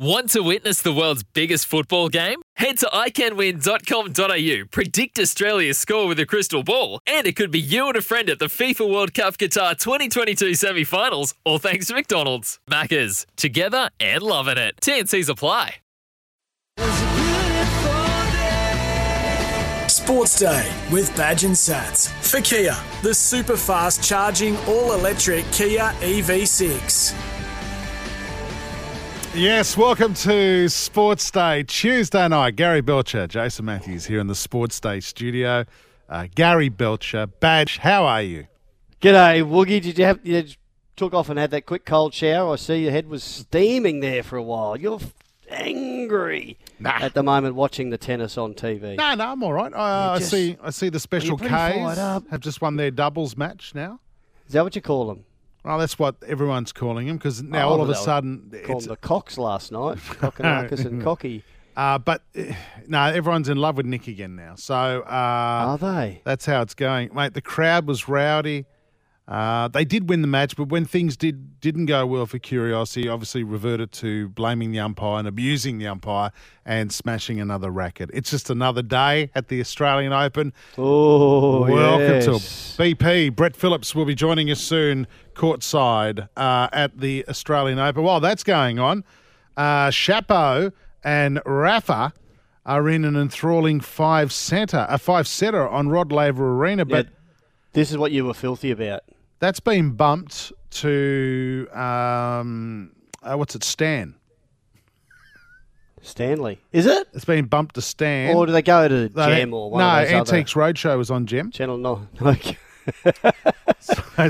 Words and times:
Want 0.00 0.30
to 0.30 0.40
witness 0.40 0.80
the 0.80 0.94
world's 0.94 1.22
biggest 1.22 1.66
football 1.66 2.08
game? 2.08 2.40
Head 2.56 2.78
to 2.78 2.86
iCanWin.com.au, 2.86 4.66
predict 4.70 5.18
Australia's 5.18 5.76
score 5.76 6.06
with 6.08 6.18
a 6.18 6.24
crystal 6.24 6.62
ball, 6.62 7.00
and 7.06 7.26
it 7.26 7.36
could 7.36 7.50
be 7.50 7.60
you 7.60 7.86
and 7.86 7.96
a 7.98 8.00
friend 8.00 8.30
at 8.30 8.38
the 8.38 8.46
FIFA 8.46 8.90
World 8.90 9.12
Cup 9.12 9.36
Qatar 9.36 9.78
2022 9.78 10.54
semi 10.54 10.84
finals, 10.84 11.34
all 11.44 11.58
thanks 11.58 11.88
to 11.88 11.94
McDonald's. 11.94 12.58
Maccas, 12.66 13.26
together 13.36 13.90
and 14.00 14.22
loving 14.22 14.56
it. 14.56 14.74
TNC's 14.80 15.28
apply. 15.28 15.74
Sports 19.86 20.38
Day 20.38 20.72
with 20.90 21.14
Badge 21.14 21.44
and 21.44 21.54
Sats. 21.54 22.08
For 22.22 22.40
Kia, 22.40 22.74
the 23.02 23.12
super 23.12 23.58
fast 23.58 24.02
charging 24.02 24.56
all 24.60 24.94
electric 24.94 25.44
Kia 25.52 25.94
E 26.02 26.22
EV6. 26.22 27.39
Yes, 29.34 29.76
welcome 29.76 30.12
to 30.14 30.68
Sports 30.68 31.30
Day 31.30 31.62
Tuesday 31.62 32.26
night. 32.26 32.56
Gary 32.56 32.80
Belcher, 32.80 33.28
Jason 33.28 33.64
Matthews 33.64 34.04
here 34.06 34.18
in 34.18 34.26
the 34.26 34.34
Sports 34.34 34.80
Day 34.80 34.98
studio. 34.98 35.64
Uh, 36.08 36.26
Gary 36.34 36.68
Belcher, 36.68 37.26
Badge, 37.28 37.78
how 37.78 38.04
are 38.06 38.22
you? 38.22 38.48
G'day, 39.00 39.42
Woogie. 39.44 39.80
Did 39.80 39.98
you 39.98 40.04
have 40.04 40.18
you 40.24 40.44
took 40.96 41.14
off 41.14 41.28
and 41.28 41.38
had 41.38 41.52
that 41.52 41.64
quick 41.64 41.84
cold 41.86 42.12
shower? 42.12 42.52
I 42.52 42.56
see 42.56 42.82
your 42.82 42.90
head 42.90 43.06
was 43.06 43.22
steaming 43.22 44.00
there 44.00 44.24
for 44.24 44.36
a 44.36 44.42
while. 44.42 44.76
You're 44.76 44.98
angry 45.48 46.58
Nah. 46.80 46.98
at 47.00 47.14
the 47.14 47.22
moment 47.22 47.54
watching 47.54 47.90
the 47.90 47.98
tennis 47.98 48.36
on 48.36 48.54
TV. 48.54 48.96
No, 48.96 49.14
no, 49.14 49.26
I'm 49.30 49.42
all 49.44 49.52
right. 49.52 49.70
Just- 49.70 50.34
I 50.34 50.36
see. 50.36 50.56
I 50.62 50.70
see 50.70 50.88
the 50.88 51.00
Special 51.00 51.38
Ks 51.38 51.46
have 51.48 52.40
just 52.40 52.60
won 52.60 52.74
their 52.76 52.90
doubles 52.90 53.36
match 53.36 53.72
now. 53.76 54.00
Is 54.48 54.54
that 54.54 54.64
what 54.64 54.74
you 54.74 54.82
call 54.82 55.06
them? 55.06 55.24
Well, 55.64 55.78
that's 55.78 55.98
what 55.98 56.16
everyone's 56.26 56.72
calling 56.72 57.08
him 57.08 57.16
because 57.18 57.42
now 57.42 57.68
Oh, 57.68 57.72
all 57.72 57.82
of 57.82 57.90
a 57.90 57.94
sudden 57.94 58.50
Called 58.64 58.84
the 58.84 58.96
Cocks 58.96 59.36
last 59.38 59.72
night. 59.72 59.96
Cockanarcus 59.98 60.84
and 60.84 61.02
Cocky. 61.04 61.44
Uh, 61.76 61.98
but 61.98 62.22
uh, 62.38 62.52
no, 62.88 63.04
everyone's 63.04 63.48
in 63.48 63.56
love 63.56 63.76
with 63.76 63.86
Nick 63.86 64.08
again 64.08 64.36
now. 64.36 64.54
So 64.56 64.74
uh, 65.06 65.08
Are 65.10 65.78
they? 65.78 66.20
That's 66.24 66.46
how 66.46 66.62
it's 66.62 66.74
going, 66.74 67.14
mate. 67.14 67.34
The 67.34 67.42
crowd 67.42 67.86
was 67.86 68.08
rowdy. 68.08 68.64
Uh, 69.30 69.68
they 69.68 69.84
did 69.84 70.08
win 70.08 70.22
the 70.22 70.26
match, 70.28 70.56
but 70.56 70.68
when 70.70 70.84
things 70.84 71.16
did 71.16 71.60
didn't 71.60 71.86
go 71.86 72.04
well 72.04 72.26
for 72.26 72.40
Curiosity, 72.40 73.08
obviously 73.08 73.44
reverted 73.44 73.92
to 73.92 74.28
blaming 74.30 74.72
the 74.72 74.80
umpire 74.80 75.20
and 75.20 75.28
abusing 75.28 75.78
the 75.78 75.86
umpire 75.86 76.32
and 76.66 76.92
smashing 76.92 77.40
another 77.40 77.70
racket. 77.70 78.10
It's 78.12 78.28
just 78.30 78.50
another 78.50 78.82
day 78.82 79.30
at 79.36 79.46
the 79.46 79.60
Australian 79.60 80.12
Open. 80.12 80.52
Oh, 80.76 81.60
Welcome 81.60 82.32
yes. 82.32 82.74
to 82.76 82.82
BP. 82.82 83.36
Brett 83.36 83.54
Phillips 83.54 83.94
will 83.94 84.04
be 84.04 84.16
joining 84.16 84.50
us 84.50 84.60
soon, 84.60 85.06
courtside 85.34 86.28
uh, 86.36 86.68
at 86.72 86.98
the 86.98 87.24
Australian 87.28 87.78
Open. 87.78 88.02
While 88.02 88.18
that's 88.18 88.42
going 88.42 88.80
on, 88.80 89.04
uh, 89.56 89.90
Chapo 89.90 90.72
and 91.04 91.40
Rafa 91.46 92.12
are 92.66 92.88
in 92.88 93.04
an 93.04 93.14
enthralling 93.16 93.78
five 93.78 94.32
center, 94.32 94.86
a 94.88 94.98
five 94.98 95.28
setter 95.28 95.68
on 95.68 95.88
Rod 95.88 96.10
Laver 96.10 96.52
Arena, 96.56 96.84
but 96.84 97.06
Yeah, 97.06 97.12
this 97.74 97.92
is 97.92 97.98
what 97.98 98.10
you 98.10 98.24
were 98.24 98.34
filthy 98.34 98.72
about. 98.72 99.02
That's 99.40 99.58
been 99.60 99.92
bumped 99.92 100.52
to 100.70 101.66
um, 101.72 102.92
uh, 103.22 103.34
what's 103.36 103.54
it, 103.56 103.64
Stan? 103.64 104.14
Stanley. 106.02 106.58
Is 106.72 106.86
it? 106.86 107.08
It's 107.12 107.24
been 107.26 107.44
bumped 107.44 107.74
to 107.74 107.82
Stan. 107.82 108.34
Or 108.34 108.46
do 108.46 108.52
they 108.52 108.62
go 108.62 108.88
to 108.88 109.08
They- 109.08 109.26
Gem 109.26 109.52
or 109.52 109.70
one 109.70 109.80
no, 109.80 109.88
of 110.02 110.08
those 110.08 110.12
Antiques 110.32 110.54
Roadshow 110.54 110.96
was 110.96 111.10
on 111.10 111.26
Gem. 111.26 111.46
other 111.46 111.52
channel? 111.52 111.76
No. 111.78 112.06
Okay. 112.26 112.56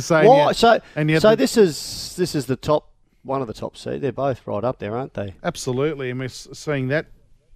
so, 0.01 0.27
What? 0.29 0.37
yeah, 0.37 0.53
so 0.53 0.81
and 0.97 1.09
yet 1.09 1.23
so 1.23 1.31
the- 1.31 1.37
this 1.37 1.57
is 1.57 2.15
this 2.17 2.35
is 2.35 2.47
the 2.47 2.57
top 2.57 2.91
one 3.23 3.41
of 3.41 3.47
the 3.47 3.55
top 3.55 3.77
seed. 3.77 4.01
They're 4.01 4.13
both 4.13 4.45
right 4.47 4.65
up 4.65 4.81
there, 4.81 4.97
aren't 4.97 5.15
they? 5.15 5.35
Absolutely, 5.45 6.11
and 6.11 6.19
we're 6.19 6.25
s- 6.27 6.49
seeing 6.53 6.89
that 6.89 7.07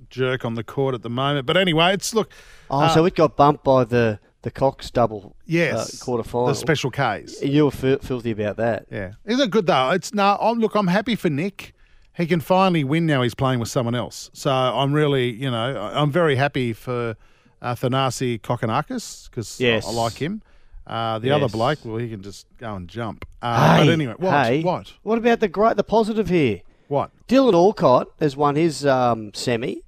jerk 0.09 0.45
on 0.45 0.55
the 0.55 0.63
court 0.65 0.95
at 0.95 1.03
the 1.03 1.11
moment. 1.11 1.47
But 1.47 1.57
anyway, 1.57 1.93
it's 1.95 2.15
look. 2.15 2.31
Oh, 2.71 2.83
uh, 2.83 2.89
so 2.95 3.05
it 3.05 3.17
got 3.17 3.37
bumped 3.37 3.65
by 3.65 3.85
the 3.85 4.21
the 4.45 4.51
Cox 4.53 4.91
double 4.91 5.35
yes, 5.47 6.01
uh, 6.01 6.05
quarter 6.05 6.23
final. 6.23 6.47
the 6.47 6.55
special 6.55 6.91
Ks. 6.91 7.43
You 7.43 7.65
were 7.67 7.71
fil- 7.71 7.99
filthy 7.99 8.31
about 8.31 8.57
that. 8.59 8.87
Yeah, 8.91 9.13
isn't 9.25 9.41
it 9.49 9.51
good 9.51 9.67
though? 9.67 9.91
It's 9.91 10.15
no. 10.15 10.39
I'm 10.41 10.61
look. 10.61 10.75
I'm 10.77 10.87
happy 10.87 11.17
for 11.17 11.29
Nick. 11.31 11.75
He 12.17 12.27
can 12.27 12.41
finally 12.41 12.85
win 12.85 13.07
now. 13.07 13.23
He's 13.23 13.35
playing 13.35 13.59
with 13.59 13.69
someone 13.69 13.97
else. 13.97 14.31
So 14.33 14.51
I'm 14.53 14.93
really, 14.93 15.31
you 15.33 15.51
know, 15.51 15.77
I- 15.77 16.01
I'm 16.01 16.13
very 16.13 16.37
happy 16.37 16.73
for 16.73 17.17
uh, 17.61 17.75
Thanasi 17.75 18.41
Kokkinakis 18.41 19.29
because 19.31 19.59
Yes. 19.61 19.85
I, 19.87 19.91
like 19.91 20.15
him. 20.15 20.41
Uh, 20.87 21.19
the 21.19 21.31
other 21.31 21.49
bloke, 21.49 21.79
well, 21.85 21.97
he 21.97 22.09
can 22.11 22.23
just 22.23 22.47
go 22.59 22.75
and 22.77 22.87
jump. 22.89 23.25
Uh, 23.43 23.79
but 23.85 23.89
anyway, 23.91 24.15
what? 24.19 24.47
hey, 24.47 24.63
What? 24.63 24.93
What 25.03 25.19
about 25.19 25.41
the 25.41 25.49
great, 25.49 25.77
the 25.77 25.83
positive 25.83 26.29
here? 26.29 26.61
What? 26.89 27.11
Dylan 27.27 27.55
Alcott 27.55 28.09
has 28.21 28.37
won 28.37 28.55
his 28.57 28.85
um, 28.85 29.33
semi 29.35 29.81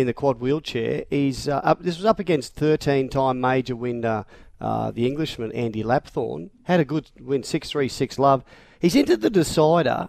in 0.00 0.06
the 0.06 0.14
quad 0.14 0.40
wheelchair. 0.40 1.04
He's 1.10 1.48
uh, 1.48 1.56
up. 1.64 1.82
This 1.82 1.96
was 1.96 2.04
up 2.04 2.18
against 2.18 2.56
13-time 2.56 3.40
major 3.40 3.76
winner, 3.76 4.24
uh, 4.60 4.90
the 4.90 5.06
Englishman 5.06 5.52
Andy 5.52 5.82
Lapthorne. 5.82 6.50
Had 6.64 6.80
a 6.80 6.84
good 6.84 7.10
win, 7.20 7.42
six 7.42 7.70
three 7.70 7.88
six 7.88 8.18
love. 8.18 8.44
He's 8.80 8.96
entered 8.96 9.20
the 9.20 9.30
decider. 9.30 10.08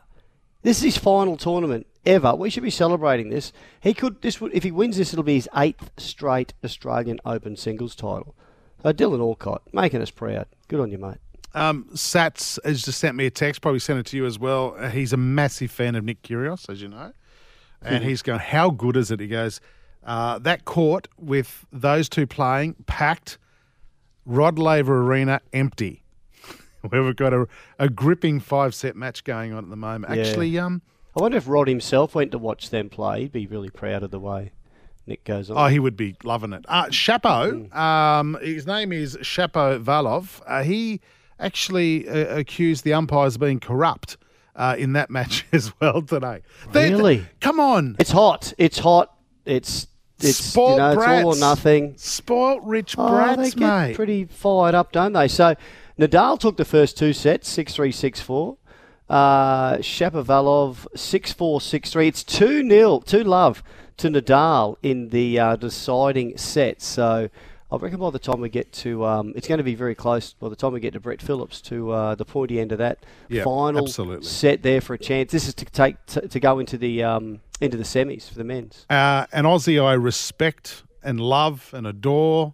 This 0.61 0.78
is 0.78 0.83
his 0.83 0.97
final 0.97 1.38
tournament 1.38 1.88
ever. 2.05 2.35
We 2.35 2.49
should 2.49 2.63
be 2.63 2.69
celebrating 2.69 3.29
this. 3.29 3.53
He 3.79 3.94
could. 3.94 4.22
This 4.22 4.41
would 4.41 4.53
if 4.53 4.63
he 4.63 4.72
wins 4.72 4.97
this, 4.97 5.13
it'll 5.13 5.23
be 5.23 5.35
his 5.35 5.49
eighth 5.55 5.91
straight 5.97 6.53
Australian 6.63 7.19
Open 7.25 7.55
singles 7.55 7.95
title. 7.95 8.35
So 8.83 8.94
Dylan 8.94 9.19
Alcott 9.19 9.63
making 9.73 10.01
us 10.01 10.11
proud. 10.11 10.47
Good 10.67 10.79
on 10.79 10.91
you, 10.91 10.97
mate. 10.97 11.17
Um, 11.53 11.85
Sats 11.94 12.59
has 12.63 12.83
just 12.83 12.99
sent 12.99 13.16
me 13.16 13.25
a 13.25 13.31
text. 13.31 13.61
Probably 13.61 13.79
sent 13.79 13.99
it 13.99 14.05
to 14.07 14.17
you 14.17 14.25
as 14.25 14.38
well. 14.38 14.75
Uh, 14.78 14.89
he's 14.89 15.13
a 15.13 15.17
massive 15.17 15.72
fan 15.72 15.95
of 15.95 16.03
Nick 16.03 16.22
Kyrgios, 16.22 16.69
as 16.69 16.81
you 16.81 16.88
know, 16.88 17.11
and 17.81 18.03
he's 18.03 18.22
going, 18.22 18.39
"How 18.39 18.69
good 18.69 18.95
is 18.95 19.11
it?" 19.11 19.19
He 19.19 19.28
goes, 19.28 19.59
uh, 20.09 20.40
"That 20.40 20.66
court 20.66 21.08
with 21.18 21.66
those 21.72 22.09
two 22.09 22.25
playing 22.28 22.75
packed, 22.88 23.38
Rod 24.25 24.58
Laver 24.59 25.02
Arena 25.03 25.40
empty. 25.53 26.03
We've 26.92 27.16
got 27.16 27.34
a, 27.34 27.47
a 27.78 27.90
gripping 27.90 28.40
five 28.40 28.74
set 28.75 28.96
match 28.96 29.24
going 29.24 29.53
on 29.53 29.64
at 29.64 29.70
the 29.70 29.75
moment. 29.75 30.16
Yeah. 30.16 30.22
Actually, 30.24 30.58
um, 30.59 30.81
I 31.18 31.22
wonder 31.22 31.38
if 31.38 31.47
Rod 31.47 31.68
himself 31.68 32.16
went 32.16 32.31
to 32.31 32.38
watch 32.38 32.70
them 32.70 32.90
play. 32.90 33.22
He'd 33.22 33.31
be 33.31 33.47
really 33.47 33.70
proud 33.70 34.03
of 34.03 34.12
the 34.12 34.20
way 34.20 34.52
Nick 35.06 35.24
goes 35.25 35.50
on. 35.50 35.58
Oh, 35.58 35.68
he 35.68 35.80
would 35.80 35.97
be 35.97 36.16
loving 36.24 36.53
it. 36.53 36.64
Uh, 36.68 36.86
Chapo, 36.86 37.74
um, 37.76 38.38
his 38.41 38.66
name 38.68 38.91
is 38.94 39.18
Shapovalov. 39.18 40.41
Uh, 40.47 40.64
he 40.64 41.02
actually 41.40 42.08
uh, 42.08 42.38
accused 42.38 42.84
the 42.84 42.94
umpires 42.94 43.36
of 43.36 43.41
being 43.41 43.59
corrupt 43.59 44.18
uh, 44.56 44.76
in 44.78 44.94
that 44.94 45.09
match 45.18 45.46
as 45.52 45.74
well 45.80 46.02
today. 46.02 46.41
They- 46.72 46.91
Really? 46.91 47.26
come 47.41 47.59
on. 47.59 47.96
It's 48.00 48.12
hot. 48.12 48.53
It's 48.58 48.80
hot. 48.80 49.14
It's 49.46 49.88
it's 50.22 50.38
Spoilt 50.38 50.72
you 50.72 50.78
know, 50.78 50.91
it's 50.91 50.97
all 51.02 51.19
or 51.19 51.24
brats. 51.24 51.40
nothing. 51.40 51.94
Spoilt 51.97 52.63
rich 52.63 52.96
Oh, 52.97 53.09
brats, 53.09 53.38
they 53.41 53.50
get 53.52 53.59
mate. 53.88 53.96
pretty 53.96 54.25
fired 54.25 54.75
up, 54.75 54.91
don't 54.91 55.13
they? 55.13 55.28
So 55.28 55.56
Nadal 56.00 56.40
took 56.40 56.57
the 56.57 56.66
first 56.66 56.97
two 56.97 57.13
sets, 57.13 57.50
six 57.50 57.74
three 57.75 57.91
six 57.91 58.19
four. 58.22 58.58
Uh, 59.09 59.78
Shapovalov 59.78 60.85
six 60.96 61.31
four 61.34 61.62
six 61.62 61.91
three. 61.91 62.08
It's 62.08 62.24
two 62.24 62.67
0 62.67 62.99
two 63.05 63.23
love 63.23 63.64
to 63.97 64.09
Nadal 64.09 64.78
in 64.84 65.09
the 65.09 65.40
uh, 65.40 65.55
deciding 65.55 66.38
set. 66.38 66.82
So. 66.82 67.29
I 67.72 67.76
reckon 67.78 67.99
by 67.99 68.09
the 68.09 68.17
time 68.17 68.41
we 68.41 68.49
get 68.49 68.72
to, 68.73 69.05
um, 69.05 69.32
it's 69.35 69.47
going 69.47 69.59
to 69.59 69.64
be 69.64 69.76
very 69.76 69.93
close. 69.93 70.34
By 70.34 70.49
the 70.49 70.55
time 70.55 70.73
we 70.73 70.79
get 70.79 70.93
to 70.93 70.99
Brett 70.99 71.22
Phillips 71.22 71.61
to 71.61 71.91
uh, 71.91 72.16
the 72.16 72.26
pointy 72.26 72.59
end 72.59 72.72
of 72.72 72.79
that 72.79 72.97
Yeah, 73.28 73.43
final 73.43 73.84
absolutely. 73.84 74.26
set 74.26 74.64
there 74.64 74.82
for 74.82 74.96
a 74.96 74.97
chance. 74.97 75.32
This 75.32 75.47
is 75.47 75.53
to 75.53 75.66
take 75.66 76.03
to, 76.08 76.28
to 76.28 76.40
go 76.40 76.58
into 76.58 76.79
the 76.79 77.03
um, 77.03 77.41
into 77.61 77.78
the 77.78 77.84
semis 77.84 78.29
for 78.29 78.35
the 78.35 78.44
men's. 78.44 78.85
Uh, 78.90 79.26
an 79.32 79.46
Aussie 79.46 79.84
I 79.84 79.94
respect 79.94 80.84
and 81.03 81.20
love 81.20 81.72
and 81.73 81.85
adore. 81.88 82.53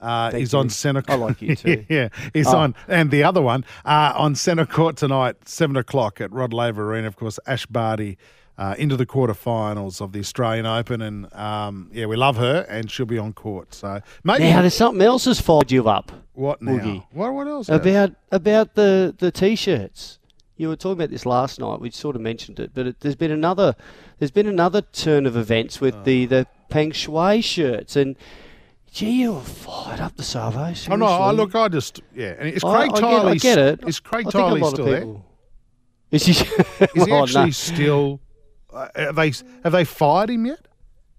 Uh, 0.00 0.30
Thank 0.30 0.40
he's 0.40 0.52
you. 0.52 0.58
on 0.58 0.68
centre. 0.70 1.02
Court. 1.02 1.18
I 1.18 1.22
like 1.24 1.42
you 1.42 1.56
too. 1.56 1.84
yeah, 1.88 2.08
he's 2.34 2.46
Oh. 2.48 2.58
on, 2.58 2.74
and 2.86 3.10
the 3.10 3.22
other 3.24 3.40
one 3.40 3.64
uh, 3.84 4.12
on 4.14 4.34
centre 4.34 4.66
court 4.66 4.96
tonight, 4.98 5.48
seven 5.48 5.76
o'clock 5.76 6.20
at 6.20 6.30
Rod 6.32 6.52
Laver 6.52 6.92
Arena. 6.92 7.06
Of 7.06 7.16
course, 7.16 7.38
Ash 7.46 7.64
Barty 7.66 8.18
uh, 8.58 8.74
into 8.78 8.96
the 8.96 9.06
quarterfinals 9.06 10.00
of 10.02 10.12
the 10.12 10.18
Australian 10.20 10.66
Open, 10.66 11.00
and 11.00 11.32
um, 11.34 11.90
yeah, 11.92 12.04
we 12.06 12.14
love 12.16 12.36
her, 12.36 12.66
and 12.68 12.90
she'll 12.90 13.06
be 13.06 13.18
on 13.18 13.32
court. 13.32 13.72
So 13.74 14.00
maybe 14.22 14.44
Now, 14.44 14.60
there's 14.60 14.74
something 14.74 15.00
else 15.02 15.24
has 15.24 15.40
fired 15.40 15.70
you 15.72 15.88
up 15.88 16.12
what 16.34 16.60
now? 16.60 17.06
What 17.12 17.32
what 17.32 17.46
else? 17.48 17.68
about 17.70 18.12
about 18.30 18.74
the 18.74 19.14
the 19.18 19.30
t-shirts. 19.32 20.18
You 20.56 20.68
were 20.68 20.76
talking 20.76 20.92
about 20.98 21.10
this 21.10 21.26
last 21.26 21.60
night. 21.60 21.80
We 21.80 21.90
sort 21.90 22.16
of 22.16 22.22
mentioned 22.22 22.58
it, 22.60 22.70
but 22.72 22.86
it, 22.86 23.00
there's 23.00 23.16
been 23.16 23.30
another. 23.30 23.74
There's 24.18 24.30
been 24.30 24.46
another 24.46 24.80
turn 24.80 25.26
of 25.26 25.36
events 25.36 25.80
with 25.80 26.04
the 26.04 26.26
the 26.26 26.46
Peng 26.70 26.92
Shuai 26.92 27.44
shirts, 27.44 27.94
and 27.96 28.16
gee, 28.90 29.22
you 29.22 29.34
were 29.34 29.40
fired 29.42 30.00
up 30.00 30.16
the 30.16 30.22
Savo. 30.22 30.72
Oh 30.90 30.96
no! 30.96 31.06
I 31.06 31.30
look, 31.32 31.54
I 31.54 31.68
just 31.68 32.00
yeah. 32.14 32.34
And 32.38 32.48
is 32.48 32.62
Craig 32.62 32.90
I 32.94 33.00
Tiley? 33.00 33.30
I 33.32 33.34
get 33.34 33.58
it. 33.58 33.80
Is 33.86 34.00
Craig 34.00 34.26
Tiley 34.26 34.68
still 34.70 34.84
there? 34.86 35.06
Is 36.10 36.24
he? 36.24 36.32
Is 36.32 36.38
he 36.38 36.86
Oh, 37.00 37.04
no. 37.06 37.22
actually 37.24 37.52
still? 37.52 38.20
Uh, 38.72 38.88
have 38.94 39.16
they 39.16 39.32
have 39.62 39.72
they 39.72 39.84
fired 39.84 40.30
him 40.30 40.46
yet? 40.46 40.60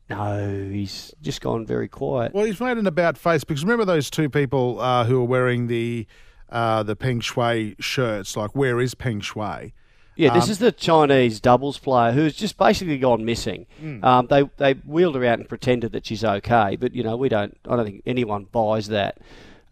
No, 0.10 0.70
he's 0.72 1.14
just 1.22 1.42
gone 1.42 1.66
very 1.66 1.90
quiet. 1.90 2.34
Well, 2.34 2.46
he's 2.46 2.62
made 2.62 2.78
an 2.78 2.88
about 2.88 3.18
face 3.18 3.44
because 3.44 3.64
remember 3.64 3.84
those 3.86 4.10
two 4.10 4.30
people 4.30 4.80
uh, 4.80 5.04
who 5.04 5.20
are 5.22 5.26
wearing 5.26 5.68
the 5.68 6.08
uh, 6.50 6.84
the 6.84 6.96
Peng 6.96 7.20
Shuai 7.22 7.76
shirts. 7.80 8.36
Like, 8.38 8.56
where 8.56 8.80
is 8.80 8.96
Peng 8.96 9.22
Shuai? 9.22 9.74
Yeah, 10.16 10.34
this 10.34 10.46
Um, 10.46 10.52
is 10.52 10.60
the 10.60 10.72
Chinese 10.72 11.40
doubles 11.40 11.78
player 11.78 12.12
who's 12.12 12.36
just 12.36 12.58
basically 12.58 12.98
gone 12.98 13.24
missing. 13.24 13.68
Hmm. 13.80 14.04
Um, 14.04 14.28
they 14.28 14.50
they 14.58 14.74
wheeled 14.74 15.16
her 15.16 15.24
out 15.26 15.38
and 15.40 15.48
pretended 15.48 15.92
that 15.92 16.08
she's 16.08 16.24
okay, 16.24 16.76
but 16.76 16.96
you 16.96 17.04
know 17.04 17.16
we 17.16 17.30
don't. 17.30 17.56
I 17.70 17.76
don't 17.76 17.86
think 17.86 18.02
anyone 18.06 18.46
buys 18.52 18.88
that. 18.88 19.20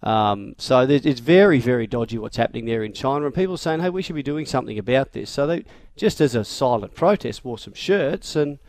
Um, 0.04 0.54
so 0.60 0.82
it's 0.82 1.20
very 1.20 1.58
very 1.58 1.88
dodgy 1.88 2.20
what's 2.20 2.38
happening 2.38 2.66
there 2.66 2.84
in 2.84 2.94
China, 2.94 3.26
and 3.26 3.34
people 3.34 3.56
are 3.56 3.58
saying, 3.58 3.80
hey, 3.80 3.90
we 3.90 4.04
should 4.04 4.16
be 4.16 4.22
doing 4.22 4.46
something 4.46 4.78
about 4.78 5.14
this. 5.14 5.32
So 5.32 5.48
they 5.48 5.66
just 5.96 6.22
as 6.22 6.36
a 6.36 6.46
silent 6.46 6.94
protest 6.94 7.44
wore 7.44 7.58
some 7.58 7.74
shirts 7.74 8.36
and 8.36 8.60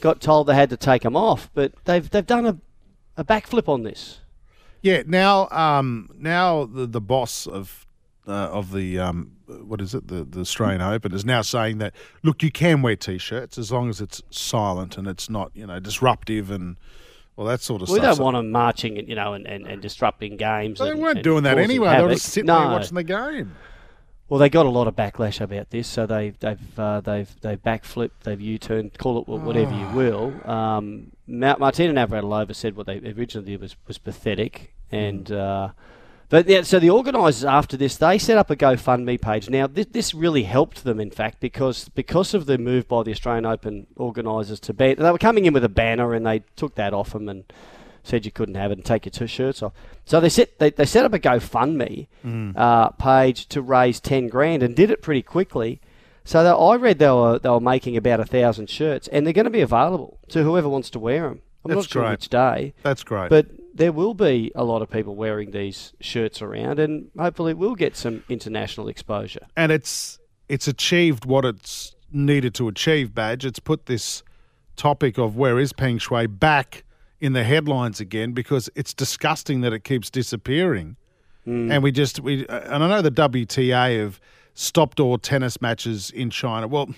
got 0.00 0.22
told 0.22 0.46
they 0.46 0.54
had 0.54 0.70
to 0.70 0.78
take 0.78 1.02
them 1.02 1.14
off, 1.14 1.50
but 1.52 1.72
they've 1.84 2.08
they've 2.08 2.26
done 2.26 2.46
a 2.46 2.56
a 3.18 3.24
backflip 3.24 3.68
on 3.68 3.82
this. 3.82 4.20
Yeah, 4.82 5.02
now 5.06 5.48
um, 5.50 6.10
now 6.18 6.64
the 6.66 6.86
the 6.86 7.00
boss 7.00 7.46
of 7.46 7.86
uh, 8.26 8.32
of 8.32 8.72
the 8.72 8.98
um, 8.98 9.32
what 9.46 9.80
is 9.80 9.94
it 9.94 10.08
the 10.08 10.24
the 10.24 10.40
Australian 10.40 10.80
Open 10.82 11.12
is 11.14 11.24
now 11.24 11.42
saying 11.42 11.78
that 11.78 11.94
look, 12.22 12.42
you 12.42 12.50
can 12.50 12.82
wear 12.82 12.96
t-shirts 12.96 13.58
as 13.58 13.70
long 13.72 13.88
as 13.88 14.00
it's 14.00 14.22
silent 14.30 14.98
and 14.98 15.06
it's 15.06 15.30
not 15.30 15.52
you 15.54 15.66
know 15.66 15.78
disruptive 15.78 16.50
and 16.50 16.76
well 17.36 17.46
that 17.46 17.60
sort 17.60 17.80
of 17.82 17.88
We 17.88 17.94
stuff. 17.94 18.02
We 18.02 18.06
don't 18.08 18.16
So- 18.16 18.24
want 18.24 18.36
them 18.36 18.50
marching 18.50 18.98
and 18.98 19.08
you 19.08 19.14
know 19.14 19.34
and, 19.34 19.46
and, 19.46 19.66
and 19.66 19.80
disrupting 19.80 20.36
games. 20.36 20.80
they 20.80 20.90
and- 20.90 21.00
weren't 21.00 21.22
doing 21.22 21.44
that 21.44 21.58
anyway. 21.58 21.96
They 21.96 22.02
were 22.02 22.10
just 22.10 22.26
sitting 22.26 22.46
no. 22.48 22.58
there 22.60 22.68
watching 22.70 22.94
the 22.96 23.04
game. 23.04 23.54
Well, 24.32 24.38
they 24.38 24.48
got 24.48 24.64
a 24.64 24.70
lot 24.70 24.88
of 24.88 24.96
backlash 24.96 25.42
about 25.42 25.68
this, 25.68 25.86
so 25.86 26.06
they, 26.06 26.30
they've 26.30 26.80
uh, 26.80 27.02
they've 27.02 27.28
they've 27.42 27.62
backflipped, 27.62 28.20
they've 28.22 28.40
U-turned, 28.40 28.96
call 28.96 29.18
it 29.18 29.24
wh- 29.24 29.44
whatever 29.44 29.78
you 29.78 29.86
will. 29.88 30.32
Um, 30.50 31.12
Ma- 31.26 31.56
Martina 31.58 31.92
Navratilova 31.92 32.56
said 32.56 32.74
what 32.74 32.86
they 32.86 32.96
originally 33.14 33.50
did 33.50 33.60
was, 33.60 33.76
was 33.86 33.98
pathetic, 33.98 34.72
and 34.90 35.30
uh, 35.30 35.72
but 36.30 36.48
yeah, 36.48 36.62
so 36.62 36.78
the 36.78 36.88
organisers 36.88 37.44
after 37.44 37.76
this 37.76 37.98
they 37.98 38.16
set 38.16 38.38
up 38.38 38.48
a 38.48 38.56
GoFundMe 38.56 39.20
page. 39.20 39.50
Now 39.50 39.66
this, 39.66 39.88
this 39.90 40.14
really 40.14 40.44
helped 40.44 40.82
them, 40.82 40.98
in 40.98 41.10
fact, 41.10 41.38
because 41.40 41.90
because 41.90 42.32
of 42.32 42.46
the 42.46 42.56
move 42.56 42.88
by 42.88 43.02
the 43.02 43.10
Australian 43.10 43.44
Open 43.44 43.86
organisers 43.98 44.60
to 44.60 44.72
ban, 44.72 44.96
they 44.98 45.10
were 45.10 45.18
coming 45.18 45.44
in 45.44 45.52
with 45.52 45.64
a 45.64 45.68
banner 45.68 46.14
and 46.14 46.24
they 46.24 46.38
took 46.56 46.76
that 46.76 46.94
off 46.94 47.12
them 47.12 47.28
and 47.28 47.44
said 48.02 48.24
you 48.24 48.32
couldn't 48.32 48.54
have 48.56 48.70
it 48.70 48.78
and 48.78 48.84
take 48.84 49.04
your 49.06 49.10
two 49.12 49.26
shirts 49.26 49.62
off. 49.62 49.72
So 50.04 50.20
they 50.20 50.28
set 50.28 50.58
they, 50.58 50.70
they 50.70 50.84
set 50.84 51.04
up 51.04 51.12
a 51.14 51.18
GoFundMe 51.18 52.08
uh, 52.56 52.90
page 52.90 53.46
to 53.48 53.62
raise 53.62 54.00
ten 54.00 54.28
grand 54.28 54.62
and 54.62 54.74
did 54.74 54.90
it 54.90 55.02
pretty 55.02 55.22
quickly. 55.22 55.80
So 56.24 56.42
they, 56.44 56.50
I 56.50 56.76
read 56.76 56.98
they 56.98 57.10
were 57.10 57.38
they 57.38 57.48
were 57.48 57.60
making 57.60 57.96
about 57.96 58.20
a 58.20 58.24
thousand 58.24 58.70
shirts 58.70 59.08
and 59.08 59.26
they're 59.26 59.32
going 59.32 59.44
to 59.44 59.50
be 59.50 59.60
available 59.60 60.18
to 60.28 60.42
whoever 60.42 60.68
wants 60.68 60.90
to 60.90 60.98
wear 60.98 61.22
them. 61.28 61.42
I'm 61.64 61.68
That's 61.70 61.86
not 61.86 61.90
sure 61.90 62.02
great. 62.02 62.10
which 62.12 62.28
day, 62.28 62.74
That's 62.82 63.04
great. 63.04 63.30
but 63.30 63.46
there 63.74 63.92
will 63.92 64.14
be 64.14 64.50
a 64.54 64.64
lot 64.64 64.82
of 64.82 64.90
people 64.90 65.14
wearing 65.14 65.52
these 65.52 65.92
shirts 66.00 66.42
around, 66.42 66.78
and 66.80 67.10
hopefully 67.16 67.54
we'll 67.54 67.76
get 67.76 67.96
some 67.96 68.22
international 68.28 68.88
exposure. 68.88 69.46
and 69.56 69.70
it's 69.72 70.18
it's 70.48 70.66
achieved 70.68 71.24
what 71.24 71.44
it's 71.44 71.94
needed 72.12 72.52
to 72.54 72.66
achieve. 72.68 73.14
Badge. 73.14 73.44
It's 73.46 73.60
put 73.60 73.86
this 73.86 74.22
topic 74.76 75.18
of 75.18 75.36
where 75.36 75.58
is 75.58 75.72
Peng 75.72 75.98
Shuai 75.98 76.26
back 76.38 76.84
in 77.22 77.32
the 77.34 77.44
headlines 77.44 78.00
again 78.00 78.32
because 78.32 78.68
it's 78.74 78.92
disgusting 78.92 79.60
that 79.60 79.72
it 79.72 79.84
keeps 79.84 80.10
disappearing. 80.10 80.96
Hmm. 81.44 81.70
And 81.70 81.82
we 81.82 81.92
just 81.92 82.18
we 82.20 82.46
uh, 82.48 82.74
and 82.74 82.82
I 82.84 82.88
know 82.88 83.00
the 83.00 83.10
WTA 83.12 84.00
have 84.00 84.20
stopped 84.54 84.98
all 85.00 85.16
tennis 85.18 85.60
matches 85.62 86.10
in 86.10 86.30
China. 86.30 86.66
Well, 86.66 86.92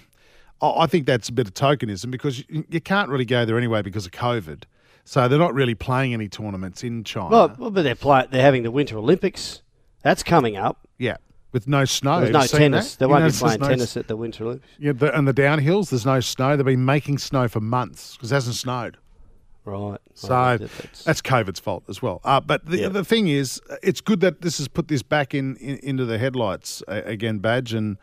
I 0.63 0.87
think 0.87 1.05
that's 1.07 1.29
a 1.29 1.33
bit 1.33 1.47
of 1.47 1.53
tokenism 1.55 2.11
because 2.11 2.43
you, 2.49 2.65
you 2.71 2.81
can't 2.81 3.11
really 3.11 3.27
go 3.27 3.45
there 3.45 3.59
anyway 3.59 3.83
because 3.83 4.07
of 4.07 4.13
COVID. 4.13 4.65
So 5.05 5.29
they're 5.29 5.39
not 5.39 5.53
really 5.53 5.75
playing 5.75 6.15
any 6.15 6.29
tournaments 6.29 6.83
in 6.83 7.05
China. 7.05 7.29
Well, 7.29 7.57
well, 7.59 7.71
but 7.71 7.83
they're 7.83 7.95
play, 7.95 8.27
they're 8.31 8.41
having 8.41 8.63
the 8.63 8.71
Winter 8.71 8.97
Olympics. 8.97 9.61
That's 10.03 10.23
coming 10.23 10.57
up. 10.57 10.89
yeah, 10.99 11.17
with 11.53 11.69
no 11.69 11.85
snow. 11.85 12.21
There's 12.21 12.33
no 12.33 12.47
tennis. 12.47 12.93
that? 12.97 12.99
They 13.01 13.05
You 13.07 13.11
won't 13.11 13.25
know, 13.25 13.31
be 13.31 13.37
playing 13.37 13.61
no- 13.61 13.69
tennis 13.69 13.97
at 13.99 14.09
the 14.09 14.17
Winter 14.17 14.45
Olympics. 14.45 14.73
Yeah, 14.79 14.93
the, 14.93 15.17
and 15.17 15.29
the 15.29 15.35
downhills, 15.35 15.91
there's 15.91 16.07
no 16.07 16.21
snow. 16.21 16.57
They've 16.57 16.65
been 16.65 16.85
making 16.87 17.19
snow 17.19 17.47
for 17.49 17.61
months 17.61 18.17
because 18.17 18.33
it 18.33 18.35
hasn't 18.35 18.57
snowed. 18.57 18.97
Right. 19.65 19.99
So 20.15 20.29
that's- 20.29 21.05
that's 21.05 21.23
COVID's 21.23 21.59
fault 21.61 21.85
as 21.89 22.03
well. 22.03 22.21
Uh, 22.23 22.41
but 22.41 22.67
the, 22.67 22.79
Yep. 22.81 22.93
the 22.93 23.05
thing 23.05 23.29
is, 23.29 23.61
it's 23.83 24.01
good 24.03 24.21
that 24.21 24.43
this 24.43 24.59
has 24.59 24.69
put 24.69 24.89
this 24.89 25.03
back 25.03 25.35
in, 25.35 25.57
in 25.57 25.79
into 25.79 26.05
the 26.05 26.19
headlights 26.19 26.83
uh, 26.87 27.01
again, 27.05 27.39
badge. 27.39 27.73
And 27.73 27.97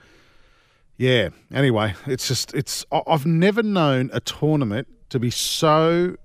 yeah, 0.98 1.30
anyway, 1.54 1.94
it's 2.08 2.28
just 2.28 2.54
it's. 2.56 2.86
I've 2.92 3.26
never 3.26 3.62
known 3.62 4.10
a 4.14 4.20
tournament 4.20 4.88
to 5.10 5.20
be 5.20 5.30
so. 5.30 6.16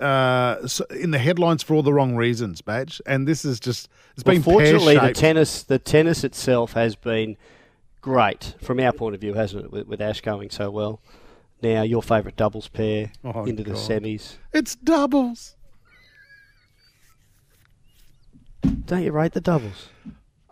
Uh, 0.00 0.66
so 0.66 0.84
in 0.90 1.12
the 1.12 1.18
headlines 1.18 1.62
for 1.62 1.74
all 1.74 1.82
the 1.82 1.92
wrong 1.92 2.16
reasons, 2.16 2.60
badge, 2.60 3.00
and 3.06 3.26
this 3.28 3.44
is 3.44 3.60
just 3.60 3.88
it's 4.16 4.24
Well, 4.24 4.34
been 4.34 4.42
fortunately, 4.42 4.98
the 4.98 5.12
tennis 5.12 5.62
the 5.62 5.78
tennis 5.78 6.24
itself 6.24 6.72
has 6.72 6.96
been 6.96 7.36
great 8.00 8.54
from 8.60 8.80
our 8.80 8.92
point 8.92 9.14
of 9.14 9.20
view, 9.20 9.34
hasn't 9.34 9.64
it? 9.66 9.70
With, 9.72 9.86
with 9.86 10.00
Ash 10.00 10.20
going 10.20 10.50
so 10.50 10.70
well. 10.72 11.00
Now 11.62 11.82
your 11.82 12.02
favourite 12.02 12.36
doubles 12.36 12.68
pair 12.68 13.12
Oh, 13.24 13.44
into 13.44 13.62
the 13.62 13.72
semis. 13.72 14.36
It's 14.52 14.74
doubles. 14.74 15.54
Don't 18.86 19.02
you 19.02 19.12
rate 19.12 19.32
the 19.32 19.40
doubles? 19.40 19.88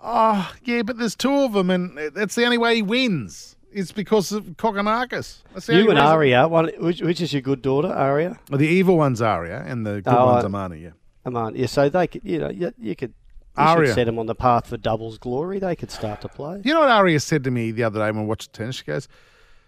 Oh, 0.02 0.52
yeah, 0.64 0.82
but 0.82 0.98
there's 0.98 1.14
two 1.16 1.32
of 1.32 1.52
them, 1.52 1.70
and 1.70 1.98
that's 2.14 2.34
the 2.34 2.44
only 2.44 2.58
way 2.58 2.76
he 2.76 2.82
wins. 2.82 3.56
It's 3.72 3.92
because 3.92 4.32
of 4.32 4.44
Kokkinakis. 4.56 5.42
You 5.68 5.90
and. 5.90 5.98
Aria, 5.98 6.48
one, 6.48 6.70
which, 6.78 7.02
which 7.02 7.20
is 7.20 7.32
your 7.32 7.42
good 7.42 7.62
daughter, 7.62 7.88
Aria? 7.88 8.38
Well, 8.50 8.58
the 8.58 8.66
evil 8.66 8.96
one's 8.96 9.20
Aria, 9.22 9.62
and 9.66 9.86
the 9.86 10.00
good 10.02 10.06
Oh, 10.08 10.26
one's 10.26 10.44
I- 10.44 10.46
Amani. 10.46 10.78
Yeah. 10.80 10.90
Aman. 11.26 11.54
Yeah, 11.54 11.66
so 11.66 11.88
they 11.88 12.06
could, 12.06 12.22
you 12.24 12.38
know, 12.38 12.50
you, 12.50 12.72
you 12.78 12.96
could. 12.96 13.10
You 13.58 13.64
Aria. 13.64 13.92
set 13.94 14.04
them 14.04 14.18
on 14.18 14.26
the 14.26 14.34
path 14.34 14.68
for 14.68 14.76
doubles 14.78 15.18
glory. 15.18 15.58
They 15.58 15.76
could 15.76 15.90
start 15.90 16.20
to 16.22 16.28
play. 16.28 16.62
You 16.64 16.72
know 16.72 16.80
what 16.80 16.88
Aria 16.88 17.20
said 17.20 17.44
to 17.44 17.50
me 17.50 17.72
the 17.72 17.82
other 17.84 17.98
day 18.00 18.06
when 18.06 18.22
we 18.22 18.26
watched 18.26 18.52
the 18.52 18.58
tennis? 18.58 18.76
She 18.76 18.84
goes, 18.84 19.06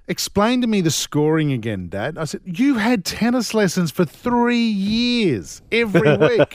"Explain 0.09 0.61
to 0.63 0.67
me 0.67 0.81
the 0.81 0.91
scoring 0.91 1.53
again, 1.53 1.89
Dad." 1.89 2.19
I 2.19 2.25
said, 2.25 2.41
"You 2.45 2.77
had 2.77 3.05
tennis 3.05 3.55
lessons 3.55 3.91
for 3.91 4.05
three 4.05 4.57
years 4.69 5.63
every 5.71 6.17
week." 6.17 6.55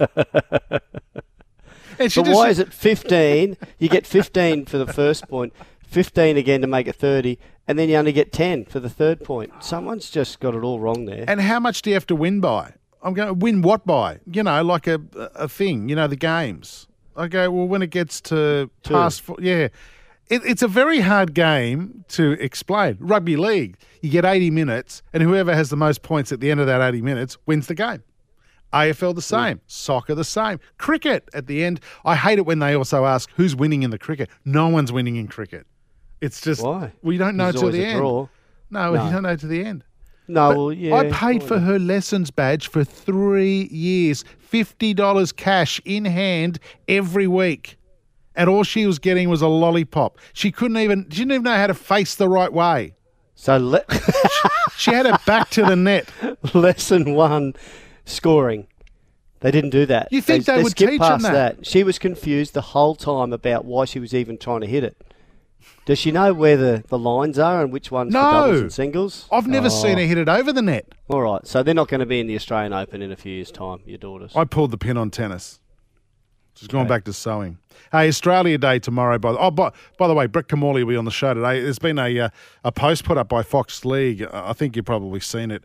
But 1.97 2.11
just 2.11 2.31
why 2.31 2.49
is 2.49 2.59
it 2.59 2.71
15? 2.73 3.57
you 3.79 3.89
get 3.89 4.05
15 4.05 4.65
for 4.65 4.77
the 4.77 4.85
first 4.91 5.27
point, 5.27 5.53
15 5.87 6.37
again 6.37 6.61
to 6.61 6.67
make 6.67 6.87
it 6.87 6.95
30, 6.95 7.39
and 7.67 7.79
then 7.79 7.89
you 7.89 7.95
only 7.95 8.11
get 8.11 8.31
10 8.31 8.65
for 8.65 8.79
the 8.79 8.89
third 8.89 9.23
point. 9.23 9.51
Someone's 9.61 10.11
just 10.11 10.39
got 10.39 10.53
it 10.53 10.63
all 10.63 10.79
wrong 10.79 11.05
there. 11.05 11.25
And 11.27 11.41
how 11.41 11.59
much 11.59 11.81
do 11.81 11.89
you 11.89 11.95
have 11.95 12.05
to 12.07 12.15
win 12.15 12.39
by? 12.39 12.73
I'm 13.01 13.13
going 13.13 13.27
to 13.29 13.33
win 13.33 13.61
what 13.61 13.85
by? 13.85 14.19
You 14.29 14.43
know, 14.43 14.61
like 14.63 14.85
a 14.87 15.01
a 15.35 15.47
thing. 15.47 15.89
You 15.89 15.95
know, 15.95 16.07
the 16.07 16.15
games. 16.15 16.87
I 17.15 17.27
go 17.27 17.49
well 17.49 17.67
when 17.67 17.81
it 17.81 17.89
gets 17.89 18.21
to 18.21 18.69
Two. 18.83 18.93
past. 18.93 19.21
Four, 19.21 19.37
yeah, 19.39 19.69
it, 20.29 20.41
it's 20.45 20.61
a 20.61 20.67
very 20.67 20.99
hard 20.99 21.33
game 21.33 22.03
to 22.09 22.31
explain. 22.33 22.97
Rugby 22.99 23.37
league, 23.37 23.77
you 24.01 24.09
get 24.09 24.25
80 24.25 24.51
minutes, 24.51 25.01
and 25.13 25.23
whoever 25.23 25.53
has 25.55 25.69
the 25.69 25.77
most 25.77 26.01
points 26.01 26.31
at 26.31 26.39
the 26.39 26.51
end 26.51 26.59
of 26.59 26.67
that 26.67 26.81
80 26.81 27.01
minutes 27.01 27.37
wins 27.45 27.67
the 27.67 27.75
game. 27.75 28.03
AFL 28.73 29.15
the 29.15 29.21
same, 29.21 29.61
soccer 29.67 30.13
the 30.13 30.25
same, 30.25 30.59
cricket 30.77 31.29
at 31.33 31.47
the 31.47 31.63
end. 31.63 31.79
I 32.03 32.15
hate 32.15 32.37
it 32.37 32.45
when 32.45 32.59
they 32.59 32.73
also 32.75 33.05
ask 33.05 33.29
who's 33.37 33.55
winning 33.55 33.83
in 33.83 33.91
the 33.91 33.97
cricket. 33.97 34.29
No 34.43 34.67
one's 34.67 34.91
winning 34.91 35.15
in 35.15 35.27
cricket. 35.27 35.65
It's 36.19 36.41
just 36.41 36.61
Why? 36.63 36.91
we 37.01 37.17
don't 37.17 37.37
know 37.37 37.51
till 37.51 37.71
the 37.71 37.85
end. 37.85 37.99
draw. 37.99 38.27
No, 38.69 38.93
No. 38.93 39.05
you 39.05 39.11
don't 39.11 39.23
know 39.23 39.35
to 39.37 39.47
the 39.47 39.63
end. 39.63 39.83
No, 40.27 40.49
well, 40.49 40.73
yeah. 40.73 40.93
I 40.95 41.09
paid 41.09 41.41
for 41.41 41.57
her 41.59 41.79
lessons 41.79 42.31
badge 42.31 42.67
for 42.67 42.83
three 42.83 43.69
years, 43.71 44.25
fifty 44.39 44.93
dollars 44.93 45.31
cash 45.31 45.79
in 45.85 46.03
hand 46.03 46.59
every 46.89 47.27
week, 47.27 47.76
and 48.37 48.49
all 48.49 48.63
she 48.63 48.85
was 48.85 48.99
getting 48.99 49.27
was 49.29 49.41
a 49.41 49.47
lollipop. 49.47 50.17
She 50.31 50.51
couldn't 50.51 50.77
even. 50.77 51.09
She 51.09 51.19
didn't 51.19 51.31
even 51.33 51.43
know 51.43 51.55
how 51.57 51.67
to 51.67 51.73
face 51.73 52.15
the 52.15 52.29
right 52.29 52.53
way. 52.53 52.93
So 53.35 53.57
le- 53.57 53.83
She 54.77 54.91
had 54.91 55.05
it 55.05 55.25
back 55.25 55.49
to 55.51 55.63
the 55.63 55.75
net. 55.75 56.07
lesson 56.53 57.13
one, 57.13 57.53
scoring. 58.05 58.67
They 59.39 59.51
didn't 59.51 59.71
do 59.71 59.85
that. 59.87 60.07
You 60.11 60.21
think 60.21 60.45
they 60.45 60.61
would 60.63 60.71
skipped 60.71 60.93
teach 60.93 61.01
'em 61.01 61.07
past 61.19 61.23
that? 61.23 61.65
She 61.65 61.83
was 61.83 61.99
confused 61.99 62.53
the 62.53 62.61
whole 62.61 62.95
time 62.95 63.33
about 63.33 63.65
why 63.65 63.85
she 63.85 63.99
was 63.99 64.13
even 64.13 64.37
trying 64.37 64.61
to 64.61 64.67
hit 64.67 64.83
it. 64.83 64.97
Does 65.85 65.99
she 65.99 66.11
know 66.11 66.33
where 66.33 66.57
the, 66.57 66.83
the 66.87 66.97
lines 66.97 67.37
are 67.37 67.61
and 67.61 67.71
which 67.71 67.91
ones 67.91 68.13
for 68.13 68.19
doubles 68.19 68.61
and 68.61 68.73
singles? 68.73 69.27
I've 69.31 69.47
never 69.47 69.67
Oh. 69.67 69.69
seen 69.69 69.97
her 69.97 70.03
oh. 70.03 70.07
hit 70.07 70.17
it 70.17 70.29
over 70.29 70.51
the 70.51 70.61
net. 70.61 70.87
All 71.07 71.21
right, 71.21 71.45
so 71.45 71.61
they're 71.63 71.73
not 71.73 71.87
going 71.87 71.99
to 71.99 72.05
be 72.05 72.19
in 72.19 72.27
the 72.27 72.35
Australian 72.35 72.73
Open 72.73 73.01
in 73.01 73.11
a 73.11 73.15
few 73.15 73.33
years' 73.33 73.51
time. 73.51 73.79
Your 73.85 73.97
daughters. 73.97 74.31
I 74.35 74.43
pulled 74.45 74.71
the 74.71 74.77
pin 74.77 74.97
on 74.97 75.11
tennis. 75.11 75.59
She's 76.57 76.67
gone 76.67 76.87
back 76.87 77.03
to 77.03 77.13
sewing. 77.13 77.59
Hey, 77.91 78.07
Australia 78.07 78.57
Day 78.57 78.79
tomorrow. 78.79 79.19
By 79.19 79.33
the, 79.33 79.37
oh, 79.37 79.51
by, 79.51 79.71
by 79.97 80.07
the 80.07 80.13
way, 80.13 80.25
Brett 80.25 80.47
Kimmorley 80.47 80.83
will 80.83 80.93
be 80.93 80.97
on 80.97 81.05
the 81.05 81.11
show 81.11 81.33
today. 81.33 81.61
There's 81.61 81.79
been 81.79 81.99
a 81.99 82.19
uh, 82.19 82.29
a 82.63 82.71
post 82.71 83.03
put 83.03 83.17
up 83.17 83.29
by 83.29 83.43
Fox 83.43 83.85
League. 83.85 84.23
I 84.23 84.53
think 84.53 84.75
you've 84.75 84.85
probably 84.85 85.19
seen 85.19 85.51
it 85.51 85.63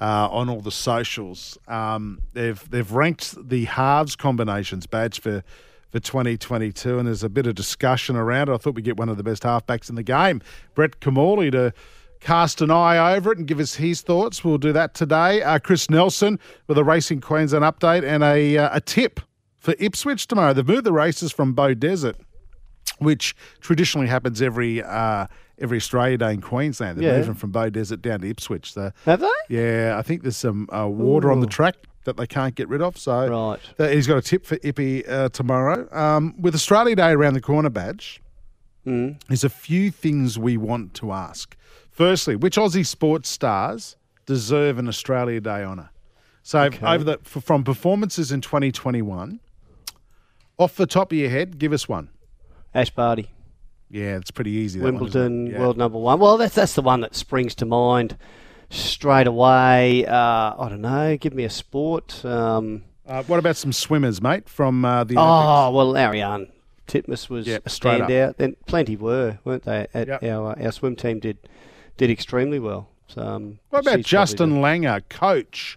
uh, 0.00 0.28
on 0.30 0.48
all 0.48 0.60
the 0.60 0.72
socials. 0.72 1.58
Um, 1.68 2.20
they've 2.32 2.68
they've 2.70 2.90
ranked 2.90 3.48
the 3.48 3.66
halves 3.66 4.16
combinations 4.16 4.86
badge 4.86 5.20
for 5.20 5.44
for 5.90 6.00
2022, 6.00 6.98
and 6.98 7.06
there's 7.06 7.22
a 7.22 7.28
bit 7.28 7.46
of 7.46 7.54
discussion 7.54 8.16
around 8.16 8.48
it. 8.48 8.54
I 8.54 8.56
thought 8.56 8.74
we'd 8.74 8.84
get 8.84 8.96
one 8.96 9.08
of 9.08 9.16
the 9.16 9.22
best 9.22 9.42
halfbacks 9.42 9.90
in 9.90 9.94
the 9.94 10.02
game, 10.02 10.40
Brett 10.74 11.00
Kimmorley, 11.00 11.52
to 11.52 11.72
cast 12.20 12.62
an 12.62 12.70
eye 12.70 13.14
over 13.14 13.32
it 13.32 13.38
and 13.38 13.46
give 13.46 13.60
us 13.60 13.74
his 13.74 14.00
thoughts. 14.00 14.42
We'll 14.42 14.58
do 14.58 14.72
that 14.72 14.94
today. 14.94 15.42
Uh, 15.42 15.58
Chris 15.58 15.90
Nelson 15.90 16.38
with 16.66 16.78
a 16.78 16.84
Racing 16.84 17.20
Queensland 17.20 17.64
update 17.64 18.04
and 18.04 18.22
a 18.22 18.58
uh, 18.58 18.76
a 18.76 18.80
tip 18.80 19.20
for 19.62 19.74
Ipswich 19.78 20.26
tomorrow. 20.26 20.52
They've 20.52 20.66
moved 20.66 20.84
the 20.84 20.92
races 20.92 21.30
from 21.32 21.54
Beaudesert, 21.54 22.16
which 22.98 23.34
traditionally 23.60 24.08
happens 24.08 24.42
every 24.42 24.82
uh, 24.82 25.26
every 25.60 25.76
Australia 25.76 26.18
Day 26.18 26.32
in 26.34 26.40
Queensland. 26.40 26.98
They're 26.98 27.12
Yeah. 27.12 27.18
moving 27.18 27.34
from 27.34 27.52
Beaudesert 27.52 28.02
down 28.02 28.20
to 28.20 28.28
Ipswich. 28.28 28.72
So, 28.72 28.90
Have 29.04 29.20
they? 29.20 29.28
yeah, 29.48 29.94
I 29.96 30.02
think 30.02 30.22
there's 30.22 30.36
some 30.36 30.68
uh, 30.72 30.88
water 30.88 31.30
on 31.30 31.40
the 31.40 31.46
track 31.46 31.76
that 32.04 32.16
they 32.16 32.26
can't 32.26 32.56
get 32.56 32.68
rid 32.68 32.82
of. 32.82 32.98
So 32.98 33.28
Right. 33.28 33.60
that- 33.76 33.92
he's 33.94 34.08
got 34.08 34.16
a 34.18 34.22
tip 34.22 34.44
for 34.44 34.56
Ippy 34.58 35.08
uh, 35.08 35.28
tomorrow. 35.28 35.86
Um, 35.96 36.34
with 36.40 36.54
Australia 36.54 36.96
Day 36.96 37.12
around 37.12 37.34
the 37.34 37.40
corner, 37.40 37.70
badge. 37.70 38.20
Mm. 38.84 39.20
There's 39.28 39.44
a 39.44 39.48
few 39.48 39.92
things 39.92 40.36
we 40.36 40.56
want 40.56 40.94
to 40.94 41.12
ask. 41.12 41.56
Firstly, 41.92 42.34
which 42.34 42.56
Aussie 42.56 42.84
sports 42.84 43.28
stars 43.28 43.94
deserve 44.26 44.78
an 44.78 44.88
Australia 44.88 45.40
Day 45.40 45.62
honour? 45.62 45.90
So 46.42 46.68
over 46.82 47.04
the 47.04 47.18
from 47.22 47.62
performances 47.62 48.32
in 48.32 48.40
2021, 48.40 49.38
off 50.58 50.76
the 50.76 50.86
top 50.86 51.12
of 51.12 51.18
your 51.18 51.30
head, 51.30 51.58
give 51.58 51.72
us 51.72 51.88
one. 51.88 52.08
Ash 52.74 52.90
Barty. 52.90 53.30
Yeah, 53.90 54.16
it's 54.16 54.30
pretty 54.30 54.52
easy. 54.52 54.80
one, 54.80 54.94
Wimbledon 54.94 55.48
it? 55.48 55.52
Yeah. 55.52 55.58
world 55.60 55.76
number 55.76 55.98
one. 55.98 56.18
Well, 56.18 56.38
that's 56.38 56.54
that's 56.54 56.74
the 56.74 56.82
one 56.82 57.00
that 57.02 57.14
springs 57.14 57.54
to 57.56 57.66
mind 57.66 58.16
straight 58.70 59.26
away. 59.26 60.06
Uh, 60.06 60.14
I 60.58 60.66
don't 60.70 60.80
know. 60.80 61.16
Give 61.18 61.34
me 61.34 61.44
a 61.44 61.50
sport. 61.50 62.24
Um, 62.24 62.84
Uh, 63.06 63.22
what 63.24 63.38
about 63.38 63.56
some 63.56 63.72
swimmers, 63.72 64.22
mate, 64.22 64.48
from 64.48 64.84
uh, 64.84 65.04
the 65.04 65.16
Olympics? 65.18 65.48
oh 65.48 65.70
well, 65.72 65.92
Ariarne 65.94 66.48
Titmus 66.86 67.28
was 67.28 67.46
Yep, 67.46 67.66
a 67.66 67.68
standout. 67.68 68.36
Then 68.36 68.56
plenty 68.66 68.96
were, 68.96 69.38
weren't 69.44 69.64
they? 69.64 69.86
At 69.92 70.08
Yep. 70.08 70.22
our 70.22 70.58
our 70.58 70.72
swim 70.72 70.96
team 70.96 71.18
did 71.20 71.36
did 71.98 72.10
extremely 72.10 72.58
well. 72.58 72.88
So, 73.08 73.20
um, 73.20 73.58
What 73.68 73.80
about 73.80 74.00
Justin 74.00 74.62
Langer, 74.62 75.02
coach 75.10 75.76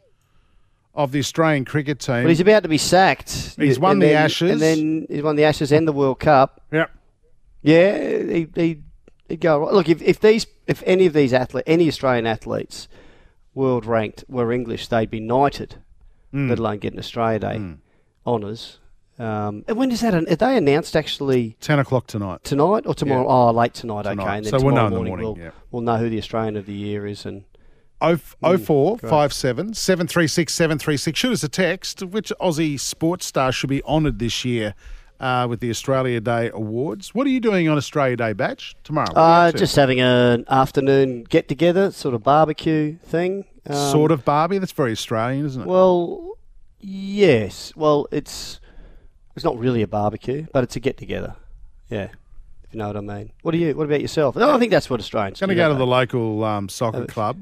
of 0.95 1.11
the 1.11 1.19
Australian 1.19 1.65
cricket 1.65 1.99
team? 1.99 2.23
But 2.23 2.29
he's 2.29 2.39
about 2.39 2.63
to 2.63 2.69
be 2.69 2.77
sacked. 2.77 3.55
He's 3.57 3.75
And 3.75 3.83
won 3.83 3.99
the 3.99 4.07
then- 4.07 4.23
Ashes. 4.23 4.51
and 4.51 4.61
then 4.61 5.05
he's 5.09 5.21
won 5.23 5.35
the 5.35 5.43
Ashes 5.43 5.71
and 5.71 5.87
the 5.87 5.91
World 5.93 6.19
Cup. 6.19 6.61
Yep. 6.71 6.89
Yeah, 7.61 7.97
he, 8.23 8.47
he, 8.55 8.81
he'd 9.27 9.39
go 9.41 9.59
right. 9.59 9.73
Look, 9.73 9.89
if, 9.89 10.01
if 10.01 10.19
these, 10.19 10.45
if 10.67 10.83
any 10.85 11.05
of 11.05 11.13
these 11.13 11.33
athletes, 11.33 11.65
any 11.67 11.87
Australian 11.87 12.27
athletes, 12.27 12.87
world 13.53 13.85
ranked, 13.85 14.23
were 14.27 14.51
English, 14.51 14.87
they'd 14.87 15.09
be 15.09 15.19
knighted, 15.19 15.75
Hmm. 16.31 16.49
let 16.49 16.59
alone 16.59 16.77
getting 16.79 16.99
Australia 16.99 17.39
Day 17.39 17.61
honours. 18.25 18.79
Um, 19.17 19.63
and 19.67 19.77
when 19.77 19.91
is 19.91 20.01
that? 20.01 20.13
Are 20.13 20.35
they 20.35 20.57
announced 20.57 20.95
actually 20.95 21.55
10 21.61 21.79
o'clock 21.79 22.05
tonight. 22.07 22.43
tonight 22.43 22.83
or 22.85 22.93
tomorrow? 22.93 23.25
Oh, 23.27 23.51
late 23.51 23.73
tonight. 23.73 24.03
Tonight. 24.03 24.21
Okay, 24.23 24.37
and 24.37 24.45
then 24.45 24.59
So 24.59 24.65
we'll 24.65 24.75
know 24.75 24.87
in 24.87 24.91
the 24.91 24.97
morning, 24.97 25.11
morning, 25.11 25.25
we'll, 25.25 25.37
yeah. 25.37 25.51
we'll 25.71 25.83
know 25.83 25.95
who 25.97 26.09
the 26.09 26.17
Australian 26.17 26.57
of 26.57 26.65
the 26.65 26.73
year 26.73 27.07
is. 27.07 27.25
And 27.25 27.45
Oh, 28.01 28.15
Hmm, 28.43 28.57
04 28.57 28.97
57 28.99 29.73
736 29.73 30.53
736. 30.53 31.17
Shoot 31.19 31.31
us 31.33 31.43
a 31.43 31.49
text. 31.49 32.01
Which 32.03 32.31
Aussie 32.41 32.79
sports 32.79 33.25
star 33.25 33.51
should 33.51 33.69
be 33.69 33.81
honoured 33.83 34.19
this 34.19 34.43
year 34.45 34.75
uh, 35.19 35.47
with 35.49 35.59
the 35.61 35.69
Australia 35.69 36.19
Day 36.19 36.51
Awards? 36.53 37.15
What 37.15 37.25
are 37.25 37.29
you 37.29 37.39
doing 37.39 37.69
on 37.69 37.77
Australia 37.77 38.17
Day, 38.17 38.33
Badge, 38.33 38.75
tomorrow? 38.83 39.07
What 39.13 39.17
uh, 39.17 39.51
to? 39.51 39.57
just 39.57 39.75
having 39.75 40.01
an 40.01 40.43
afternoon 40.49 41.23
get 41.23 41.47
together, 41.47 41.91
sort 41.91 42.13
of 42.13 42.21
barbecue 42.23 42.97
thing. 42.97 43.45
Um, 43.67 43.75
sort 43.91 44.11
of 44.11 44.23
Barbie. 44.25 44.57
That's 44.59 44.71
very 44.73 44.91
Australian, 44.91 45.45
isn't 45.45 45.61
it? 45.63 45.67
Well, 45.67 46.37
yes. 46.79 47.73
Well, 47.75 48.07
it's 48.11 48.59
it's 49.35 49.43
not 49.45 49.57
really 49.57 49.81
a 49.81 49.87
barbecue, 49.87 50.45
but 50.53 50.63
it's 50.63 50.75
a 50.75 50.79
get 50.79 50.97
together. 50.97 51.35
Yeah, 51.89 52.09
if 52.63 52.73
you 52.73 52.77
know 52.79 52.87
what 52.87 52.97
I 52.97 53.01
mean. 53.01 53.31
What 53.41 53.51
do 53.53 53.57
you? 53.57 53.75
What 53.75 53.85
about 53.85 54.01
yourself? 54.01 54.35
No, 54.35 54.51
I 54.53 54.59
think 54.59 54.71
that's 54.71 54.89
what 54.89 54.99
Australians. 54.99 55.39
going 55.39 55.49
to 55.49 55.55
go 55.55 55.69
to 55.69 55.75
the 55.75 55.85
local 55.87 56.43
um, 56.43 56.67
soccer 56.69 57.03
Uh, 57.03 57.05
club 57.05 57.37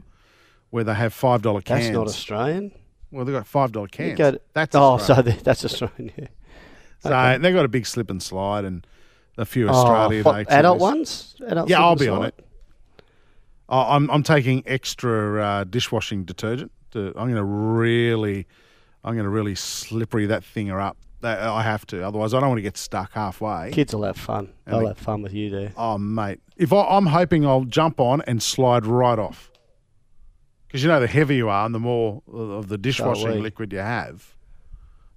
where 0.74 0.84
they 0.84 0.96
have 0.96 1.14
$5 1.14 1.64
cans. 1.66 1.84
That's 1.84 1.94
not 1.94 2.08
Australian. 2.08 2.72
Well, 3.12 3.26
they've 3.26 3.36
got 3.36 3.46
$5 3.46 3.76
You 3.76 3.88
cans. 3.90 4.18
to- 4.18 4.42
That's 4.54 4.76
oh, 4.76 4.94
Australian. 4.94 5.38
so 5.38 5.44
that's 5.44 5.64
Australian. 5.64 6.12
Yeah. 6.18 6.28
So 7.02 7.38
they've 7.40 7.54
got 7.54 7.64
a 7.64 7.68
big 7.68 7.86
slip 7.86 8.10
and 8.10 8.24
slide 8.24 8.66
and 8.66 8.88
a 9.38 9.46
few 9.46 9.68
Oh, 9.68 9.72
Australia 9.72 10.24
what, 10.24 10.52
adult 10.52 10.80
ones. 10.80 11.36
Adult 11.46 11.70
Yeah, 11.70 11.80
I'll 11.80 11.96
be 11.96 12.08
and 12.08 12.16
on 12.18 12.26
it. 12.26 12.44
Oh, 13.70 13.82
I'm 13.82 14.10
I'm 14.10 14.24
taking 14.24 14.64
extra 14.66 15.44
uh, 15.46 15.64
dishwashing 15.66 16.24
detergent. 16.24 16.72
To, 16.94 17.10
I'm 17.10 17.28
going 17.32 17.36
to 17.36 17.44
really, 17.44 18.48
I'm 19.04 19.14
going 19.14 19.26
to 19.26 19.30
really 19.30 19.54
slippery 19.54 20.26
that 20.26 20.42
thinger 20.42 20.82
up. 20.82 20.98
That, 21.22 21.40
I 21.40 21.62
have 21.62 21.86
to, 21.88 22.04
otherwise 22.04 22.34
I 22.34 22.40
don't 22.40 22.50
want 22.50 22.58
to 22.58 22.64
get 22.64 22.78
stuck 22.78 23.12
halfway. 23.14 23.70
Kids 23.72 23.94
will 23.94 24.04
have 24.06 24.18
fun. 24.18 24.52
They'll 24.66 24.80
the- 24.82 24.88
have 24.88 24.98
fun 24.98 25.22
with 25.22 25.34
you 25.34 25.52
there. 25.52 25.72
Oh, 25.78 26.00
mate, 26.00 26.40
if 26.58 26.74
I, 26.74 26.84
I'm 26.98 27.06
hoping 27.06 27.46
I'll 27.46 27.64
jump 27.66 28.00
on 28.00 28.22
and 28.24 28.42
slide 28.42 28.88
right 28.88 29.20
off, 29.20 29.52
because 30.74 30.84
you 30.84 30.90
know 30.90 31.00
the 31.00 31.06
heavier 31.06 31.38
you 31.38 31.50
are 31.50 31.68
and 31.68 31.76
the 31.76 31.80
more 31.80 32.24
of 32.34 32.68
the 32.68 32.80
dishwashing 32.80 33.44
liquid 33.44 33.72
you 33.72 33.78
have, 33.78 34.34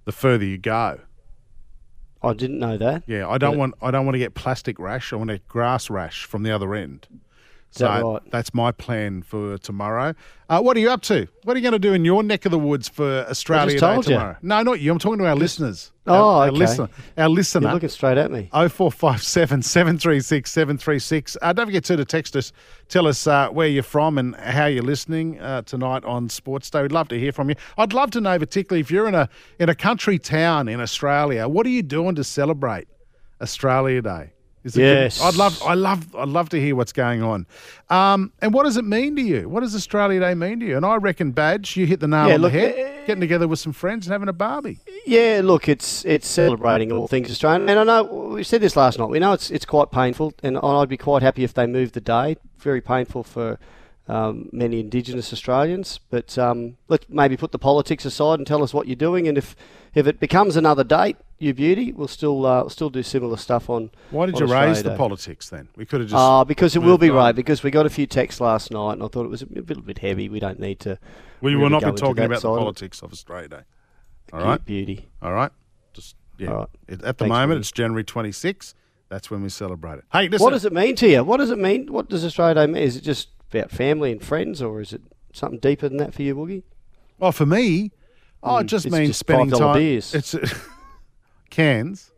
the 0.05 0.11
further 0.11 0.45
you 0.45 0.59
go. 0.59 0.99
I 2.21 2.33
didn't 2.33 2.59
know 2.59 2.77
that. 2.77 3.01
Yeah, 3.07 3.27
I 3.27 3.39
don't 3.39 3.53
But- 3.53 3.57
want 3.59 3.73
I 3.81 3.89
don't 3.89 4.05
want 4.05 4.13
to 4.13 4.19
get 4.19 4.35
plastic 4.35 4.77
rash. 4.77 5.11
I 5.11 5.15
want 5.15 5.29
to 5.29 5.35
get 5.39 5.47
grass 5.47 5.89
rash 5.89 6.25
from 6.25 6.43
the 6.43 6.51
other 6.51 6.75
end. 6.75 7.07
So 7.71 7.85
that 7.85 8.03
right? 8.03 8.31
that's 8.31 8.53
my 8.53 8.71
plan 8.71 9.21
for 9.21 9.57
tomorrow. 9.57 10.13
Uh, 10.49 10.61
what 10.61 10.77
are 10.77 10.79
you 10.79 10.89
up 10.89 11.01
to? 11.03 11.27
What 11.43 11.55
are 11.55 11.59
you 11.59 11.63
going 11.63 11.73
to 11.73 11.79
do 11.79 11.93
in 11.93 12.05
your 12.05 12.23
neck 12.23 12.45
of 12.45 12.51
the 12.51 12.59
woods 12.59 12.87
for 12.87 13.25
Australia 13.29 13.77
Day 13.77 13.95
you. 13.95 14.03
tomorrow? 14.03 14.37
No, 14.41 14.63
not 14.63 14.79
you. 14.79 14.91
I'm 14.91 14.99
talking 14.99 15.19
to 15.19 15.27
our 15.27 15.35
listeners. 15.35 15.91
Oh, 16.07 16.13
our, 16.13 16.21
our 16.21 16.47
okay. 16.47 16.57
listener. 16.57 16.89
Our 17.17 17.29
You're 17.67 17.73
looking 17.73 17.89
straight 17.89 18.17
at 18.17 18.31
me. 18.31 18.49
0457 18.53 19.61
736 19.61 20.49
736. 20.49 21.37
Uh, 21.41 21.53
don't 21.53 21.65
forget 21.65 21.83
to, 21.85 21.97
to 21.97 22.05
text 22.05 22.35
us. 22.35 22.53
Tell 22.87 23.05
us 23.05 23.27
uh, 23.27 23.49
where 23.49 23.67
you're 23.67 23.83
from 23.83 24.17
and 24.17 24.35
how 24.37 24.67
you're 24.67 24.83
listening 24.83 25.39
uh, 25.41 25.63
tonight 25.63 26.05
on 26.05 26.29
Sports 26.29 26.69
Day. 26.69 26.81
We'd 26.81 26.93
love 26.93 27.09
to 27.09 27.19
hear 27.19 27.33
from 27.33 27.49
you. 27.49 27.55
I'd 27.77 27.93
love 27.93 28.11
to 28.11 28.21
know, 28.21 28.39
particularly 28.39 28.79
if 28.79 28.89
you're 28.89 29.07
in 29.07 29.15
a 29.15 29.29
in 29.59 29.67
a 29.69 29.75
country 29.75 30.17
town 30.17 30.69
in 30.69 30.79
Australia, 30.79 31.47
what 31.47 31.65
are 31.65 31.71
you 31.71 31.83
doing 31.83 32.15
to 32.15 32.23
celebrate 32.23 32.87
Australia 33.41 34.01
Day? 34.01 34.31
Is 34.67 34.75
it 34.75 34.81
good? 34.81 34.83
Yes. 35.03 35.21
I'd 35.21 35.35
love, 35.35 35.61
I 35.63 35.73
love, 35.73 36.15
I'd 36.15 36.27
love 36.27 36.49
to 36.49 36.59
hear 36.59 36.75
what's 36.75 36.91
going 36.93 37.23
on. 37.23 37.47
Um, 37.89 38.31
and 38.41 38.53
what 38.53 38.63
does 38.63 38.77
it 38.77 38.85
mean 38.85 39.15
to 39.15 39.21
you? 39.21 39.47
What 39.49 39.61
does 39.61 39.73
Australia 39.73 40.19
Day 40.19 40.33
mean 40.35 40.59
to 40.59 40.65
you? 40.65 40.77
And 40.77 40.85
I 40.85 40.95
reckon, 40.97 41.31
Badge, 41.31 41.75
you 41.77 41.85
hit 41.85 41.99
the 41.99 42.07
nail 42.07 42.27
Yeah, 42.27 42.35
on 42.35 42.41
look, 42.41 42.51
the 42.51 42.59
head. 42.59 43.01
uh, 43.01 43.05
getting 43.07 43.21
together 43.21 43.47
with 43.47 43.59
some 43.59 43.73
friends 43.73 44.05
and 44.05 44.11
having 44.11 44.27
a 44.29 44.33
barbie. 44.33 44.79
Yeah, 45.05 45.41
look, 45.43 45.69
it's 45.69 46.03
it's 46.05 46.27
celebrating 46.27 46.91
all 46.91 47.07
things 47.07 47.31
Australian, 47.31 47.69
and 47.69 47.79
I 47.79 47.83
know 47.85 48.03
we 48.03 48.43
said 48.43 48.59
this 48.61 48.75
last 48.75 48.99
night. 48.99 49.09
We 49.09 49.19
know 49.19 49.31
it's 49.31 49.49
it's 49.49 49.65
quite 49.65 49.89
painful, 49.89 50.33
and 50.43 50.57
I'd 50.57 50.89
be 50.89 50.97
quite 50.97 51.23
happy 51.23 51.43
if 51.45 51.53
they 51.53 51.65
moved 51.65 51.93
the 51.93 52.01
day. 52.01 52.35
Very 52.57 52.81
painful 52.81 53.23
for 53.23 53.57
um, 54.09 54.49
many 54.51 54.81
Indigenous 54.81 55.31
Australians, 55.31 56.01
but 56.09 56.37
um, 56.37 56.75
let's 56.89 57.05
maybe 57.07 57.37
put 57.37 57.53
the 57.53 57.59
politics 57.59 58.03
aside 58.03 58.39
and 58.39 58.45
tell 58.47 58.63
us 58.63 58.73
what 58.73 58.87
you're 58.87 58.95
doing. 58.97 59.27
And 59.29 59.37
if 59.37 59.55
if 59.95 60.07
it 60.07 60.19
becomes 60.19 60.57
another 60.57 60.83
date, 60.83 61.15
you 61.39 61.53
beauty, 61.53 61.91
we'll 61.93 62.07
still 62.07 62.45
uh, 62.45 62.67
still 62.69 62.89
do 62.89 63.03
similar 63.03 63.37
stuff 63.37 63.69
on. 63.69 63.91
Why 64.11 64.25
did 64.27 64.35
on 64.35 64.47
you 64.47 64.53
raise 64.53 64.83
the 64.83 64.95
politics 64.95 65.49
then? 65.49 65.69
We 65.75 65.85
could 65.85 66.01
have 66.01 66.09
just. 66.09 66.19
Ah, 66.19 66.43
because 66.43 66.75
it 66.75 66.79
will 66.79 66.97
be 66.97 67.09
on. 67.09 67.15
right. 67.15 67.35
Because 67.35 67.63
we 67.63 67.71
got 67.71 67.85
a 67.85 67.89
few 67.89 68.07
texts 68.07 68.41
last 68.41 68.71
night, 68.71 68.93
and 68.93 69.03
I 69.03 69.07
thought 69.07 69.25
it 69.25 69.29
was 69.29 69.41
a 69.43 69.47
little 69.47 69.83
bit 69.83 69.99
heavy. 69.99 70.29
We 70.29 70.39
don't 70.39 70.59
need 70.59 70.79
to. 70.81 70.97
we 71.41 71.55
will 71.55 71.69
not 71.69 71.83
be 71.83 71.91
talking 71.91 72.23
about 72.23 72.41
the 72.41 72.47
politics 72.55 73.01
of 73.01 73.11
Australia 73.11 73.47
Day. 73.49 73.61
All 74.33 74.41
right. 74.41 74.63
beauty. 74.63 75.07
All 75.21 75.33
right. 75.33 75.51
Just 75.93 76.15
yeah. 76.37 76.49
Right. 76.51 76.67
At 76.89 76.99
the 76.99 77.13
Thanks, 77.13 77.29
moment, 77.29 77.49
Woody. 77.49 77.59
it's 77.59 77.71
January 77.71 78.03
26th. 78.03 78.73
That's 79.09 79.31
when 79.31 79.41
we 79.41 79.47
celebrate 79.49 79.99
it. 79.99 80.03
Hey, 80.11 80.27
listen. 80.27 80.43
What 80.43 80.51
does 80.51 80.65
it 80.65 80.73
mean 80.73 80.95
to 80.97 81.07
you? 81.07 81.23
What 81.23 81.37
does 81.37 81.49
it 81.49 81.57
mean? 81.59 81.91
What 81.93 82.09
does 82.09 82.25
Australia 82.25 82.55
Day 82.55 82.67
mean? 82.67 82.83
Is 82.83 82.97
it 82.97 83.01
just 83.01 83.29
about 83.53 83.71
family 83.71 84.11
and 84.11 84.21
friends, 84.21 84.61
or 84.61 84.81
is 84.81 84.91
it 84.91 85.01
something 85.31 85.59
deeper 85.59 85.87
than 85.87 85.97
that 85.97 86.13
for 86.13 86.23
you, 86.23 86.35
Woogie? 86.35 86.63
Well, 87.17 87.31
for 87.31 87.45
me, 87.45 87.91
oh, 88.43 88.57
it 88.57 88.65
Mm, 88.65 88.67
just 88.67 88.91
means 88.91 89.07
just 89.09 89.19
spending 89.21 89.57
time. 89.57 89.77
beers. 89.77 90.13
It's 90.13 90.35
cans. 91.57 92.11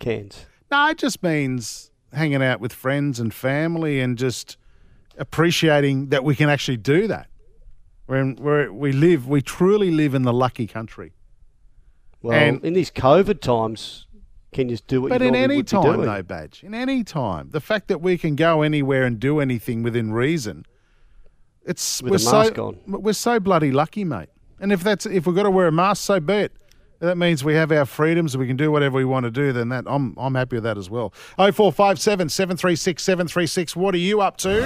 Cans. 0.00 0.46
No, 0.70 0.88
it 0.88 0.98
just 0.98 1.22
means 1.22 1.92
hanging 2.12 2.42
out 2.42 2.58
with 2.60 2.72
friends 2.72 3.20
and 3.20 3.32
family 3.32 4.00
and 4.00 4.18
just 4.18 4.56
appreciating 5.16 6.08
that 6.08 6.24
we 6.24 6.34
can 6.34 6.48
actually 6.48 6.76
do 6.76 7.06
that. 7.06 7.28
When 8.06 8.34
where 8.36 8.72
we 8.72 8.90
live, 8.90 9.28
we 9.28 9.42
truly 9.42 9.92
live 9.92 10.12
in 10.14 10.22
the 10.22 10.32
lucky 10.32 10.66
country. 10.66 11.12
Well, 12.20 12.36
And- 12.36 12.64
in 12.64 12.72
these 12.72 12.90
COVID 12.90 13.40
times, 13.40 14.06
can 14.52 14.68
you 14.68 14.74
just 14.74 14.88
do 14.88 15.00
what 15.02 15.10
But 15.10 15.20
you 15.20 15.28
in 15.28 15.36
any 15.36 15.62
time, 15.62 16.00
though, 16.00 16.22
Badge, 16.24 16.64
in 16.64 16.74
any 16.74 17.04
time, 17.04 17.50
the 17.52 17.60
fact 17.60 17.86
that 17.86 18.00
we 18.00 18.18
can 18.18 18.34
go 18.34 18.62
anywhere 18.62 19.04
and 19.04 19.20
do 19.20 19.38
anything 19.38 19.84
within 19.84 20.12
reason, 20.12 20.66
it's 21.64 22.02
With 22.02 22.10
we're 22.10 22.18
so 22.18 22.42
on. 22.66 22.78
we're 22.88 23.12
so 23.12 23.38
bloody 23.38 23.70
lucky, 23.70 24.02
mate. 24.02 24.30
And 24.58 24.72
if 24.72 24.82
that's 24.82 25.06
if 25.06 25.26
we've 25.26 25.36
got 25.36 25.44
to 25.44 25.50
wear 25.52 25.68
a 25.68 25.72
mask, 25.72 26.02
so 26.02 26.18
be 26.18 26.34
it. 26.34 26.52
That 27.00 27.16
means 27.16 27.42
we 27.42 27.54
have 27.54 27.72
our 27.72 27.86
freedoms 27.86 28.34
and 28.34 28.40
we 28.40 28.46
can 28.46 28.58
do 28.58 28.70
whatever 28.70 28.96
we 28.98 29.06
want 29.06 29.24
to 29.24 29.30
do, 29.30 29.52
then 29.52 29.70
that 29.70 29.84
I'm 29.86 30.14
I'm 30.18 30.34
happy 30.34 30.56
with 30.56 30.64
that 30.64 30.76
as 30.76 30.90
well. 30.90 31.12
0457 31.38 32.28
736 32.28 33.02
736. 33.02 33.74
What 33.74 33.94
are 33.94 33.98
you 33.98 34.20
up 34.20 34.36
to? 34.38 34.62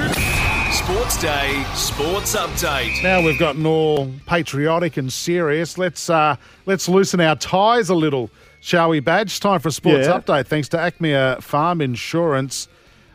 Sports 0.72 1.20
Day, 1.20 1.64
Sports 1.74 2.34
Update. 2.34 3.00
Now 3.04 3.22
we've 3.22 3.38
gotten 3.38 3.64
all 3.64 4.10
patriotic 4.26 4.96
and 4.96 5.12
serious. 5.12 5.78
Let's 5.78 6.10
uh, 6.10 6.34
let's 6.66 6.88
loosen 6.88 7.20
our 7.20 7.36
ties 7.36 7.88
a 7.88 7.94
little, 7.94 8.28
shall 8.60 8.88
we, 8.88 8.98
Badge? 8.98 9.38
Time 9.38 9.60
for 9.60 9.68
a 9.68 9.72
sports 9.72 10.08
Yeah. 10.08 10.18
update. 10.18 10.48
Thanks 10.48 10.68
to 10.70 10.76
Achmea 10.76 11.40
Farm 11.40 11.80
Insurance. 11.80 12.66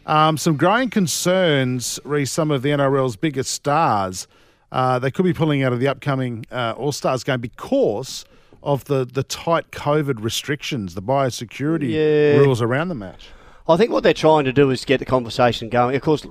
Um, 0.05 0.37
some 0.37 0.55
growing 0.55 0.89
concerns 0.89 1.99
re 2.05 2.23
some 2.23 2.51
of 2.51 2.61
the 2.61 2.69
NRL's 2.69 3.17
biggest 3.17 3.51
stars. 3.51 4.27
Uh, 4.71 4.97
they 4.97 5.11
could 5.11 5.25
be 5.25 5.33
pulling 5.33 5.61
out 5.61 5.73
of 5.73 5.81
the 5.81 5.89
upcoming 5.89 6.45
uh, 6.51 6.73
All 6.77 6.93
Stars 6.93 7.25
game 7.25 7.41
because 7.41 8.23
of 8.63 8.85
the, 8.85 9.05
the 9.05 9.23
tight 9.23 9.71
COVID 9.71 10.21
restrictions, 10.23 10.95
the 10.95 11.01
biosecurity 11.01 11.89
Yeah. 11.91 12.39
rules 12.39 12.61
around 12.61 12.89
the 12.89 12.95
match. 12.95 13.27
I 13.67 13.77
think 13.77 13.91
what 13.91 14.01
they're 14.03 14.13
trying 14.13 14.45
to 14.45 14.53
do 14.53 14.71
is 14.71 14.83
get 14.83 14.97
the 14.99 15.05
conversation 15.05 15.69
going. 15.69 15.95
Of 15.95 16.01
course, 16.01 16.25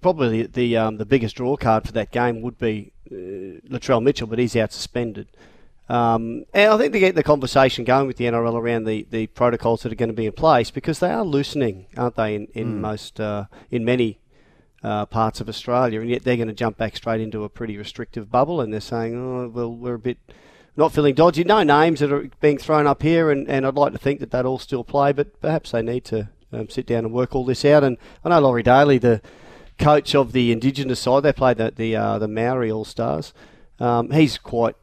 probably 0.00 0.46
the 0.46 0.76
um, 0.76 0.96
the 0.96 1.06
biggest 1.06 1.36
draw 1.36 1.56
card 1.56 1.86
for 1.86 1.92
that 1.92 2.10
game 2.10 2.42
would 2.42 2.58
be 2.58 2.92
uh, 3.10 3.14
Latrell 3.68 4.02
Mitchell, 4.02 4.26
but 4.26 4.38
he's 4.40 4.56
out 4.56 4.72
suspended. 4.72 5.28
Um, 5.88 6.44
and 6.54 6.72
I 6.72 6.78
think 6.78 6.92
to 6.92 6.98
get 7.00 7.14
the 7.14 7.22
conversation 7.22 7.84
going 7.84 8.06
with 8.06 8.16
the 8.16 8.24
NRL 8.24 8.54
around 8.54 8.84
the, 8.84 9.06
the 9.10 9.26
protocols 9.28 9.82
that 9.82 9.92
are 9.92 9.96
going 9.96 10.08
to 10.08 10.14
be 10.14 10.26
in 10.26 10.32
place 10.32 10.70
because 10.70 11.00
they 11.00 11.10
are 11.10 11.24
loosening, 11.24 11.86
aren't 11.96 12.16
they? 12.16 12.34
In, 12.34 12.46
in 12.54 12.80
most 12.80 13.20
uh, 13.20 13.44
in 13.70 13.84
many 13.84 14.18
uh, 14.82 15.06
parts 15.06 15.40
of 15.40 15.48
Australia, 15.48 16.00
and 16.00 16.10
yet 16.10 16.24
they're 16.24 16.36
going 16.36 16.48
to 16.48 16.54
jump 16.54 16.76
back 16.78 16.96
straight 16.96 17.20
into 17.20 17.44
a 17.44 17.48
pretty 17.48 17.76
restrictive 17.76 18.30
bubble, 18.30 18.60
and 18.60 18.72
they're 18.72 18.80
saying, 18.80 19.14
"Oh, 19.14 19.48
well, 19.48 19.72
we're 19.72 19.94
a 19.94 19.98
bit 20.00 20.18
not 20.76 20.92
feeling 20.92 21.14
dodgy." 21.14 21.44
No 21.44 21.62
names 21.62 22.00
that 22.00 22.12
are 22.12 22.28
being 22.40 22.58
thrown 22.58 22.86
up 22.86 23.02
here, 23.02 23.30
and, 23.30 23.48
and 23.48 23.66
I'd 23.66 23.74
like 23.74 23.92
to 23.92 23.98
think 23.98 24.20
that 24.20 24.30
that 24.30 24.46
all 24.46 24.58
still 24.58 24.84
play, 24.84 25.12
but 25.12 25.40
perhaps 25.40 25.70
they 25.70 25.82
need 25.82 26.04
to 26.06 26.28
um, 26.52 26.68
sit 26.68 26.86
down 26.86 27.04
and 27.04 27.12
work 27.12 27.34
all 27.34 27.44
this 27.44 27.64
out. 27.64 27.84
And 27.84 27.96
I 28.24 28.30
know 28.30 28.40
Laurie 28.40 28.62
Daley, 28.62 28.98
the 28.98 29.20
coach 29.78 30.14
of 30.14 30.32
the 30.32 30.52
Indigenous 30.52 31.00
side, 31.00 31.22
they 31.22 31.32
played 31.32 31.58
the 31.58 31.72
the, 31.74 31.96
uh, 31.96 32.18
the 32.18 32.28
Maori 32.28 32.70
All 32.70 32.84
Stars. 32.84 33.32
Um, 33.80 34.10
he's 34.10 34.38
quite 34.38 34.76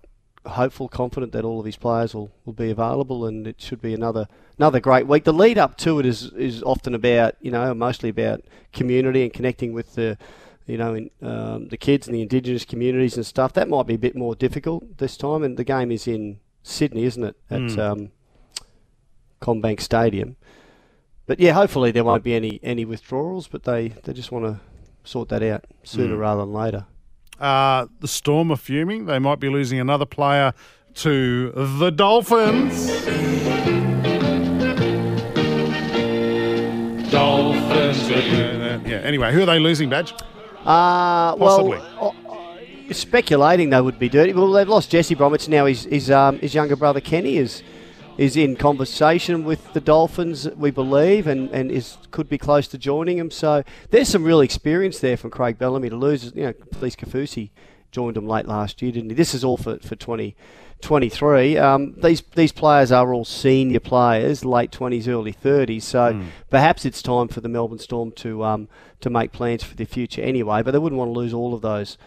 hopeful, 0.45 0.87
confident 0.87 1.31
that 1.33 1.45
all 1.45 1.59
of 1.59 1.65
his 1.65 1.77
players 1.77 2.13
will, 2.13 2.31
will 2.45 2.53
be 2.53 2.69
available, 2.69 3.25
and 3.25 3.47
it 3.47 3.61
should 3.61 3.81
be 3.81 3.93
another 3.93 4.27
another 4.57 4.79
great 4.79 5.07
week. 5.07 5.23
The 5.23 5.33
lead 5.33 5.57
up 5.57 5.77
to 5.77 5.99
it 5.99 6.05
is 6.05 6.31
is 6.33 6.63
often 6.63 6.93
about 6.93 7.35
you 7.41 7.51
know 7.51 7.73
mostly 7.73 8.09
about 8.09 8.43
community 8.73 9.23
and 9.23 9.33
connecting 9.33 9.73
with 9.73 9.95
the 9.95 10.17
you 10.69 10.77
know 10.77 10.93
in, 10.93 11.09
um, 11.21 11.67
the 11.67 11.77
kids 11.77 12.07
and 12.07 12.15
the 12.15 12.21
indigenous 12.21 12.65
communities 12.65 13.15
and 13.15 13.25
stuff. 13.25 13.53
That 13.53 13.69
might 13.69 13.87
be 13.87 13.95
a 13.95 13.99
bit 13.99 14.15
more 14.15 14.35
difficult 14.35 14.97
this 14.97 15.17
time, 15.17 15.43
and 15.43 15.57
the 15.57 15.63
game 15.63 15.91
is 15.91 16.07
in 16.07 16.39
Sydney, 16.63 17.03
isn't 17.05 17.23
it? 17.23 17.35
At 17.49 17.77
um, 17.77 18.11
CommBank 19.41 19.81
Stadium. 19.81 20.35
But 21.25 21.39
yeah, 21.39 21.53
hopefully 21.53 21.91
there 21.91 22.03
won't 22.03 22.23
be 22.23 22.33
any 22.33 22.59
any 22.63 22.85
withdrawals, 22.85 23.47
but 23.47 23.63
they, 23.63 23.89
they 23.89 24.13
just 24.13 24.31
want 24.31 24.45
to 24.45 24.59
sort 25.03 25.29
that 25.29 25.43
out 25.43 25.65
sooner 25.83 26.17
rather 26.17 26.41
than 26.41 26.53
later. 26.53 26.85
Uh, 27.39 27.87
the 27.99 28.07
Storm 28.07 28.51
are 28.51 28.57
fuming. 28.57 29.05
They 29.05 29.19
might 29.19 29.39
be 29.39 29.49
losing 29.49 29.79
another 29.79 30.05
player 30.05 30.53
to 30.95 31.51
the 31.51 31.91
Dolphins. 31.91 32.87
Dolphins. 37.11 38.09
Yeah. 38.09 39.01
Anyway, 39.03 39.31
who 39.31 39.43
are 39.43 39.45
they 39.45 39.59
losing, 39.59 39.89
Badge? 39.89 40.13
Uh, 40.65 41.35
Possibly. 41.35 41.77
well, 41.77 42.15
uh, 42.89 42.93
speculating 42.93 43.69
they 43.69 43.81
would 43.81 43.99
be 43.99 44.09
dirty. 44.09 44.33
Well, 44.33 44.51
they've 44.51 44.67
lost 44.67 44.91
Jesse 44.91 45.15
Bromwich 45.15 45.47
now. 45.47 45.65
His 45.65 45.83
his, 45.85 46.11
um, 46.11 46.39
his 46.39 46.53
younger 46.53 46.75
brother 46.75 47.01
Kenny 47.01 47.37
is 47.37 47.63
is 48.17 48.35
in 48.35 48.57
conversation 48.57 49.45
with 49.45 49.71
the 49.71 49.79
Dolphins, 49.79 50.49
we 50.57 50.71
believe, 50.71 51.25
and, 51.25 51.49
and 51.51 51.71
is 51.71 51.97
could 52.11 52.27
be 52.27 52.37
close 52.37 52.67
to 52.67 52.77
joining 52.77 53.17
him. 53.17 53.31
So 53.31 53.63
there's 53.91 54.09
some 54.09 54.23
real 54.23 54.41
experience 54.41 54.99
there 54.99 55.15
from 55.15 55.29
Craig 55.29 55.57
Bellamy 55.57 55.89
to 55.89 55.95
lose. 55.95 56.33
You 56.35 56.43
know, 56.43 56.53
Felise 56.53 56.97
Kaufusi 56.97 57.51
joined 57.91 58.17
him 58.17 58.27
late 58.27 58.45
last 58.45 58.81
year, 58.81 58.91
didn't 58.91 59.11
he? 59.11 59.15
This 59.15 59.33
is 59.33 59.43
all 59.43 59.57
for 59.57 59.77
for 59.79 59.95
2023. 60.81 61.57
Um, 61.57 61.93
these 61.97 62.21
these 62.35 62.51
players 62.51 62.91
are 62.91 63.13
all 63.13 63.25
senior 63.25 63.79
players, 63.79 64.45
late 64.45 64.71
20s, 64.71 65.07
early 65.07 65.33
30s. 65.33 65.83
So 65.83 66.21
perhaps 66.49 66.85
it's 66.85 67.01
time 67.01 67.27
for 67.27 67.41
the 67.41 67.49
Melbourne 67.49 67.79
Storm 67.79 68.11
to 68.13 68.43
um, 68.43 68.67
to 69.01 69.09
make 69.09 69.31
plans 69.31 69.63
for 69.63 69.75
the 69.75 69.85
future 69.85 70.21
anyway. 70.21 70.61
But 70.63 70.71
they 70.71 70.79
wouldn't 70.79 70.99
want 70.99 71.09
to 71.13 71.19
lose 71.19 71.33
all 71.33 71.53
of 71.53 71.61
those 71.61 71.97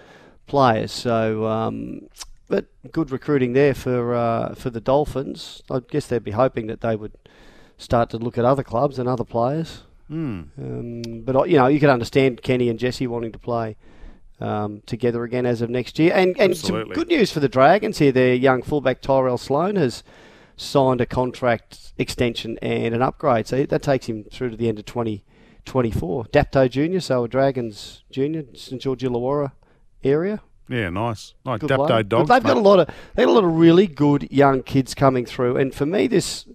players. 0.46 0.92
So, 0.92 1.46
um, 1.46 2.08
but 2.48 2.66
good 2.90 3.10
recruiting 3.10 3.52
there 3.52 3.74
for 3.74 4.14
uh, 4.14 4.54
for 4.54 4.70
the 4.70 4.80
Dolphins. 4.80 5.62
I 5.70 5.80
guess 5.80 6.06
they'd 6.06 6.24
be 6.24 6.32
hoping 6.32 6.66
that 6.66 6.80
they 6.80 6.96
would 6.96 7.12
start 7.78 8.10
to 8.10 8.18
look 8.18 8.36
at 8.38 8.44
other 8.44 8.62
clubs 8.62 8.98
and 8.98 9.08
other 9.08 9.24
players. 9.24 9.82
Um, 10.58 11.22
but 11.24 11.36
uh, 11.36 11.44
you 11.44 11.56
know, 11.56 11.66
you 11.68 11.80
can 11.80 11.90
understand 11.90 12.42
Kenny 12.42 12.68
and 12.68 12.78
Jesse 12.78 13.06
wanting 13.06 13.32
to 13.32 13.38
play. 13.38 13.76
Um, 14.42 14.82
together 14.86 15.22
again 15.22 15.46
as 15.46 15.62
of 15.62 15.70
next 15.70 16.00
year, 16.00 16.12
and 16.12 16.36
and 16.36 16.56
some 16.56 16.88
good 16.88 17.06
news 17.06 17.30
for 17.30 17.38
the 17.38 17.48
Dragons 17.48 17.98
here. 17.98 18.10
Their 18.10 18.34
young 18.34 18.62
fullback 18.62 19.00
Tyrell 19.00 19.38
Sloan 19.38 19.76
has 19.76 20.02
signed 20.56 21.00
a 21.00 21.06
contract 21.06 21.92
extension 21.96 22.58
and 22.60 22.92
an 22.92 23.02
upgrade, 23.02 23.46
so 23.46 23.64
that 23.64 23.82
takes 23.82 24.06
him 24.06 24.24
through 24.24 24.50
to 24.50 24.56
the 24.56 24.68
end 24.68 24.80
of 24.80 24.84
2024. 24.86 26.24
Dapto 26.24 26.68
Junior, 26.68 26.98
so 26.98 27.22
a 27.22 27.28
Dragons 27.28 28.02
Junior, 28.10 28.44
St 28.54 28.82
George 28.82 29.02
Illawarra 29.02 29.52
area. 30.02 30.40
Yeah, 30.68 30.90
nice. 30.90 31.34
Like 31.44 31.60
Good 31.60 31.70
Dapto. 31.70 32.08
Dogs. 32.08 32.28
But 32.28 32.34
they've 32.34 32.48
got 32.48 32.56
a 32.56 32.60
lot 32.60 32.80
of 32.80 32.88
they 33.14 33.24
got 33.24 33.30
a 33.30 33.32
lot 33.32 33.44
of 33.44 33.54
really 33.54 33.86
good 33.86 34.26
young 34.32 34.64
kids 34.64 34.92
coming 34.92 35.24
through, 35.24 35.56
and 35.56 35.72
for 35.72 35.86
me, 35.86 36.08
this 36.08 36.46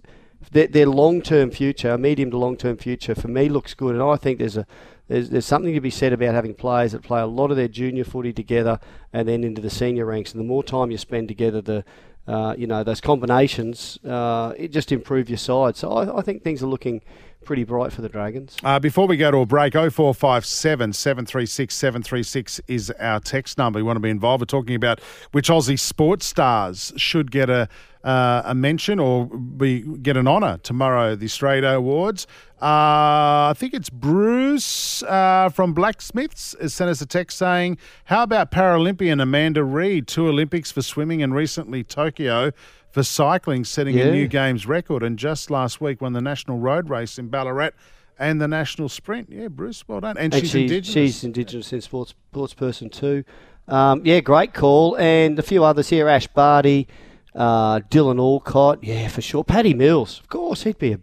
their, 0.52 0.66
their 0.66 0.86
long 0.86 1.22
term 1.22 1.50
future, 1.50 1.96
medium 1.96 2.30
to 2.32 2.36
long 2.36 2.58
term 2.58 2.76
future, 2.76 3.14
for 3.14 3.28
me 3.28 3.48
looks 3.48 3.72
good, 3.72 3.94
and 3.94 4.02
I 4.02 4.16
think 4.16 4.38
there's 4.38 4.56
a 4.56 4.66
there's, 5.08 5.30
there's 5.30 5.46
something 5.46 5.74
to 5.74 5.80
be 5.80 5.90
said 5.90 6.12
about 6.12 6.34
having 6.34 6.54
players 6.54 6.92
that 6.92 7.02
play 7.02 7.20
a 7.20 7.26
lot 7.26 7.50
of 7.50 7.56
their 7.56 7.68
junior 7.68 8.04
footy 8.04 8.32
together 8.32 8.78
and 9.12 9.26
then 9.26 9.42
into 9.42 9.60
the 9.60 9.70
senior 9.70 10.04
ranks. 10.04 10.32
And 10.32 10.40
the 10.40 10.46
more 10.46 10.62
time 10.62 10.90
you 10.90 10.98
spend 10.98 11.28
together, 11.28 11.60
the 11.60 11.84
uh, 12.26 12.54
you 12.58 12.66
know 12.66 12.84
those 12.84 13.00
combinations, 13.00 13.98
uh, 14.04 14.52
it 14.58 14.70
just 14.70 14.92
improve 14.92 15.30
your 15.30 15.38
side. 15.38 15.76
So 15.76 15.90
I, 15.90 16.18
I 16.18 16.20
think 16.20 16.44
things 16.44 16.62
are 16.62 16.66
looking 16.66 17.00
pretty 17.44 17.64
bright 17.64 17.92
for 17.92 18.02
the 18.02 18.08
Dragons. 18.08 18.56
Uh, 18.62 18.78
before 18.78 19.06
we 19.06 19.16
go 19.16 19.30
to 19.30 19.38
a 19.38 19.46
break, 19.46 19.72
0457 19.72 20.92
736 20.92 21.74
736 21.74 22.60
is 22.68 22.90
our 22.98 23.20
text 23.20 23.58
number. 23.58 23.78
You 23.78 23.84
want 23.84 23.96
to 23.96 24.00
be 24.00 24.10
involved. 24.10 24.42
We're 24.42 24.46
talking 24.46 24.74
about 24.74 25.00
which 25.32 25.48
Aussie 25.48 25.78
sports 25.78 26.26
stars 26.26 26.92
should 26.96 27.30
get 27.30 27.48
a 27.50 27.68
uh, 28.04 28.42
a 28.44 28.54
mention 28.54 28.98
or 28.98 29.26
be, 29.26 29.80
get 29.98 30.16
an 30.16 30.28
honour 30.28 30.58
tomorrow, 30.58 31.16
the 31.16 31.26
Australia 31.26 31.70
Awards. 31.70 32.26
Uh, 32.60 33.50
I 33.50 33.54
think 33.56 33.74
it's 33.74 33.90
Bruce 33.90 35.02
uh, 35.02 35.48
from 35.50 35.74
Blacksmiths 35.74 36.54
has 36.60 36.74
sent 36.74 36.90
us 36.90 37.00
a 37.00 37.06
text 37.06 37.38
saying, 37.38 37.78
How 38.04 38.22
about 38.22 38.50
Paralympian 38.50 39.20
Amanda 39.20 39.62
Reid? 39.62 40.06
Two 40.06 40.28
Olympics 40.28 40.72
for 40.72 40.82
swimming 40.82 41.22
and 41.22 41.34
recently 41.34 41.84
Tokyo 41.84 42.52
for 42.90 43.02
cycling, 43.02 43.64
setting 43.64 43.96
Yeah. 43.98 44.04
a 44.06 44.10
new 44.12 44.26
games 44.28 44.66
record. 44.66 45.02
And 45.02 45.18
just 45.18 45.50
last 45.50 45.80
week 45.80 46.00
won 46.00 46.12
the 46.12 46.20
national 46.20 46.58
road 46.58 46.88
race 46.90 47.18
in 47.18 47.28
Ballarat 47.28 47.70
and 48.18 48.40
the 48.40 48.48
national 48.48 48.88
sprint. 48.88 49.28
Yeah, 49.30 49.48
Bruce, 49.48 49.86
well 49.86 50.00
done. 50.00 50.16
And, 50.16 50.32
And 50.32 50.42
she's, 50.42 50.50
she's, 50.50 50.62
Indigenous. 50.70 50.92
she's 50.94 51.24
Indigenous 51.24 51.72
and 51.72 51.82
sports 51.82 52.14
sports 52.32 52.54
person 52.54 52.90
too. 52.90 53.24
Um, 53.68 54.02
yeah, 54.04 54.20
great 54.20 54.54
call. 54.54 54.96
And 54.96 55.38
a 55.38 55.42
few 55.42 55.62
others 55.64 55.88
here: 55.90 56.08
Ash 56.08 56.26
Barty, 56.26 56.88
uh, 57.34 57.80
Dylan 57.90 58.18
Alcott. 58.18 58.82
Yeah, 58.82 59.08
for 59.08 59.20
sure. 59.20 59.44
Patty 59.44 59.74
Mills, 59.74 60.20
of 60.20 60.28
course, 60.28 60.62
he'd 60.62 60.78
be 60.78 60.92
a. 60.92 61.00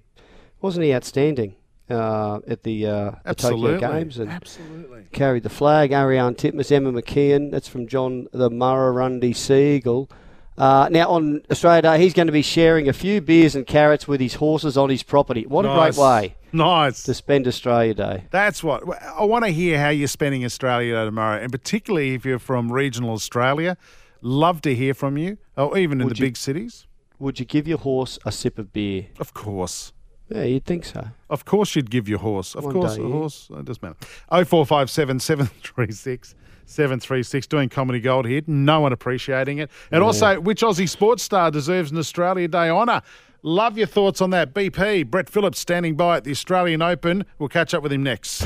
Wasn't 0.61 0.83
he 0.83 0.91
outstanding 0.95 1.53
uh, 1.91 2.39
at 2.47 2.63
the, 2.63 2.87
uh, 2.87 3.11
the 3.23 3.35
Tokyo 3.35 3.77
Games 3.79 4.17
and 4.17 4.31
Absolutely. 4.31 5.03
carried 5.11 5.43
the 5.43 5.49
flag? 5.49 5.91
Ariarne 5.91 6.35
Titmus, 6.35 6.71
Emma 6.71 6.91
McKeon. 6.91 7.51
That's 7.51 7.67
from 7.67 7.85
John 7.85 8.27
the 8.31 8.49
Murrurundi 8.49 9.35
Seagull. 9.35 10.09
Uh, 10.57 10.87
now 10.89 11.09
on 11.09 11.41
Australia 11.51 11.81
Day, 11.81 11.99
he's 11.99 12.13
going 12.13 12.27
to 12.27 12.31
be 12.33 12.41
sharing 12.41 12.87
a 12.87 12.93
few 12.93 13.19
beers 13.21 13.55
and 13.55 13.67
carrots 13.67 14.07
with 14.07 14.21
his 14.21 14.35
horses 14.35 14.77
on 14.77 14.89
his 14.89 15.03
property. 15.03 15.45
What 15.45 15.65
a 15.65 15.69
great 15.73 15.97
way 15.97 16.35
Nice. 16.53 17.03
to 17.03 17.13
spend 17.13 17.45
Australia 17.47 17.93
Day. 17.93 18.23
That's 18.31 18.63
what 18.63 18.83
I 19.03 19.25
want 19.25 19.43
to 19.45 19.51
hear 19.51 19.77
how 19.79 19.89
you're 19.89 20.07
spending 20.07 20.45
Australia 20.45 20.93
Day 20.95 21.05
tomorrow, 21.05 21.41
and 21.41 21.51
particularly 21.51 22.13
if 22.13 22.23
you're 22.25 22.39
from 22.39 22.71
regional 22.71 23.11
Australia. 23.11 23.75
Love 24.21 24.61
to 24.61 24.73
hear 24.73 24.93
from 24.93 25.17
you, 25.17 25.37
or 25.57 25.77
even 25.77 25.99
in 26.01 26.07
Would 26.07 26.15
the 26.15 26.19
you- 26.21 26.25
big 26.27 26.37
cities. 26.37 26.87
Would 27.19 27.39
you 27.39 27.45
give 27.45 27.67
your 27.67 27.77
horse 27.77 28.17
a 28.25 28.31
sip 28.31 28.57
of 28.57 28.73
beer? 28.73 29.07
Of 29.19 29.33
course. 29.33 29.91
Yeah, 30.29 30.43
you'd 30.43 30.65
think 30.65 30.83
so. 30.85 31.09
Of 31.29 31.45
course, 31.45 31.75
you'd 31.75 31.91
give 31.91 32.09
your 32.09 32.17
horse. 32.19 32.55
Of 32.55 32.63
One 32.63 32.73
course, 32.73 32.97
a 32.97 33.03
horse. 33.03 33.47
It 33.51 33.65
doesn't 33.65 33.83
matter. 33.83 33.95
0457 34.29 35.19
736 35.19 36.33
736. 36.65 37.47
Doing 37.47 37.69
comedy 37.69 37.99
gold 37.99 38.27
here. 38.27 38.41
No 38.47 38.81
one 38.81 38.93
appreciating 38.93 39.59
it. 39.59 39.69
And 39.91 40.03
also, 40.03 40.39
which 40.39 40.61
Aussie 40.61 40.89
sports 40.89 41.23
star 41.23 41.51
deserves 41.51 41.91
an 41.91 41.97
Australia 41.97 42.47
Day 42.47 42.69
honour? 42.69 43.01
Love 43.41 43.77
your 43.77 43.87
thoughts 43.87 44.21
on 44.21 44.31
that. 44.31 44.53
BP, 44.53 45.05
Brett 45.05 45.29
Phillips 45.29 45.59
standing 45.59 45.95
by 45.95 46.17
at 46.17 46.23
the 46.23 46.31
Australian 46.31 46.81
Open. 46.81 47.25
We'll 47.37 47.49
catch 47.49 47.73
up 47.75 47.83
with 47.83 47.93
him 47.93 48.01
next. 48.01 48.43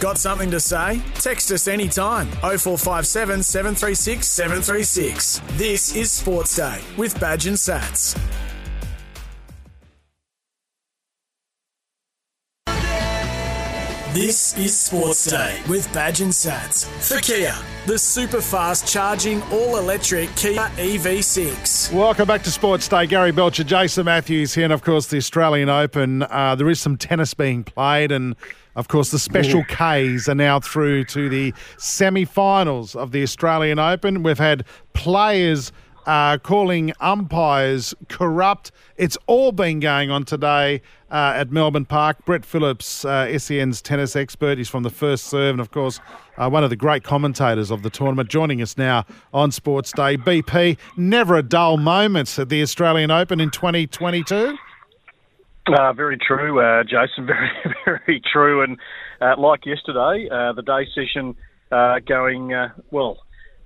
Got 0.00 0.18
something 0.18 0.50
to 0.52 0.60
say? 0.60 1.02
Text 1.14 1.50
us 1.50 1.66
anytime. 1.68 2.28
0457 2.40 3.42
736 3.42 4.26
736. 4.26 5.40
This 5.52 5.94
is 5.94 6.12
Sports 6.12 6.56
Day 6.56 6.80
with 6.96 7.18
Badge 7.18 7.46
and 7.46 7.56
Sats. 7.56 8.16
This 14.18 14.58
is 14.58 14.76
Sports 14.76 15.26
Day 15.26 15.62
with 15.68 15.90
Badge 15.92 16.22
and 16.22 16.32
Sats 16.32 16.86
for 17.00 17.20
Kia, 17.20 17.54
the 17.86 17.96
super 17.96 18.40
fast 18.40 18.84
charging 18.84 19.40
all 19.44 19.76
electric 19.76 20.34
Kia 20.34 20.58
EV6. 20.76 21.92
Welcome 21.92 22.26
back 22.26 22.42
to 22.42 22.50
Sports 22.50 22.88
Day. 22.88 23.06
Gary 23.06 23.30
Belcher, 23.30 23.62
Jason 23.62 24.06
Matthews 24.06 24.54
here, 24.54 24.64
and 24.64 24.72
of 24.72 24.82
course 24.82 25.06
the 25.06 25.18
Australian 25.18 25.68
Open. 25.68 26.24
Uh, 26.24 26.56
there 26.56 26.68
is 26.68 26.80
some 26.80 26.96
tennis 26.96 27.32
being 27.32 27.62
played, 27.62 28.10
and 28.10 28.34
of 28.74 28.88
course 28.88 29.12
the 29.12 29.20
Special 29.20 29.62
Ks 29.62 30.28
are 30.28 30.34
now 30.34 30.58
through 30.58 31.04
to 31.04 31.28
the 31.28 31.54
semi-finals 31.76 32.96
of 32.96 33.12
the 33.12 33.22
Australian 33.22 33.78
Open. 33.78 34.24
We've 34.24 34.36
had 34.36 34.64
players 34.94 35.70
uh, 36.08 36.38
calling 36.38 36.90
umpires 37.00 37.94
corrupt. 38.08 38.72
It's 38.96 39.18
all 39.26 39.52
been 39.52 39.78
going 39.78 40.10
on 40.10 40.24
today 40.24 40.80
uh, 41.10 41.34
at 41.36 41.52
Melbourne 41.52 41.84
Park. 41.84 42.24
Brett 42.24 42.46
Phillips, 42.46 43.04
uh, 43.04 43.38
SEN's 43.38 43.82
tennis 43.82 44.16
expert, 44.16 44.56
he's 44.56 44.70
from 44.70 44.84
the 44.84 44.90
first 44.90 45.24
serve, 45.24 45.52
and 45.52 45.60
of 45.60 45.70
course, 45.70 46.00
uh, 46.38 46.48
one 46.48 46.64
of 46.64 46.70
the 46.70 46.76
great 46.76 47.04
commentators 47.04 47.70
of 47.70 47.82
the 47.82 47.90
tournament, 47.90 48.30
joining 48.30 48.62
us 48.62 48.78
now 48.78 49.04
on 49.34 49.52
Sports 49.52 49.92
Day. 49.92 50.16
BP, 50.16 50.78
never 50.96 51.36
a 51.36 51.42
dull 51.42 51.76
moment 51.76 52.38
at 52.38 52.48
the 52.48 52.62
Australian 52.62 53.10
Open 53.10 53.38
in 53.38 53.50
2022. 53.50 54.56
Uh, 55.66 55.92
very 55.92 56.16
true, 56.16 56.58
uh, 56.58 56.82
Jason. 56.84 57.26
Very, 57.26 57.50
very 57.84 58.22
true. 58.32 58.62
And 58.62 58.78
uh, 59.20 59.34
like 59.36 59.66
yesterday, 59.66 60.26
uh, 60.32 60.54
the 60.54 60.62
day 60.62 60.88
session 60.94 61.36
uh, 61.70 61.98
going 61.98 62.54
well 62.90 63.18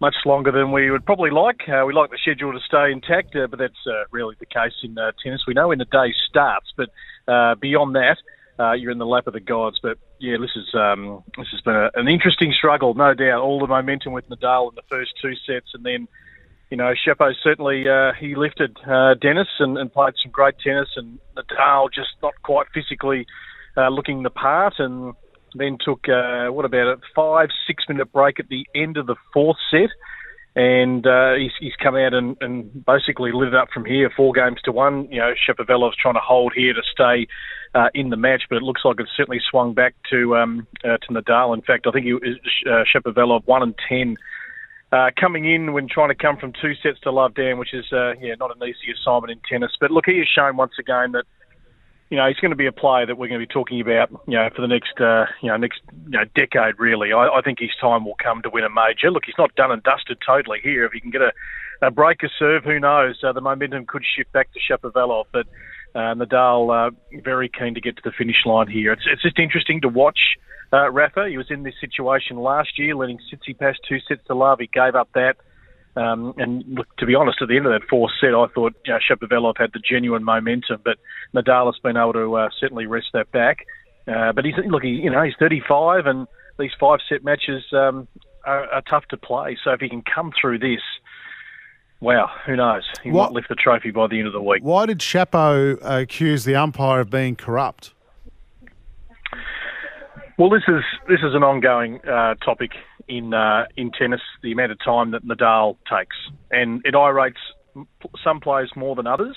much 0.02 0.16
longer 0.26 0.50
than 0.50 0.72
we 0.72 0.90
would 0.90 1.06
probably 1.06 1.30
like. 1.30 1.60
Uh, 1.68 1.84
we 1.86 1.94
like 1.94 2.10
the 2.10 2.18
schedule 2.20 2.52
to 2.52 2.58
stay 2.66 2.90
intact, 2.90 3.36
uh, 3.36 3.46
but 3.46 3.60
that's 3.60 3.86
uh, 3.86 4.02
really 4.10 4.34
the 4.40 4.46
case 4.46 4.74
in 4.82 4.98
uh, 4.98 5.12
tennis. 5.22 5.42
We 5.46 5.54
know 5.54 5.68
when 5.68 5.78
the 5.78 5.84
day 5.84 6.12
starts, 6.28 6.72
but 6.76 6.88
uh, 7.28 7.54
beyond 7.54 7.94
that, 7.94 8.16
uh, 8.58 8.72
you're 8.72 8.90
in 8.90 8.98
the 8.98 9.06
lap 9.06 9.28
of 9.28 9.32
the 9.32 9.40
gods. 9.40 9.78
But 9.80 9.98
yeah, 10.18 10.38
this 10.40 10.50
is 10.56 10.74
um, 10.74 11.22
this 11.38 11.46
has 11.52 11.60
been 11.60 11.76
a, 11.76 11.90
an 11.94 12.08
interesting 12.08 12.52
struggle, 12.52 12.94
no 12.94 13.14
doubt. 13.14 13.42
All 13.42 13.60
the 13.60 13.68
momentum 13.68 14.12
with 14.12 14.28
Nadal 14.28 14.70
in 14.70 14.74
the 14.74 14.82
first 14.90 15.12
two 15.22 15.34
sets, 15.46 15.70
and 15.72 15.84
then 15.84 16.08
you 16.68 16.76
know 16.76 16.94
Shepo 17.06 17.32
certainly 17.40 17.84
he 18.18 18.34
lifted 18.34 18.76
Dennis 19.20 19.48
and, 19.60 19.78
and 19.78 19.92
played 19.92 20.14
some 20.20 20.32
great 20.32 20.56
tennis, 20.58 20.88
and 20.96 21.20
Nadal 21.36 21.92
just 21.94 22.10
not 22.20 22.34
quite 22.42 22.66
physically 22.74 23.24
looking 23.76 24.24
the 24.24 24.30
part, 24.30 24.80
and 24.80 25.14
then 25.54 25.78
took 25.82 26.08
uh, 26.08 26.48
what 26.48 26.64
about 26.64 26.86
a 26.86 26.96
five 27.14 27.48
six 27.66 27.84
minute 27.88 28.12
break 28.12 28.40
at 28.40 28.48
the 28.48 28.66
end 28.74 28.96
of 28.96 29.06
the 29.06 29.16
fourth 29.32 29.56
set, 29.70 29.90
and 30.54 31.06
uh, 31.06 31.34
he's, 31.34 31.52
he's 31.60 31.76
come 31.82 31.96
out 31.96 32.14
and, 32.14 32.36
and 32.40 32.84
basically 32.84 33.32
lit 33.32 33.48
it 33.48 33.54
up 33.54 33.68
from 33.72 33.84
here, 33.84 34.10
four 34.14 34.32
games 34.32 34.60
to 34.64 34.72
one. 34.72 35.08
You 35.10 35.20
know, 35.20 35.32
Shapovalov's 35.48 35.96
trying 35.96 36.14
to 36.14 36.20
hold 36.20 36.52
here 36.54 36.74
to 36.74 36.82
stay 36.92 37.26
uh, 37.74 37.88
in 37.94 38.10
the 38.10 38.16
match, 38.16 38.42
but 38.48 38.56
it 38.56 38.62
looks 38.62 38.82
like 38.84 38.96
it's 38.98 39.10
certainly 39.16 39.40
swung 39.50 39.74
back 39.74 39.94
to 40.10 40.36
um, 40.36 40.66
uh, 40.84 40.98
to 40.98 41.08
Nadal. 41.12 41.54
In 41.54 41.62
fact, 41.62 41.86
I 41.86 41.90
think 41.90 42.06
he, 42.06 42.12
uh, 42.12 42.84
Shapovalov 42.94 43.46
one 43.46 43.62
and 43.62 43.74
ten. 43.88 44.16
Uh, 44.92 45.08
coming 45.18 45.50
in 45.50 45.72
when 45.72 45.88
trying 45.88 46.10
to 46.10 46.14
come 46.14 46.36
from 46.36 46.52
two 46.60 46.74
sets 46.82 47.00
to 47.00 47.10
love 47.10 47.32
down, 47.34 47.56
which 47.56 47.72
is 47.72 47.86
uh, 47.92 48.12
yeah 48.20 48.34
not 48.38 48.54
an 48.54 48.62
easy 48.62 48.92
assignment 48.92 49.30
in 49.30 49.40
tennis. 49.48 49.72
But 49.80 49.90
look, 49.90 50.04
he 50.04 50.18
has 50.18 50.28
shown 50.28 50.58
once 50.58 50.72
again 50.78 51.12
that 51.12 51.24
you 52.12 52.18
know, 52.18 52.28
he's 52.28 52.36
going 52.36 52.50
to 52.50 52.56
be 52.56 52.66
a 52.66 52.72
player 52.72 53.06
that 53.06 53.16
we're 53.16 53.28
going 53.28 53.40
to 53.40 53.46
be 53.46 53.50
talking 53.50 53.80
about, 53.80 54.10
you 54.28 54.36
know, 54.36 54.50
for 54.54 54.60
the 54.60 54.68
next, 54.68 55.00
uh, 55.00 55.24
you 55.40 55.48
know, 55.48 55.56
next 55.56 55.80
you 56.04 56.10
know, 56.10 56.24
decade. 56.36 56.78
Really, 56.78 57.10
I, 57.10 57.26
I 57.26 57.40
think 57.40 57.58
his 57.58 57.70
time 57.80 58.04
will 58.04 58.16
come 58.22 58.42
to 58.42 58.50
win 58.50 58.64
a 58.64 58.68
major. 58.68 59.10
Look, 59.10 59.22
he's 59.24 59.38
not 59.38 59.54
done 59.54 59.72
and 59.72 59.82
dusted 59.82 60.18
totally 60.20 60.58
here. 60.62 60.84
If 60.84 60.92
he 60.92 61.00
can 61.00 61.08
get 61.08 61.22
a, 61.22 61.32
a 61.80 61.90
break 61.90 62.22
a 62.22 62.28
serve, 62.38 62.64
who 62.64 62.78
knows? 62.78 63.24
Uh, 63.24 63.32
the 63.32 63.40
momentum 63.40 63.86
could 63.86 64.04
shift 64.04 64.30
back 64.30 64.50
to 64.52 64.60
Shapovalov, 64.60 65.24
but 65.32 65.46
uh, 65.94 66.14
Nadal 66.14 66.88
uh, 66.88 66.90
very 67.24 67.48
keen 67.48 67.72
to 67.76 67.80
get 67.80 67.96
to 67.96 68.02
the 68.04 68.12
finish 68.12 68.44
line 68.44 68.68
here. 68.68 68.92
It's 68.92 69.04
it's 69.10 69.22
just 69.22 69.38
interesting 69.38 69.80
to 69.80 69.88
watch. 69.88 70.36
Uh, 70.70 70.90
Rafa, 70.90 71.30
he 71.30 71.38
was 71.38 71.50
in 71.50 71.62
this 71.62 71.76
situation 71.80 72.36
last 72.36 72.78
year, 72.78 72.94
letting 72.94 73.20
Tsitsipas 73.20 73.76
two 73.88 74.00
sets 74.06 74.20
to 74.26 74.34
love. 74.34 74.58
He 74.60 74.66
gave 74.66 74.94
up 74.94 75.08
that. 75.14 75.36
Um, 75.94 76.34
and 76.38 76.64
look, 76.66 76.86
to 76.98 77.06
be 77.06 77.14
honest, 77.14 77.42
at 77.42 77.48
the 77.48 77.56
end 77.56 77.66
of 77.66 77.72
that 77.72 77.86
fourth 77.88 78.12
set, 78.20 78.34
I 78.34 78.46
thought 78.54 78.74
you 78.86 78.92
know, 78.92 78.98
Shapovalov 78.98 79.54
had 79.58 79.72
the 79.74 79.78
genuine 79.78 80.24
momentum, 80.24 80.80
but 80.84 80.96
Nadal 81.34 81.66
has 81.66 81.78
been 81.82 81.96
able 81.96 82.14
to 82.14 82.34
uh, 82.36 82.48
certainly 82.58 82.86
wrest 82.86 83.08
that 83.12 83.30
back. 83.30 83.66
Uh, 84.08 84.32
but 84.32 84.44
he's 84.44 84.54
look, 84.66 84.82
he, 84.82 84.90
you 84.90 85.10
know, 85.10 85.22
he's 85.22 85.34
35, 85.38 86.06
and 86.06 86.26
these 86.58 86.70
five 86.80 87.00
set 87.08 87.22
matches 87.24 87.62
um, 87.72 88.08
are, 88.44 88.66
are, 88.72 88.82
tough 88.82 89.04
to 89.08 89.16
play. 89.16 89.56
So 89.62 89.70
if 89.72 89.80
he 89.80 89.88
can 89.88 90.02
come 90.02 90.32
through 90.40 90.58
this, 90.58 90.80
wow, 92.00 92.30
who 92.46 92.56
knows? 92.56 92.82
He 93.02 93.10
what, 93.10 93.30
might 93.30 93.34
lift 93.34 93.48
the 93.48 93.54
trophy 93.54 93.90
by 93.90 94.08
the 94.08 94.18
end 94.18 94.26
of 94.26 94.32
the 94.32 94.42
week. 94.42 94.62
Why 94.62 94.86
did 94.86 94.98
Chapo 94.98 95.78
accuse 95.82 96.44
the 96.44 96.56
umpire 96.56 97.00
of 97.00 97.10
being 97.10 97.36
corrupt? 97.36 97.94
Well, 100.38 100.48
this 100.48 100.62
is 100.66 100.82
this 101.08 101.20
is 101.22 101.34
an 101.34 101.42
ongoing 101.42 102.00
uh, 102.08 102.34
topic 102.36 102.70
in 103.06 103.34
uh, 103.34 103.66
in 103.76 103.90
tennis. 103.90 104.22
The 104.42 104.52
amount 104.52 104.72
of 104.72 104.78
time 104.82 105.10
that 105.10 105.26
Nadal 105.26 105.76
takes, 105.90 106.16
and 106.50 106.80
it 106.84 106.94
irates 106.94 107.38
some 108.24 108.40
players 108.40 108.72
more 108.74 108.96
than 108.96 109.06
others. 109.06 109.36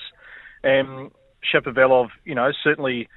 And 0.64 1.10
Shapovalov, 1.52 2.08
you 2.24 2.34
know, 2.34 2.50
certainly 2.64 3.08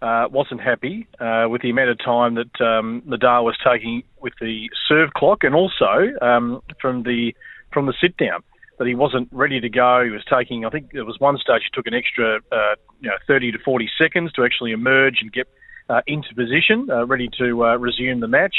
uh, 0.00 0.28
wasn't 0.30 0.62
happy 0.62 1.06
uh, 1.20 1.46
with 1.48 1.60
the 1.60 1.70
amount 1.70 1.90
of 1.90 1.98
time 2.02 2.36
that 2.36 2.60
um, 2.64 3.02
Nadal 3.06 3.44
was 3.44 3.56
taking 3.62 4.02
with 4.18 4.32
the 4.40 4.70
serve 4.88 5.12
clock, 5.12 5.44
and 5.44 5.54
also 5.54 6.08
um, 6.22 6.62
from 6.80 7.02
the 7.02 7.34
from 7.70 7.84
the 7.86 7.94
sit 8.00 8.16
down. 8.16 8.42
That 8.78 8.86
he 8.86 8.94
wasn't 8.94 9.28
ready 9.32 9.58
to 9.58 9.70
go. 9.70 10.04
He 10.04 10.10
was 10.10 10.22
taking, 10.30 10.66
I 10.66 10.68
think 10.68 10.92
there 10.92 11.06
was 11.06 11.16
one 11.18 11.38
stage 11.38 11.62
he 11.64 11.70
took 11.72 11.86
an 11.86 11.94
extra, 11.94 12.40
uh, 12.52 12.74
you 13.00 13.08
know, 13.08 13.16
30 13.26 13.52
to 13.52 13.58
40 13.64 13.88
seconds 13.96 14.32
to 14.32 14.44
actually 14.44 14.72
emerge 14.72 15.20
and 15.22 15.32
get 15.32 15.48
uh, 15.88 16.00
into 16.06 16.34
position, 16.34 16.88
uh, 16.90 17.06
ready 17.06 17.28
to 17.38 17.64
uh, 17.64 17.76
resume 17.76 18.20
the 18.20 18.28
match. 18.28 18.54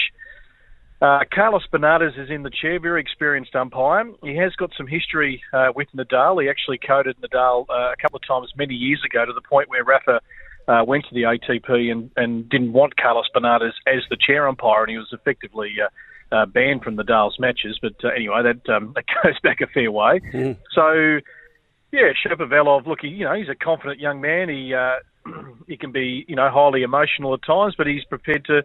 Uh, 0.99 1.19
Carlos 1.31 1.61
Bernardes 1.71 2.17
is 2.17 2.29
in 2.31 2.41
the 2.41 2.49
chair, 2.49 2.79
very 2.79 3.01
experienced 3.01 3.55
umpire. 3.55 4.05
He 4.23 4.35
has 4.37 4.53
got 4.55 4.71
some 4.75 4.87
history 4.87 5.43
uh, 5.53 5.67
with 5.75 5.87
Nadal. 5.95 6.41
He 6.41 6.49
actually 6.49 6.79
coded 6.79 7.17
Nadal 7.21 7.65
uh, 7.69 7.91
a 7.91 7.95
couple 8.01 8.17
of 8.17 8.27
times 8.27 8.51
many 8.57 8.73
years 8.73 9.01
ago 9.05 9.23
to 9.23 9.33
the 9.33 9.41
point 9.41 9.69
where 9.69 9.83
Rafa 9.83 10.21
uh, 10.67 10.83
went 10.87 11.05
to 11.07 11.13
the 11.13 11.21
ATP 11.21 11.91
and, 11.91 12.09
and 12.17 12.49
didn't 12.49 12.73
want 12.73 12.97
Carlos 12.97 13.27
Bernardes 13.35 13.73
as 13.85 14.01
the 14.09 14.17
chair 14.17 14.47
umpire, 14.47 14.83
and 14.83 14.91
he 14.91 14.97
was 14.97 15.09
effectively 15.11 15.75
uh, 15.79 16.35
uh, 16.35 16.45
banned 16.47 16.81
from 16.81 16.95
the 16.95 17.03
Nadal's 17.03 17.37
matches. 17.39 17.77
But 17.79 17.93
anyway, 18.15 18.41
that, 18.41 18.73
um, 18.73 18.93
that 18.95 19.05
goes 19.23 19.39
back 19.43 19.61
a 19.61 19.67
fair 19.67 19.91
way. 19.91 20.19
Mm. 20.33 20.57
So, 20.73 21.19
yeah, 21.91 22.11
Shapovalov, 22.25 22.87
look, 22.87 23.01
he, 23.01 23.09
you 23.09 23.25
know, 23.25 23.35
he's 23.35 23.49
a 23.49 23.55
confident 23.55 23.99
young 23.99 24.19
man. 24.19 24.49
He 24.49 24.73
he 25.67 25.77
can 25.77 25.91
be, 25.91 26.25
you 26.27 26.35
know, 26.35 26.49
highly 26.51 26.83
emotional 26.83 27.33
at 27.33 27.43
times, 27.45 27.75
but 27.77 27.87
he's 27.87 28.03
prepared 28.05 28.45
to 28.45 28.63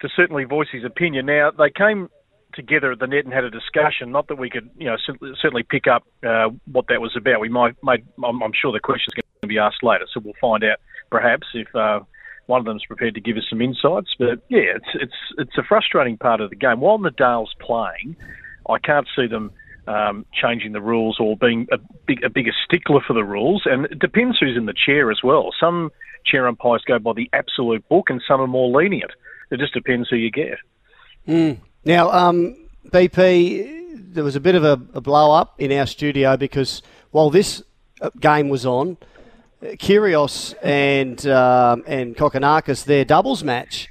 to 0.00 0.08
certainly 0.16 0.44
voice 0.44 0.68
his 0.72 0.84
opinion. 0.84 1.26
Now 1.26 1.50
they 1.50 1.70
came 1.70 2.08
together 2.54 2.92
at 2.92 2.98
the 2.98 3.06
net 3.06 3.24
and 3.24 3.32
had 3.32 3.44
a 3.44 3.50
discussion. 3.50 4.12
Not 4.12 4.28
that 4.28 4.38
we 4.38 4.50
could, 4.50 4.70
you 4.76 4.86
know, 4.86 4.96
certainly 5.40 5.62
pick 5.62 5.86
up 5.86 6.04
uh, 6.26 6.50
what 6.70 6.86
that 6.88 7.00
was 7.00 7.14
about. 7.16 7.40
We 7.40 7.48
might, 7.48 7.76
might 7.82 8.04
I'm, 8.24 8.42
I'm, 8.42 8.52
sure 8.60 8.72
the 8.72 8.80
question's 8.80 9.14
going 9.14 9.24
to 9.42 9.48
be 9.48 9.58
asked 9.58 9.82
later, 9.82 10.06
so 10.12 10.20
we'll 10.24 10.34
find 10.40 10.64
out 10.64 10.78
perhaps 11.10 11.46
if 11.54 11.74
uh, 11.74 12.00
one 12.46 12.60
of 12.60 12.66
them's 12.66 12.84
prepared 12.86 13.14
to 13.14 13.20
give 13.20 13.36
us 13.36 13.44
some 13.48 13.60
insights. 13.60 14.10
But 14.18 14.42
yeah, 14.48 14.76
it's 14.76 14.90
it's 14.94 15.14
it's 15.38 15.58
a 15.58 15.62
frustrating 15.62 16.16
part 16.16 16.40
of 16.40 16.50
the 16.50 16.56
game. 16.56 16.80
While 16.80 16.98
Nadal's 16.98 17.54
playing, 17.60 18.16
I 18.68 18.78
can't 18.78 19.06
see 19.16 19.26
them. 19.26 19.50
Um, 19.86 20.24
changing 20.32 20.72
the 20.72 20.80
rules 20.80 21.18
or 21.20 21.36
being 21.36 21.68
a, 21.70 21.76
big, 22.06 22.24
a 22.24 22.30
bigger 22.30 22.52
stickler 22.64 23.02
for 23.06 23.12
the 23.12 23.22
rules, 23.22 23.64
and 23.66 23.84
it 23.84 23.98
depends 23.98 24.38
who's 24.38 24.56
in 24.56 24.64
the 24.64 24.72
chair 24.72 25.10
as 25.10 25.22
well. 25.22 25.50
Some 25.60 25.92
chair 26.24 26.48
umpires 26.48 26.82
go 26.86 26.98
by 26.98 27.12
the 27.12 27.28
absolute 27.34 27.86
book, 27.90 28.08
and 28.08 28.22
some 28.26 28.40
are 28.40 28.46
more 28.46 28.70
lenient 28.80 29.10
it 29.50 29.60
just 29.60 29.72
depends 29.72 30.08
who 30.08 30.16
you 30.16 30.30
get. 30.30 30.58
Mm. 31.26 31.58
Now, 31.84 32.10
um, 32.10 32.56
BP, 32.88 34.12
there 34.12 34.24
was 34.24 34.36
a 34.36 34.40
bit 34.40 34.54
of 34.54 34.64
a, 34.64 34.80
a 34.94 35.00
blow 35.00 35.32
up 35.32 35.60
in 35.60 35.72
our 35.72 35.86
studio 35.86 36.36
because 36.36 36.82
while 37.10 37.30
this 37.30 37.62
uh, 38.00 38.10
game 38.20 38.48
was 38.48 38.66
on, 38.66 38.98
Kyrgios 39.62 40.54
and 40.62 41.26
um, 41.26 41.84
and 41.86 42.14
Kokkinakis, 42.14 42.84
their 42.84 43.06
doubles 43.06 43.42
match 43.42 43.88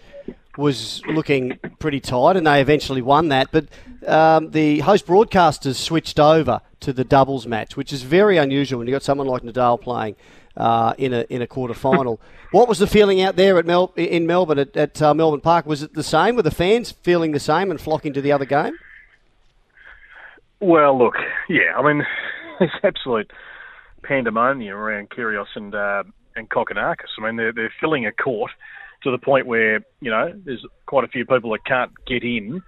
was 0.57 1.01
looking 1.07 1.57
pretty 1.79 1.99
tight, 1.99 2.37
and 2.37 2.45
they 2.45 2.61
eventually 2.61 3.01
won 3.01 3.29
that. 3.29 3.49
But 3.51 3.67
um, 4.07 4.51
the 4.51 4.79
host 4.79 5.05
broadcasters 5.05 5.75
switched 5.75 6.19
over 6.19 6.61
to 6.81 6.93
the 6.93 7.03
doubles 7.03 7.47
match, 7.47 7.75
which 7.75 7.91
is 7.91 8.03
very 8.03 8.37
unusual 8.37 8.79
when 8.79 8.87
you've 8.87 8.95
got 8.95 9.03
someone 9.03 9.27
like 9.27 9.43
Nadal 9.43 9.81
playing 9.81 10.15
uh, 10.57 10.93
in 10.97 11.13
a 11.13 11.25
in 11.29 11.41
a 11.41 11.47
quarter 11.47 11.73
final. 11.73 12.19
what 12.51 12.67
was 12.67 12.79
the 12.79 12.87
feeling 12.87 13.21
out 13.21 13.35
there 13.35 13.57
at 13.57 13.65
Mel- 13.65 13.93
in 13.95 14.27
Melbourne 14.27 14.59
at, 14.59 14.75
at 14.77 15.01
uh, 15.01 15.13
Melbourne 15.13 15.41
Park? 15.41 15.65
Was 15.65 15.81
it 15.81 15.93
the 15.93 16.03
same? 16.03 16.35
Were 16.35 16.43
the 16.43 16.51
fans 16.51 16.91
feeling 16.91 17.31
the 17.31 17.39
same 17.39 17.71
and 17.71 17.79
flocking 17.79 18.13
to 18.13 18.21
the 18.21 18.31
other 18.31 18.45
game? 18.45 18.77
Well, 20.59 20.97
look, 20.97 21.15
yeah, 21.49 21.75
I 21.75 21.81
mean, 21.81 22.05
it's 22.59 22.73
absolute 22.83 23.31
pandemonium 24.03 24.77
around 24.77 25.09
Kyrgios 25.09 25.47
and 25.55 25.73
uh, 25.73 26.03
and 26.35 26.49
Kokkinakis. 26.49 27.09
I 27.17 27.25
mean, 27.25 27.37
they're 27.37 27.53
they're 27.53 27.73
filling 27.79 28.05
a 28.05 28.11
court 28.11 28.51
to 29.03 29.11
the 29.11 29.17
point 29.17 29.47
where 29.47 29.81
you 30.01 30.09
know 30.09 30.33
there's 30.45 30.65
quite 30.85 31.03
a 31.03 31.07
few 31.07 31.25
people 31.25 31.51
that 31.51 31.65
can't 31.65 31.91
get 32.07 32.23
in. 32.23 32.61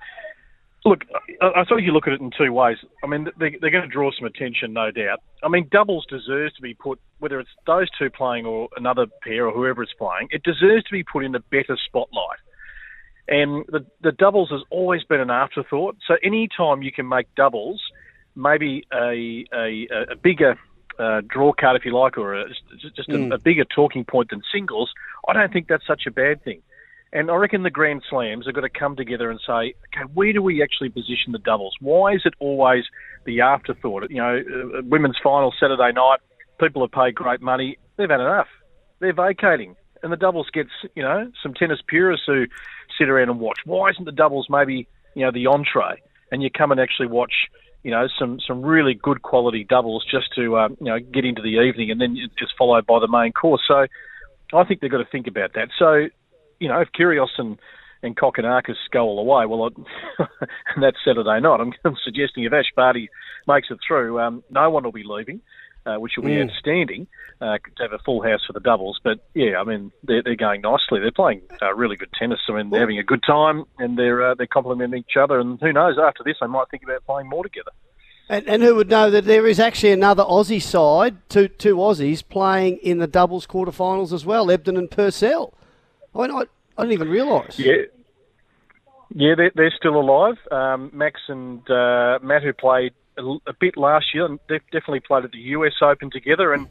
Look, 0.84 1.02
I, 1.42 1.64
suppose 1.64 1.82
you 1.84 1.92
look 1.92 2.06
at 2.06 2.14
it 2.14 2.22
in 2.22 2.30
two 2.38 2.54
ways. 2.54 2.78
I 3.04 3.08
mean, 3.08 3.28
they, 3.40 3.58
they're 3.60 3.72
going 3.72 3.90
to 3.90 3.92
draw 3.92 4.12
some 4.16 4.28
attention, 4.28 4.72
no 4.72 4.92
doubt. 4.92 5.20
I 5.44 5.48
mean, 5.48 5.68
doubles 5.72 6.06
deserves 6.08 6.54
to 6.58 6.62
be 6.62 6.76
put, 6.76 7.00
whether 7.18 7.40
it's 7.40 7.50
those 7.66 7.88
two 7.98 8.12
playing 8.12 8.46
or 8.46 8.70
another 8.78 9.08
pair 9.24 9.48
or 9.48 9.52
whoever 9.52 9.82
is 9.82 9.90
playing, 9.98 10.28
it 10.30 10.44
deserves 10.44 10.84
to 10.84 10.92
be 10.92 11.04
put 11.04 11.26
in 11.26 11.34
a 11.34 11.40
better 11.40 11.76
spotlight. 11.88 12.38
And 13.28 13.66
the, 13.68 13.84
the 14.02 14.12
doubles 14.12 14.52
has 14.52 14.62
always 14.70 15.04
been 15.04 15.20
an 15.20 15.32
afterthought. 15.32 15.98
So 16.08 16.18
any 16.24 16.48
time 16.56 16.84
you 16.84 16.92
can 16.92 17.10
make 17.10 17.34
doubles, 17.34 17.82
maybe 18.36 18.86
a, 18.94 19.46
a, 19.52 19.88
a 20.12 20.16
bigger 20.22 20.56
uh, 21.00 21.22
draw 21.28 21.54
card, 21.54 21.76
if 21.76 21.86
you 21.86 21.96
like, 21.96 22.18
or 22.18 22.34
a, 22.36 22.46
just 22.96 23.10
a, 23.10 23.14
Mm. 23.14 23.34
a 23.34 23.38
bigger 23.38 23.66
talking 23.66 24.06
point 24.06 24.30
than 24.30 24.42
singles, 24.54 24.92
I 25.28 25.34
don't 25.34 25.52
think 25.52 25.68
that's 25.68 25.86
such 25.86 26.04
a 26.08 26.12
bad 26.12 26.44
thing. 26.44 26.62
And 27.14 27.32
I 27.32 27.36
reckon 27.36 27.64
the 27.64 27.70
Grand 27.70 28.04
Slams 28.10 28.46
have 28.46 28.56
got 28.56 28.62
to 28.62 28.70
come 28.70 28.96
together 28.96 29.30
and 29.30 29.40
say, 29.40 29.74
okay, 29.94 30.06
where 30.14 30.34
do 30.34 30.42
we 30.42 30.62
actually 30.62 30.90
position 30.90 31.32
the 31.32 31.40
doubles? 31.40 31.74
Why 31.80 32.14
is 32.14 32.22
it 32.26 32.34
always 32.40 32.84
the 33.26 33.42
afterthought? 33.42 34.10
You 34.10 34.18
know, 34.18 34.44
uh, 34.78 34.82
women's 34.84 35.18
final 35.24 35.54
Saturday 35.58 35.94
night, 35.94 36.20
people 36.60 36.82
have 36.82 36.92
paid 36.92 37.16
great 37.16 37.42
money. 37.42 37.78
They've 37.96 38.10
had 38.10 38.20
enough. 38.20 38.48
They're 39.00 39.14
vacating. 39.14 39.76
And 40.04 40.12
the 40.12 40.18
doubles 40.18 40.50
gets, 40.52 40.72
you 40.94 41.04
know, 41.04 41.32
some 41.42 41.54
tennis 41.54 41.80
purists 41.88 42.26
who 42.28 42.46
sit 42.98 43.08
around 43.08 43.30
and 43.30 43.40
watch. 43.40 43.60
Why 43.66 43.90
isn't 43.92 44.04
the 44.06 44.12
doubles 44.12 44.48
maybe, 44.50 44.88
you 45.14 45.26
know, 45.26 45.32
the 45.32 45.48
entree? 45.48 46.02
And 46.32 46.44
you 46.44 46.50
come 46.52 46.72
and 46.72 46.82
actually 46.82 47.08
watch, 47.08 47.34
you 47.86 47.92
know, 47.92 48.08
some, 48.18 48.40
some 48.48 48.64
really 48.64 48.96
good 48.96 49.22
quality 49.22 49.64
doubles 49.64 50.04
just 50.10 50.34
to, 50.34 50.58
um, 50.58 50.76
you 50.80 50.88
know, 50.88 50.98
get 51.00 51.24
into 51.24 51.44
the 51.44 51.62
evening 51.62 51.92
and 51.92 52.02
then 52.02 52.18
it's 52.18 52.34
just 52.34 52.54
followed 52.58 52.84
by 52.88 52.98
the 53.00 53.08
main 53.08 53.32
course. 53.32 53.62
So 53.68 53.86
I 54.58 54.64
think 54.64 54.82
they've 54.82 54.90
got 54.90 54.98
to 54.98 55.12
think 55.12 55.28
about 55.28 55.54
that. 55.54 55.70
So, 55.78 56.08
you 56.60 56.68
know, 56.68 56.82
if 56.82 56.88
Kyrgios 57.00 57.38
and, 57.38 57.60
and 58.02 58.18
Kokkinakis 58.18 58.90
go 58.92 59.02
all 59.02 59.18
the 59.18 59.22
way, 59.22 59.46
well, 59.46 59.70
and 60.18 60.84
that's 60.84 60.98
Saturday 61.06 61.40
night. 61.40 61.60
I'm, 61.60 61.74
I'm 61.86 61.96
suggesting 62.04 62.44
if 62.44 62.54
Ash 62.54 62.66
Barty 62.76 63.08
makes 63.48 63.68
it 63.70 63.78
through, 63.88 64.20
um, 64.20 64.44
no 64.50 64.68
one 64.72 64.84
will 64.84 64.92
be 64.92 65.04
leaving, 65.06 65.42
uh, 65.86 65.96
which 65.98 66.14
will 66.18 66.24
be 66.24 66.32
Mm. 66.32 66.50
outstanding 66.50 67.08
uh, 67.42 67.58
to 67.78 67.84
have 67.84 67.94
a 67.94 68.00
full 68.00 68.22
house 68.24 68.42
for 68.46 68.54
the 68.54 68.60
doubles. 68.60 69.00
But 69.04 69.20
yeah, 69.34 69.60
I 69.60 69.64
mean, 69.64 69.92
they're, 70.04 70.24
they're 70.24 70.36
going 70.36 70.62
nicely. 70.62 71.00
They're 71.00 71.12
playing 71.12 71.42
uh, 71.62 71.74
really 71.74 71.96
good 71.96 72.10
tennis. 72.18 72.40
I 72.50 72.54
mean, 72.54 72.70
they're 72.70 72.80
having 72.80 72.98
a 73.00 73.04
good 73.04 73.24
time 73.24 73.66
and 73.78 73.98
they're 73.98 74.22
uh, 74.32 74.36
they're 74.36 74.48
complementing 74.48 75.00
each 75.00 75.18
other. 75.18 75.40
And 75.40 75.60
who 75.60 75.74
knows, 75.74 75.98
after 76.02 76.24
this, 76.24 76.38
they 76.42 76.48
might 76.48 76.70
think 76.70 76.84
about 76.84 77.06
playing 77.06 77.30
more 77.30 77.44
together. 77.44 77.72
And, 78.28 78.48
and 78.48 78.64
who 78.64 78.74
would 78.76 78.90
know 78.90 79.12
that 79.12 79.26
there 79.26 79.46
is 79.46 79.60
actually 79.60 79.92
another 79.92 80.24
Aussie 80.24 80.62
side, 80.62 81.18
two 81.30 81.48
two 81.48 81.76
Aussies 81.76 82.24
playing 82.28 82.78
in 82.78 82.98
the 82.98 83.08
doubles 83.08 83.46
quarterfinals 83.46 84.12
as 84.12 84.26
well, 84.26 84.48
Ebden 84.48 84.78
and 84.80 84.90
Purcell. 84.90 85.54
I 86.16 86.22
mean, 86.22 86.32
I, 86.32 86.44
I 86.78 86.82
didn't 86.84 86.94
even 86.94 87.10
realise. 87.10 87.60
Yeah. 87.60 87.84
Yeah, 89.14 89.36
they're, 89.38 89.52
they're 89.54 89.74
still 89.78 89.96
alive. 89.98 90.36
Um, 90.52 90.90
Max 90.92 91.22
and 91.28 91.60
uh, 91.70 92.20
Matt, 92.24 92.42
who 92.44 92.52
played 92.54 92.94
a, 93.18 93.24
a 93.48 93.54
bit 93.60 93.78
last 93.78 94.14
year, 94.14 94.28
they've 94.50 94.62
definitely 94.72 95.02
played 95.02 95.26
at 95.26 95.32
the 95.32 95.40
US 95.40 95.74
Open 95.82 96.12
together. 96.12 96.54
And 96.54 96.68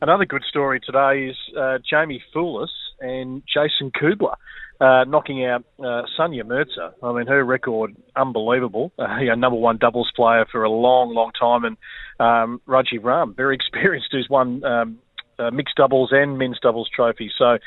another 0.00 0.24
good 0.24 0.44
story 0.48 0.80
today 0.80 1.28
is 1.30 1.36
uh, 1.56 1.78
Jaimee 1.90 2.20
Fourlis 2.34 2.70
and 3.00 3.42
Jason 3.46 3.90
Kubler 3.90 4.34
uh, 4.82 5.04
knocking 5.04 5.44
out 5.44 5.64
uh, 5.78 6.02
Sania 6.18 6.44
Mirza. 6.44 6.92
I 7.02 7.12
mean, 7.12 7.28
her 7.28 7.44
record, 7.44 7.94
unbelievable. 8.16 8.92
Uh, 8.98 9.18
yeah, 9.20 9.34
number 9.34 9.58
one 9.58 9.78
doubles 9.78 10.10
player 10.14 10.44
for 10.50 10.64
a 10.64 10.70
long, 10.70 11.14
long 11.14 11.30
time. 11.38 11.64
And 11.64 11.76
um, 12.18 12.60
Ram, 12.66 13.34
very 13.34 13.54
experienced, 13.60 14.08
who's 14.10 14.28
won 14.28 14.64
um, 14.64 14.98
uh, 15.38 15.50
mixed 15.50 15.76
doubles 15.76 16.10
and 16.12 16.36
men's 16.36 16.58
doubles 16.60 16.90
trophies. 16.94 17.30
So 17.38 17.58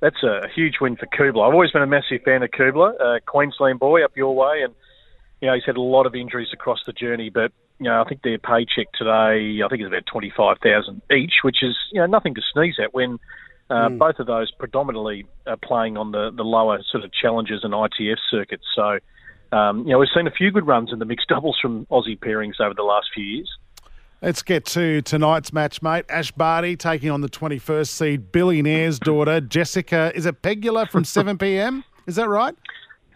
that's 0.00 0.22
a 0.24 0.48
huge 0.54 0.74
win 0.80 0.96
for 0.96 1.06
Kubler. 1.06 1.46
I've 1.46 1.54
always 1.54 1.70
been 1.70 1.82
a 1.82 1.86
massive 1.86 2.22
fan 2.24 2.42
of 2.42 2.50
Kubler, 2.50 2.92
uh, 3.00 3.20
Queensland 3.24 3.78
boy 3.78 4.04
up 4.04 4.16
your 4.16 4.34
way, 4.34 4.62
and 4.64 4.74
you 5.40 5.48
know 5.48 5.54
he's 5.54 5.64
had 5.64 5.76
a 5.76 5.80
lot 5.80 6.06
of 6.06 6.14
injuries 6.14 6.48
across 6.52 6.80
the 6.86 6.92
journey. 6.92 7.30
But 7.30 7.52
you 7.78 7.84
know 7.84 8.00
I 8.00 8.08
think 8.08 8.22
their 8.22 8.38
paycheck 8.38 8.92
today, 8.92 9.60
I 9.64 9.68
think 9.68 9.82
it's 9.82 9.88
about 9.88 10.06
twenty 10.06 10.32
five 10.36 10.58
thousand 10.62 11.02
each, 11.10 11.34
which 11.42 11.62
is 11.62 11.76
you 11.92 12.00
know 12.00 12.06
nothing 12.06 12.34
to 12.34 12.42
sneeze 12.52 12.76
at 12.82 12.94
when. 12.94 13.18
Uh, 13.70 13.88
Mm. 13.88 13.98
Both 13.98 14.18
of 14.18 14.26
those 14.26 14.50
predominantly 14.50 15.24
are 15.46 15.56
playing 15.56 15.96
on 15.96 16.12
the, 16.12 16.30
the 16.30 16.42
lower 16.42 16.82
sort 16.92 17.02
of 17.02 17.10
challenges 17.14 17.64
and 17.64 17.72
ITF 17.72 18.18
circuits. 18.30 18.64
So, 18.76 18.98
um, 19.52 19.84
you 19.84 19.92
know, 19.92 19.98
we've 19.98 20.08
seen 20.14 20.26
a 20.26 20.30
few 20.30 20.50
good 20.50 20.66
runs 20.66 20.92
in 20.92 20.98
the 20.98 21.06
mixed 21.06 21.28
doubles 21.30 21.58
from 21.62 21.86
Aussie 21.86 22.18
pairings 22.18 22.60
over 22.60 22.74
the 22.74 22.82
last 22.82 23.06
few 23.14 23.24
years. 23.24 23.50
Let's 24.20 24.42
get 24.42 24.66
to 24.66 25.00
tonight's 25.00 25.50
match, 25.50 25.80
mate. 25.80 26.04
Ash 26.10 26.30
Barty 26.30 26.76
taking 26.76 27.10
on 27.10 27.22
the 27.22 27.28
21st 27.30 27.88
seed 27.88 28.32
billionaire's 28.32 28.98
daughter, 28.98 29.40
Jessica. 29.40 30.12
Is 30.14 30.26
it 30.26 30.42
Pegula 30.42 30.86
from 30.86 31.04
7 31.06 31.38
p.m.? 31.38 31.84
Is 32.06 32.16
that 32.16 32.28
right? 32.28 32.54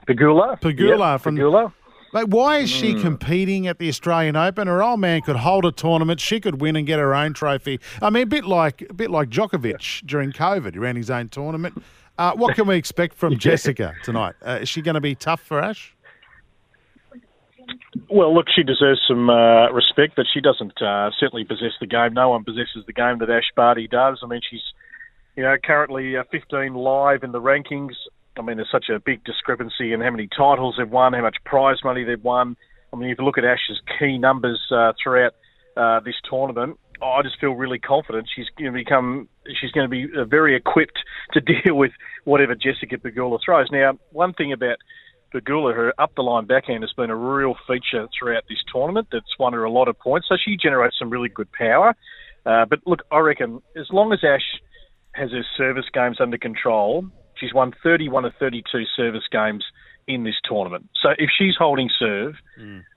Pegula. 0.09 0.59
Pegula 0.61 1.13
Yep, 1.13 1.21
from 1.21 1.37
Pagula. 1.37 1.73
Mate, 2.13 2.29
why 2.29 2.59
is 2.59 2.71
she 2.71 2.95
Mm. 2.95 3.03
competing 3.03 3.67
at 3.67 3.79
the 3.79 3.89
Australian 3.89 4.35
Open? 4.35 4.67
Her 4.67 4.83
old 4.83 5.01
man 5.01 5.21
could 5.21 5.37
hold 5.37 5.65
a 5.67 5.73
tournament. 5.73 6.21
She 6.21 6.41
could 6.41 6.61
win 6.61 6.75
and 6.77 6.87
get 6.87 6.99
her 6.99 7.15
own 7.15 7.35
trophy. 7.35 7.81
I 8.01 8.09
mean, 8.11 8.23
a 8.23 8.27
bit 8.27 8.45
like 8.47 8.83
a 8.89 8.95
bit 8.95 9.11
like 9.11 9.29
Djokovic 9.29 10.07
during 10.07 10.33
COVID. 10.33 10.73
He 10.73 10.79
ran 10.79 10.97
his 10.97 11.11
own 11.11 11.29
tournament. 11.29 11.83
Uh, 12.17 12.33
what 12.33 12.55
can 12.57 12.67
we 12.67 12.77
expect 12.77 13.15
from 13.15 13.37
Jessica 13.47 13.95
tonight? 14.03 14.35
Uh, 14.45 14.59
is 14.63 14.69
she 14.69 14.81
going 14.83 14.95
to 14.95 15.01
be 15.01 15.15
tough 15.15 15.41
for 15.41 15.61
Ash? 15.63 15.95
Well, 18.09 18.35
look, 18.35 18.47
she 18.55 18.63
deserves 18.63 19.01
some 19.07 19.29
uh, 19.29 19.71
respect, 19.71 20.15
but 20.17 20.27
she 20.33 20.41
doesn't 20.41 20.81
uh, 20.81 21.11
certainly 21.21 21.45
possess 21.45 21.73
the 21.81 21.87
game. 21.87 22.15
No 22.15 22.31
one 22.31 22.43
possesses 22.45 22.85
the 22.87 22.93
game 22.93 23.19
that 23.19 23.29
Ash 23.29 23.51
Barty 23.55 23.87
does. 23.87 24.21
I 24.23 24.27
mean, 24.27 24.41
she's 24.49 24.63
you 25.37 25.43
know 25.43 25.57
currently 25.63 26.17
uh, 26.17 26.25
15 26.31 26.75
live 26.75 27.23
in 27.23 27.33
the 27.33 27.41
rankings. 27.41 27.93
I 28.39 28.43
mean, 28.43 28.57
there's 28.57 28.71
such 28.71 28.87
a 28.89 29.01
big 29.01 29.25
discrepancy 29.25 29.93
in 29.93 30.01
how 30.01 30.11
many 30.11 30.29
titles 30.29 30.77
they've 30.79 30.89
won, 30.89 31.13
how 31.13 31.23
much 31.23 31.37
prize 31.45 31.79
money 31.85 32.05
they've 32.05 32.23
won. 32.23 32.57
I 32.93 32.97
mean, 32.97 33.11
if 33.11 33.19
you 33.19 33.25
look 33.25 33.39
at 33.39 33.45
Ash's 33.45 33.81
key 33.99 34.19
numbers 34.19 34.61
uh, 34.71 34.93
throughout 35.03 35.35
uh, 35.77 36.01
this 36.01 36.15
tournament, 36.29 36.79
I 37.03 37.23
just 37.23 37.39
feel 37.41 37.53
really 37.53 37.79
confident 37.79 38.29
she's 38.35 38.49
going 38.59 38.73
to 38.73 38.77
become. 38.77 39.29
She's 39.61 39.71
going 39.71 39.85
to 39.85 39.91
be 39.91 40.07
uh, 40.17 40.25
very 40.25 40.57
equipped 40.57 40.99
to 41.33 41.41
deal 41.41 41.77
with 41.77 41.93
whatever 42.25 42.55
Jessica 42.55 42.97
Pegula 42.97 43.39
throws. 43.45 43.69
Now, 43.71 43.99
one 44.11 44.33
thing 44.33 44.53
about 44.53 44.79
Pegula, 45.35 45.75
her 45.75 45.95
up 45.99 46.15
the 46.17 46.23
line 46.23 46.47
backhand 46.47 46.83
has 46.83 46.93
been 46.97 47.11
a 47.11 47.17
real 47.17 47.55
feature 47.67 48.09
throughout 48.19 48.45
this 48.49 48.59
tournament. 48.73 49.09
That's 49.13 49.39
won 49.39 49.53
her 49.53 49.65
a 49.65 49.71
lot 49.71 49.89
of 49.89 49.99
points. 49.99 50.27
So 50.29 50.37
she 50.43 50.57
generates 50.57 50.97
some 50.99 51.11
really 51.11 51.29
good 51.29 51.51
power. 51.53 51.95
Uh, 52.47 52.65
but 52.65 52.81
look, 52.87 53.01
I 53.13 53.19
reckon 53.19 53.61
as 53.77 53.87
long 53.93 54.13
as 54.13 54.21
Ash 54.25 54.61
has 55.13 55.31
her 55.33 55.45
service 55.57 55.85
games 55.93 56.19
under 56.21 56.39
control, 56.39 57.05
she's 57.39 57.55
won 57.55 57.73
31 57.83 58.25
of 58.25 58.33
32 58.39 58.85
service 58.97 59.25
games 59.31 59.65
in 60.07 60.25
this 60.25 60.37
tournament. 60.45 60.89
So 61.03 61.11
if 61.19 61.31
she's 61.37 61.55
holding 61.59 61.91
serve, 61.99 62.35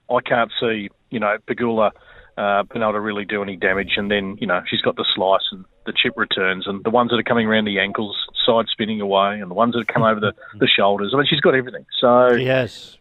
I 0.09 0.21
can't 0.25 0.51
see, 0.59 0.89
you 1.09 1.19
know, 1.19 1.37
Pegula 1.47 1.91
uh, 2.37 2.63
being 2.63 2.81
able 2.83 2.93
to 2.93 2.99
really 3.01 3.25
do 3.25 3.43
any 3.43 3.55
damage. 3.55 3.93
And 3.97 4.09
then, 4.09 4.37
you 4.39 4.47
know, 4.47 4.61
she's 4.67 4.81
got 4.81 4.95
the 4.95 5.05
slice 5.13 5.43
and 5.51 5.65
the 5.85 5.93
chip 5.93 6.13
returns 6.15 6.67
and 6.67 6.83
the 6.83 6.89
ones 6.89 7.11
that 7.11 7.17
are 7.17 7.23
coming 7.23 7.47
around 7.47 7.65
the 7.65 7.79
ankles, 7.79 8.15
side 8.45 8.65
spinning 8.71 9.01
away, 9.01 9.39
and 9.39 9.49
the 9.49 9.55
ones 9.55 9.73
that 9.73 9.87
come 9.87 10.03
over 10.03 10.19
the, 10.19 10.33
the 10.59 10.67
shoulders. 10.67 11.11
I 11.13 11.17
mean, 11.17 11.27
she's 11.29 11.41
got 11.41 11.55
everything. 11.55 11.85
So 11.99 12.33
Yes. 12.33 12.97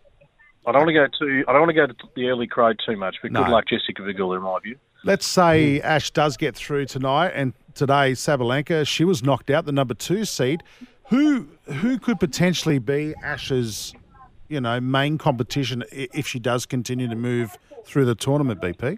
I 0.66 0.72
don't 0.72 0.82
want 0.86 0.88
to 0.88 0.94
go 0.94 1.06
too. 1.18 1.44
I 1.48 1.52
don't 1.52 1.62
want 1.62 1.70
to 1.70 1.74
go 1.74 1.86
to 1.86 1.94
the 2.14 2.26
early 2.26 2.46
crowd 2.46 2.76
too 2.86 2.96
much. 2.96 3.16
But 3.22 3.32
good 3.32 3.48
luck, 3.48 3.64
Jessica 3.66 4.02
Pegula, 4.02 4.36
in 4.36 4.42
my 4.42 4.58
view. 4.62 4.76
Let's 5.04 5.26
say 5.26 5.80
Ash 5.80 6.10
does 6.10 6.36
get 6.36 6.54
through 6.54 6.84
tonight, 6.84 7.30
and 7.34 7.54
today 7.74 8.12
Sabalenka, 8.12 8.86
she 8.86 9.04
was 9.04 9.22
knocked 9.22 9.48
out, 9.48 9.64
the 9.64 9.72
number 9.72 9.94
two 9.94 10.26
seed. 10.26 10.62
Who 11.10 11.48
who 11.64 11.98
could 11.98 12.20
potentially 12.20 12.78
be 12.78 13.14
Ash's, 13.22 13.92
you 14.48 14.60
know, 14.60 14.80
main 14.80 15.18
competition 15.18 15.82
if 15.90 16.26
she 16.26 16.38
does 16.38 16.66
continue 16.66 17.08
to 17.08 17.16
move 17.16 17.58
through 17.84 18.04
the 18.04 18.14
tournament? 18.14 18.60
BP. 18.60 18.96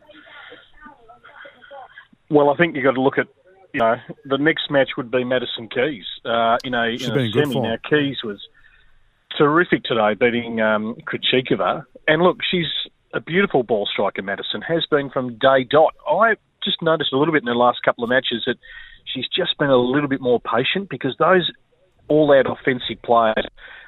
Well, 2.28 2.50
I 2.50 2.56
think 2.56 2.76
you've 2.76 2.84
got 2.84 2.92
to 2.92 3.00
look 3.00 3.18
at, 3.18 3.28
you 3.72 3.80
know, 3.80 3.96
the 4.26 4.36
next 4.38 4.70
match 4.70 4.90
would 4.96 5.10
be 5.10 5.24
Madison 5.24 5.68
Keys 5.68 6.04
uh, 6.24 6.58
in 6.64 6.74
a, 6.74 6.96
She's 6.98 7.08
in 7.08 7.14
been 7.14 7.26
a 7.26 7.32
semi. 7.32 7.60
Now, 7.60 7.76
Keys 7.88 8.18
was 8.22 8.40
terrific 9.36 9.84
today, 9.84 10.14
beating 10.14 10.60
um, 10.60 10.96
Krejcikova. 11.06 11.84
And 12.08 12.22
look, 12.22 12.38
she's 12.50 12.66
a 13.14 13.20
beautiful 13.20 13.62
ball 13.62 13.88
striker, 13.90 14.22
Madison, 14.22 14.60
has 14.62 14.84
been 14.90 15.08
from 15.08 15.38
day 15.38 15.64
dot. 15.64 15.94
I 16.06 16.34
just 16.62 16.82
noticed 16.82 17.12
a 17.12 17.18
little 17.18 17.32
bit 17.32 17.42
in 17.42 17.46
the 17.46 17.54
last 17.54 17.82
couple 17.82 18.04
of 18.04 18.10
matches 18.10 18.44
that 18.46 18.56
she's 19.04 19.26
just 19.28 19.56
been 19.58 19.70
a 19.70 19.76
little 19.76 20.08
bit 20.08 20.20
more 20.20 20.40
patient 20.40 20.88
because 20.88 21.16
those 21.18 21.50
all-out 22.12 22.46
offensive 22.46 23.00
players, 23.02 23.46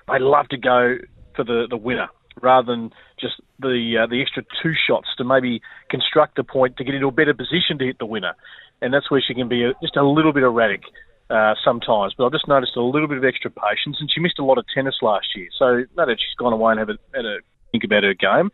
they 0.08 0.18
love 0.18 0.48
to 0.48 0.56
go 0.56 0.96
for 1.36 1.44
the, 1.44 1.66
the 1.68 1.76
winner 1.76 2.08
rather 2.40 2.66
than 2.66 2.90
just 3.20 3.34
the 3.60 3.76
uh, 4.00 4.06
the 4.06 4.20
extra 4.20 4.42
two 4.62 4.72
shots 4.86 5.08
to 5.18 5.24
maybe 5.24 5.60
construct 5.90 6.36
the 6.36 6.44
point 6.44 6.76
to 6.76 6.84
get 6.84 6.94
into 6.94 7.08
a 7.08 7.16
better 7.20 7.34
position 7.34 7.78
to 7.78 7.84
hit 7.84 7.98
the 7.98 8.06
winner. 8.06 8.34
And 8.82 8.92
that's 8.92 9.10
where 9.10 9.22
she 9.26 9.34
can 9.34 9.48
be 9.48 9.62
a, 9.64 9.72
just 9.82 9.96
a 9.96 10.06
little 10.06 10.32
bit 10.32 10.42
erratic 10.42 10.82
uh, 11.30 11.54
sometimes. 11.64 12.14
But 12.16 12.26
I've 12.26 12.32
just 12.32 12.48
noticed 12.48 12.76
a 12.76 12.82
little 12.82 13.08
bit 13.08 13.18
of 13.18 13.24
extra 13.24 13.50
patience, 13.50 13.96
and 14.00 14.10
she 14.12 14.20
missed 14.20 14.38
a 14.38 14.44
lot 14.44 14.58
of 14.58 14.64
tennis 14.74 14.96
last 15.00 15.28
year. 15.36 15.48
So 15.58 15.84
no 15.96 16.06
doubt 16.06 16.18
she's 16.18 16.38
gone 16.38 16.52
away 16.52 16.72
and 16.72 16.80
had 16.80 16.90
a, 16.90 16.98
had 17.14 17.24
a 17.24 17.36
think 17.70 17.84
about 17.84 18.02
her 18.02 18.14
game, 18.14 18.50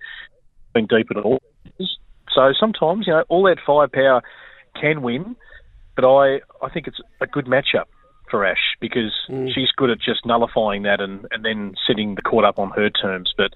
been 0.74 0.86
deep 0.86 1.08
at 1.10 1.16
all. 1.16 1.40
So 2.34 2.52
sometimes, 2.58 3.06
you 3.06 3.12
know, 3.12 3.24
all 3.28 3.44
that 3.44 3.58
firepower 3.66 4.22
can 4.80 5.02
win, 5.02 5.36
but 5.96 6.04
I, 6.04 6.40
I 6.62 6.68
think 6.72 6.86
it's 6.86 7.00
a 7.20 7.26
good 7.26 7.46
matchup 7.46 7.88
for 8.30 8.44
Ash 8.44 8.76
because 8.80 9.12
she's 9.28 9.70
good 9.76 9.90
at 9.90 9.98
just 9.98 10.24
nullifying 10.24 10.82
that 10.82 11.00
and, 11.00 11.26
and 11.30 11.44
then 11.44 11.74
setting 11.86 12.14
the 12.14 12.22
court 12.22 12.44
up 12.44 12.58
on 12.58 12.70
her 12.70 12.90
terms. 12.90 13.32
But 13.36 13.52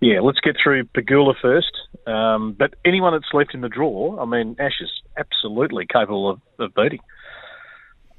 yeah, 0.00 0.20
let's 0.20 0.40
get 0.40 0.56
through 0.62 0.84
Pagula 0.84 1.34
first. 1.40 1.72
Um, 2.06 2.52
but 2.52 2.74
anyone 2.84 3.12
that's 3.12 3.32
left 3.32 3.54
in 3.54 3.60
the 3.60 3.68
draw, 3.68 4.20
I 4.20 4.24
mean, 4.26 4.56
Ash 4.58 4.80
is 4.80 4.90
absolutely 5.16 5.86
capable 5.86 6.28
of, 6.28 6.40
of 6.58 6.74
beating. 6.74 7.00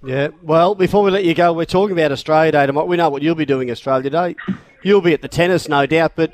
Yeah. 0.03 0.29
Well, 0.43 0.75
before 0.75 1.03
we 1.03 1.11
let 1.11 1.25
you 1.25 1.33
go, 1.33 1.53
we're 1.53 1.65
talking 1.65 1.93
about 1.93 2.11
Australia 2.11 2.51
Day 2.51 2.65
tomorrow. 2.65 2.85
We 2.85 2.97
know 2.97 3.09
what 3.09 3.21
you'll 3.21 3.35
be 3.35 3.45
doing 3.45 3.71
Australia 3.71 4.09
Day. 4.09 4.35
you'll 4.83 5.01
be 5.01 5.13
at 5.13 5.21
the 5.21 5.27
tennis, 5.27 5.67
no 5.67 5.85
doubt. 5.85 6.13
But 6.15 6.33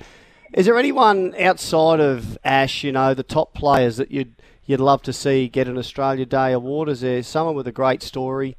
is 0.53 0.65
there 0.65 0.77
anyone 0.77 1.33
outside 1.39 1.99
of 1.99 2.37
Ash, 2.43 2.83
you 2.83 2.91
know, 2.91 3.13
the 3.13 3.23
top 3.23 3.53
players 3.53 3.97
that 3.97 4.11
you'd 4.11 4.33
you'd 4.65 4.79
love 4.79 5.01
to 5.03 5.13
see 5.13 5.47
get 5.47 5.67
an 5.67 5.77
Australia 5.77 6.25
Day 6.25 6.51
award? 6.51 6.89
Is 6.89 7.01
there 7.01 7.23
someone 7.23 7.55
with 7.55 7.67
a 7.67 7.71
great 7.71 8.03
story 8.03 8.57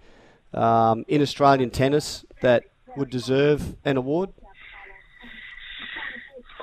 um, 0.54 1.04
in 1.08 1.22
Australian 1.22 1.70
tennis 1.70 2.24
that 2.40 2.64
would 2.96 3.10
deserve 3.10 3.76
an 3.84 3.96
award? 3.96 4.30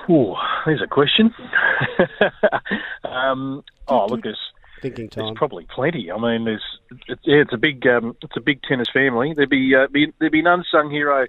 Ooh, 0.08 0.34
there's 0.66 0.82
a 0.82 0.88
question. 0.88 1.32
um, 3.04 3.62
oh, 3.86 4.06
look, 4.06 4.22
there's 4.22 4.38
Thinking 4.82 5.10
there's 5.14 5.32
probably 5.36 5.66
plenty. 5.74 6.10
I 6.10 6.18
mean, 6.18 6.44
there's 6.44 6.64
it's, 7.06 7.20
yeah, 7.24 7.42
it's 7.42 7.52
a 7.52 7.58
big 7.58 7.86
um, 7.86 8.16
it's 8.22 8.36
a 8.36 8.40
big 8.40 8.62
tennis 8.62 8.88
family. 8.92 9.34
There'd 9.36 9.50
be, 9.50 9.74
uh, 9.74 9.88
be 9.88 10.12
there'd 10.18 10.32
be 10.32 10.40
an 10.40 10.46
unsung 10.46 10.90
hero 10.90 11.26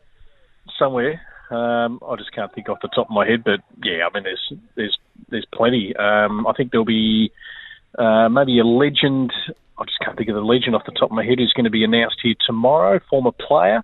somewhere. 0.80 1.22
Um, 1.50 2.00
I 2.08 2.16
just 2.16 2.34
can't 2.34 2.54
think 2.54 2.70
off 2.70 2.78
the 2.82 2.88
top 2.88 3.08
of 3.08 3.12
my 3.12 3.28
head, 3.28 3.44
but 3.44 3.60
yeah, 3.84 4.08
I 4.08 4.14
mean, 4.14 4.24
there's 4.24 4.54
there's 4.76 4.98
there's 5.30 5.46
plenty. 5.54 5.94
Um, 5.98 6.48
I 6.48 6.54
think 6.54 6.72
there'll 6.72 6.86
be 6.86 7.34
uh, 8.00 8.30
maybe 8.30 8.58
a 8.60 8.64
legend. 8.64 9.34
I 9.82 9.86
just 9.86 10.00
can't 10.00 10.18
think 10.18 10.30
of 10.30 10.36
the 10.36 10.42
legend 10.42 10.76
off 10.76 10.84
the 10.86 10.92
top 10.92 11.10
of 11.10 11.16
my 11.16 11.26
head 11.26 11.40
who's 11.40 11.54
going 11.54 11.66
to 11.66 11.72
be 11.72 11.84
announced 11.84 12.18
here 12.22 12.36
tomorrow. 12.46 13.00
Former 13.10 13.32
player, 13.32 13.82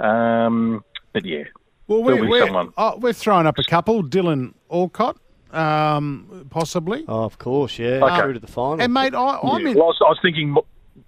um, 0.00 0.84
but 1.12 1.24
yeah, 1.24 1.44
Well, 1.86 2.02
we're, 2.02 2.20
be 2.20 2.26
we're, 2.28 2.46
someone. 2.46 2.72
oh, 2.76 2.96
we're 2.98 3.12
throwing 3.12 3.46
up 3.46 3.58
a 3.58 3.64
couple. 3.64 4.02
Dylan 4.02 4.54
Alcott, 4.72 5.18
um, 5.52 6.46
possibly. 6.50 7.04
Oh, 7.06 7.24
of 7.24 7.38
course, 7.38 7.78
yeah. 7.78 8.00
Okay. 8.04 8.20
Through 8.20 8.32
to 8.34 8.40
the 8.40 8.46
final. 8.46 8.80
And 8.80 8.92
mate, 8.92 9.14
I, 9.14 9.38
I'm 9.42 9.62
yeah. 9.62 9.70
in. 9.70 9.76
Well, 9.76 9.84
I 9.84 9.88
was, 9.88 9.98
I 10.00 10.08
was 10.08 10.18
thinking, 10.22 10.56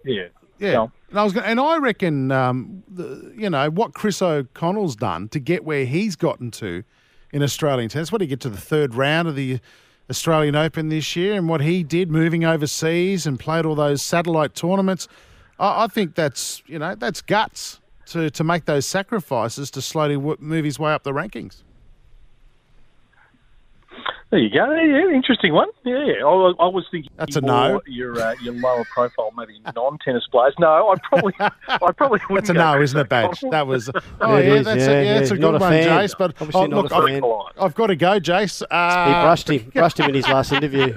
yeah, 0.04 0.28
Yeah, 0.58 0.72
Go 0.72 0.92
and 1.10 1.18
I 1.18 1.24
was, 1.24 1.32
gonna, 1.32 1.46
and 1.46 1.60
I 1.60 1.78
reckon, 1.78 2.30
um, 2.32 2.82
the, 2.88 3.32
you 3.36 3.48
know, 3.50 3.70
what 3.70 3.94
Chris 3.94 4.20
O'Connell's 4.20 4.96
done 4.96 5.28
to 5.30 5.40
get 5.40 5.64
where 5.64 5.84
he's 5.84 6.16
gotten 6.16 6.50
to 6.52 6.84
in 7.32 7.42
Australian 7.42 7.88
tennis. 7.88 8.12
What 8.12 8.18
did 8.18 8.26
he 8.26 8.28
get 8.30 8.40
to 8.40 8.50
the 8.50 8.56
third 8.60 8.94
round 8.94 9.28
of 9.28 9.34
the 9.36 9.60
Australian 10.08 10.54
Open 10.54 10.88
this 10.88 11.16
year, 11.16 11.34
and 11.34 11.48
what 11.48 11.60
he 11.60 11.82
did 11.82 12.10
moving 12.10 12.44
overseas 12.44 13.26
and 13.26 13.38
played 13.38 13.64
all 13.66 13.74
those 13.74 14.02
satellite 14.02 14.54
tournaments. 14.54 15.08
I, 15.58 15.84
I 15.84 15.86
think 15.88 16.14
that's 16.14 16.62
you 16.66 16.78
know 16.78 16.94
that's 16.94 17.22
guts 17.22 17.80
to 18.06 18.30
to 18.30 18.44
make 18.44 18.66
those 18.66 18.86
sacrifices 18.86 19.70
to 19.72 19.82
slowly 19.82 20.14
w- 20.14 20.36
move 20.38 20.64
his 20.64 20.78
way 20.78 20.92
up 20.92 21.02
the 21.02 21.12
rankings. 21.12 21.62
There 24.30 24.40
you 24.40 24.50
go. 24.50 24.74
Yeah, 24.74 25.14
interesting 25.14 25.52
one. 25.54 25.68
Yeah, 25.84 26.04
yeah. 26.04 26.14
I, 26.22 26.24
was- 26.24 26.56
I 26.58 26.66
was 26.66 26.84
thinking 26.90 27.12
That's 27.16 27.36
a 27.36 27.40
no. 27.40 27.80
Your 27.86 28.18
uh, 28.20 28.34
your 28.42 28.54
lower 28.54 28.84
profile, 28.92 29.30
maybe 29.36 29.60
non-tennis 29.76 30.24
players. 30.32 30.52
No, 30.58 30.90
I 30.90 30.96
probably 31.08 31.32
I 31.38 31.92
probably 31.96 32.18
wouldn't. 32.28 32.48
That's 32.48 32.50
a 32.50 32.54
no, 32.54 32.82
isn't 32.82 32.98
it, 32.98 33.08
Badge? 33.08 33.40
That 33.52 33.66
was. 33.68 33.88
Oh 34.20 34.34
It 34.36 34.46
yeah, 34.46 34.54
is, 34.54 34.64
that's 34.64 34.80
yeah, 34.80 34.86
a, 34.90 34.90
yeah, 35.04 35.14
yeah. 35.14 35.18
it's 35.20 35.30
a 35.30 35.34
Not 35.34 35.40
good 35.52 35.54
a 35.54 35.58
one, 35.58 35.70
fan. 35.70 35.88
Jace. 36.08 36.14
But 36.18 36.30
Obviously 36.40 36.60
oh, 36.62 36.66
not 36.66 36.82
look, 36.84 36.92
a 36.92 36.96
I've, 36.96 37.04
fan. 37.20 37.22
I've 37.60 37.74
got 37.74 37.86
to 37.88 37.96
go, 37.96 38.18
Jace. 38.20 38.62
Uh, 38.68 39.04
he 39.06 39.12
brushed 39.12 39.48
him, 39.50 39.70
brushed 39.74 40.00
him 40.00 40.08
in 40.08 40.14
his 40.16 40.26
last 40.26 40.52
interview. 40.52 40.94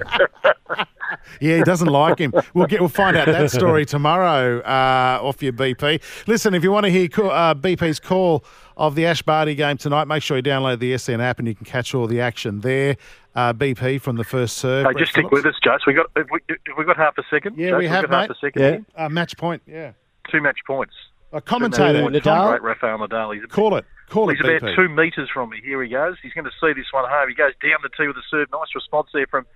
Yeah, 1.40 1.56
he 1.58 1.62
doesn't 1.62 1.88
like 1.88 2.18
him. 2.18 2.32
We'll 2.54 2.66
get 2.66 2.80
we'll 2.80 2.88
find 2.88 3.16
out 3.16 3.26
that 3.26 3.50
story 3.50 3.84
tomorrow 3.86 4.60
uh, 4.60 5.18
off 5.22 5.42
your 5.42 5.52
BP. 5.52 6.00
Listen, 6.26 6.54
if 6.54 6.62
you 6.62 6.70
want 6.72 6.84
to 6.86 6.90
hear 6.90 7.08
co- 7.08 7.30
uh, 7.30 7.54
BP's 7.54 7.98
call 8.00 8.44
of 8.76 8.94
the 8.94 9.06
Ash 9.06 9.22
Barty 9.22 9.54
game 9.54 9.76
tonight, 9.76 10.06
make 10.06 10.22
sure 10.22 10.36
you 10.36 10.42
download 10.42 10.78
the 10.78 10.96
SN 10.96 11.20
app 11.20 11.38
and 11.38 11.46
you 11.48 11.54
can 11.54 11.64
catch 11.66 11.94
all 11.94 12.06
the 12.06 12.20
action 12.20 12.60
there. 12.60 12.96
Uh, 13.34 13.52
BP 13.52 14.00
from 14.00 14.16
the 14.16 14.24
first 14.24 14.56
serve. 14.56 14.86
Hey, 14.86 14.92
just 14.98 15.12
stick 15.12 15.26
Phillips. 15.30 15.44
with 15.44 15.54
us, 15.54 15.60
Jace. 15.64 15.86
We 15.86 15.92
got 15.94 16.06
have 16.16 16.26
we, 16.32 16.40
have 16.48 16.76
we 16.76 16.84
got 16.84 16.96
half 16.96 17.16
a 17.16 17.22
second. 17.30 17.56
Yeah, 17.58 17.70
Jace, 17.70 17.78
we 17.78 17.86
have, 17.86 18.08
got 18.10 18.28
half 18.28 18.30
a 18.30 18.40
second. 18.40 18.86
Yeah. 18.96 19.04
Uh, 19.04 19.08
match 19.08 19.36
point. 19.36 19.62
Yeah, 19.66 19.92
Two 20.30 20.40
match 20.40 20.58
points. 20.66 20.94
a 21.32 21.40
commentator. 21.40 22.00
Two 22.00 22.10
match 22.10 22.22
Nadal? 22.24 22.48
Great 22.50 22.62
Rafael 22.62 22.98
Nadal. 22.98 23.34
He's, 23.34 23.44
Call 23.46 23.76
it. 23.76 23.84
Call 24.08 24.28
he's 24.28 24.40
it. 24.40 24.46
about 24.46 24.70
BP. 24.70 24.74
two 24.74 24.88
metres 24.88 25.28
from 25.32 25.50
me. 25.50 25.60
Here 25.64 25.80
he 25.80 25.88
goes. 25.88 26.16
He's 26.20 26.32
going 26.32 26.44
to 26.44 26.50
see 26.60 26.72
this 26.72 26.86
one 26.90 27.04
home. 27.08 27.28
He 27.28 27.34
goes 27.36 27.52
down 27.62 27.78
the 27.84 27.88
tee 27.96 28.08
with 28.08 28.16
a 28.16 28.22
serve. 28.28 28.48
Nice 28.50 28.74
response 28.74 29.08
there 29.14 29.28
from 29.28 29.46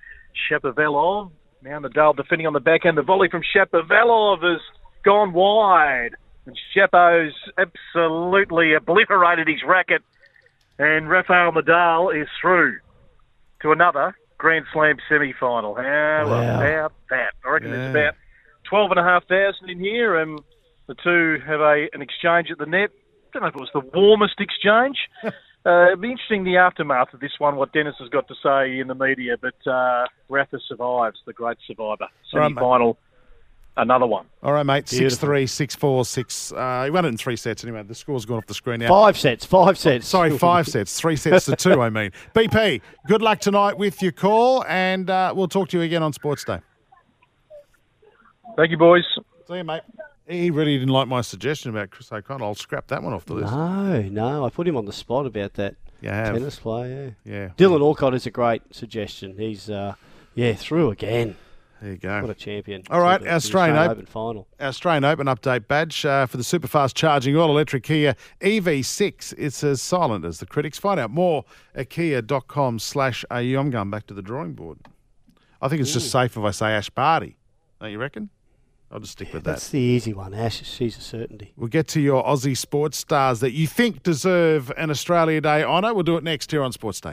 Shapovalov. 0.48 1.32
Now 1.64 1.78
Nadal 1.80 2.14
defending 2.16 2.46
on 2.46 2.52
the 2.52 2.60
back 2.60 2.84
end. 2.84 2.98
The 2.98 3.02
volley 3.02 3.28
from 3.30 3.42
Shapovalov 3.42 4.42
has 4.42 4.60
gone 5.04 5.32
wide. 5.32 6.10
And 6.46 6.58
Shapo's 6.76 7.32
absolutely 7.56 8.74
obliterated 8.74 9.48
his 9.48 9.62
racket. 9.66 10.02
And 10.78 11.08
Rafael 11.08 11.52
Nadal 11.52 12.14
is 12.20 12.28
through 12.40 12.76
to 13.62 13.72
another 13.72 14.14
Grand 14.36 14.66
Slam 14.74 14.96
semi-final. 15.08 15.74
How 15.76 16.26
Wow. 16.28 16.56
about 16.60 16.92
that? 17.08 17.30
I 17.44 17.48
reckon 17.48 17.70
Yeah. 17.70 17.76
there's 17.78 17.90
about 17.90 18.14
12,500 18.64 19.54
in 19.70 19.78
here, 19.78 20.16
and 20.16 20.38
the 20.86 20.94
two 20.96 21.38
have 21.46 21.60
a 21.60 21.88
an 21.94 22.02
exchange 22.02 22.50
at 22.50 22.58
the 22.58 22.66
net. 22.66 22.90
I 22.90 23.28
don't 23.32 23.42
know 23.42 23.48
if 23.48 23.54
it 23.54 23.60
was 23.60 23.70
the 23.72 23.80
warmest 23.98 24.38
exchange. 24.40 24.98
uh, 25.66 25.86
it'll 25.86 25.96
be 25.96 26.10
interesting 26.10 26.44
the 26.44 26.56
aftermath 26.58 27.14
of 27.14 27.20
this 27.20 27.32
one, 27.38 27.56
what 27.56 27.72
Dennis 27.72 27.94
has 27.98 28.08
got 28.10 28.28
to 28.28 28.34
say 28.42 28.78
in 28.78 28.88
the 28.88 28.94
media. 28.94 29.36
But 29.40 29.70
uh, 29.70 30.04
Rafa 30.28 30.58
survives, 30.68 31.18
the 31.26 31.32
great 31.32 31.56
survivor. 31.66 32.04
All 32.34 32.40
right, 32.40 32.48
mate. 32.48 32.54
Semi-final, 32.54 32.98
another 33.78 34.06
one. 34.06 34.26
All 34.42 34.52
right, 34.52 34.62
mate. 34.62 34.88
Six 34.88 34.98
Beautiful. 34.98 35.26
three, 35.26 35.46
six 35.46 35.74
four, 35.74 36.04
six. 36.04 36.52
Uh, 36.52 36.84
he 36.84 36.90
won 36.90 37.06
it 37.06 37.08
in 37.08 37.16
three 37.16 37.36
sets 37.36 37.64
anyway. 37.64 37.82
The 37.82 37.94
score's 37.94 38.26
gone 38.26 38.38
off 38.38 38.46
the 38.46 38.54
screen 38.54 38.80
now. 38.80 38.88
Five 38.88 39.16
sets, 39.16 39.44
five 39.46 39.78
sets. 39.78 40.06
Sorry, 40.06 40.36
five 40.38 40.66
sets. 40.68 41.00
Three 41.00 41.16
sets 41.16 41.46
to 41.46 41.56
two, 41.56 41.80
I 41.80 41.88
mean. 41.88 42.10
BP, 42.34 42.82
good 43.06 43.22
luck 43.22 43.40
tonight 43.40 43.78
with 43.78 44.02
your 44.02 44.12
call, 44.12 44.64
and 44.66 45.08
uh, 45.08 45.32
we'll 45.34 45.48
talk 45.48 45.68
to 45.70 45.78
you 45.78 45.82
again 45.84 46.02
on 46.02 46.12
Sports 46.12 46.44
Day. 46.44 46.58
Thank 48.56 48.70
you, 48.70 48.76
boys. 48.76 49.04
See 49.48 49.56
you, 49.56 49.64
mate. 49.64 49.82
He 50.26 50.50
really 50.50 50.78
didn't 50.78 50.92
like 50.92 51.06
my 51.06 51.20
suggestion 51.20 51.70
about 51.70 51.90
Chris 51.90 52.10
O'Connell. 52.10 52.46
I'll 52.46 52.54
scrap 52.54 52.86
that 52.88 53.02
one 53.02 53.12
off 53.12 53.26
the 53.26 53.34
list. 53.34 53.52
No, 53.52 54.02
no, 54.02 54.44
I 54.44 54.50
put 54.50 54.66
him 54.66 54.76
on 54.76 54.86
the 54.86 54.92
spot 54.92 55.26
about 55.26 55.54
that 55.54 55.76
have. 56.02 56.34
tennis 56.34 56.58
player. 56.58 57.16
Yeah. 57.24 57.32
Yeah. 57.32 57.48
Dylan 57.56 57.80
Alcott 57.80 58.14
is 58.14 58.26
a 58.26 58.30
great 58.30 58.62
suggestion. 58.74 59.36
He's, 59.38 59.68
uh, 59.68 59.94
yeah, 60.34 60.54
through 60.54 60.90
again. 60.90 61.36
There 61.82 61.92
you 61.92 61.98
go. 61.98 62.22
What 62.22 62.30
a 62.30 62.34
champion. 62.34 62.82
All 62.88 63.00
right, 63.00 63.20
the 63.20 63.34
Australian 63.34 63.76
Open. 63.76 63.90
Open 63.90 64.06
final. 64.06 64.48
Australian 64.58 65.04
Open 65.04 65.26
update 65.26 65.68
badge 65.68 66.06
uh, 66.06 66.24
for 66.24 66.38
the 66.38 66.44
super 66.44 66.66
fast 66.66 66.96
charging 66.96 67.36
all 67.36 67.50
electric 67.50 67.82
Kia 67.82 68.16
EV6. 68.40 69.34
It's 69.36 69.62
as 69.62 69.82
silent 69.82 70.24
as 70.24 70.38
the 70.38 70.46
critics. 70.46 70.78
Find 70.78 70.98
out 70.98 71.10
more 71.10 71.44
at 71.74 71.90
kia.com 71.90 72.78
slash 72.78 73.24
AU. 73.30 73.58
I'm 73.58 73.68
going 73.68 73.90
back 73.90 74.06
to 74.06 74.14
the 74.14 74.22
drawing 74.22 74.54
board. 74.54 74.78
I 75.60 75.68
think 75.68 75.82
it's 75.82 75.92
just 75.92 76.10
safe 76.10 76.36
if 76.36 76.42
I 76.42 76.52
say 76.52 76.68
Ash 76.68 76.88
Barty. 76.88 77.36
Don't 77.80 77.90
you 77.90 77.98
reckon? 77.98 78.30
I'll 78.94 79.00
just 79.00 79.14
stick 79.14 79.32
with 79.32 79.42
that. 79.42 79.50
That's 79.50 79.70
the 79.70 79.80
easy 79.80 80.14
one, 80.14 80.32
Ash. 80.32 80.62
She's 80.62 80.96
a 80.96 81.00
certainty. 81.00 81.52
We'll 81.56 81.66
get 81.68 81.88
to 81.88 82.00
your 82.00 82.22
Aussie 82.22 82.56
sports 82.56 82.96
stars 82.96 83.40
that 83.40 83.50
you 83.50 83.66
think 83.66 84.04
deserve 84.04 84.70
an 84.76 84.88
Australia 84.90 85.40
Day 85.40 85.64
honour. 85.64 85.92
We'll 85.92 86.04
do 86.04 86.16
it 86.16 86.22
next 86.22 86.52
here 86.52 86.62
on 86.62 86.70
Sports 86.70 87.00
Day. 87.00 87.12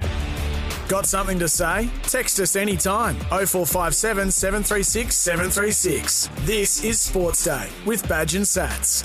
Got 0.87 1.07
something 1.07 1.39
to 1.39 1.49
say? 1.49 1.89
Text 2.03 2.39
us 2.39 2.55
anytime. 2.55 3.15
0457 3.15 4.29
736 4.29 5.17
736. 5.17 6.29
This 6.41 6.83
is 6.83 7.01
Sports 7.01 7.45
Day 7.45 7.67
with 7.85 8.07
Badge 8.07 8.35
and 8.35 8.45
Sats. 8.45 9.03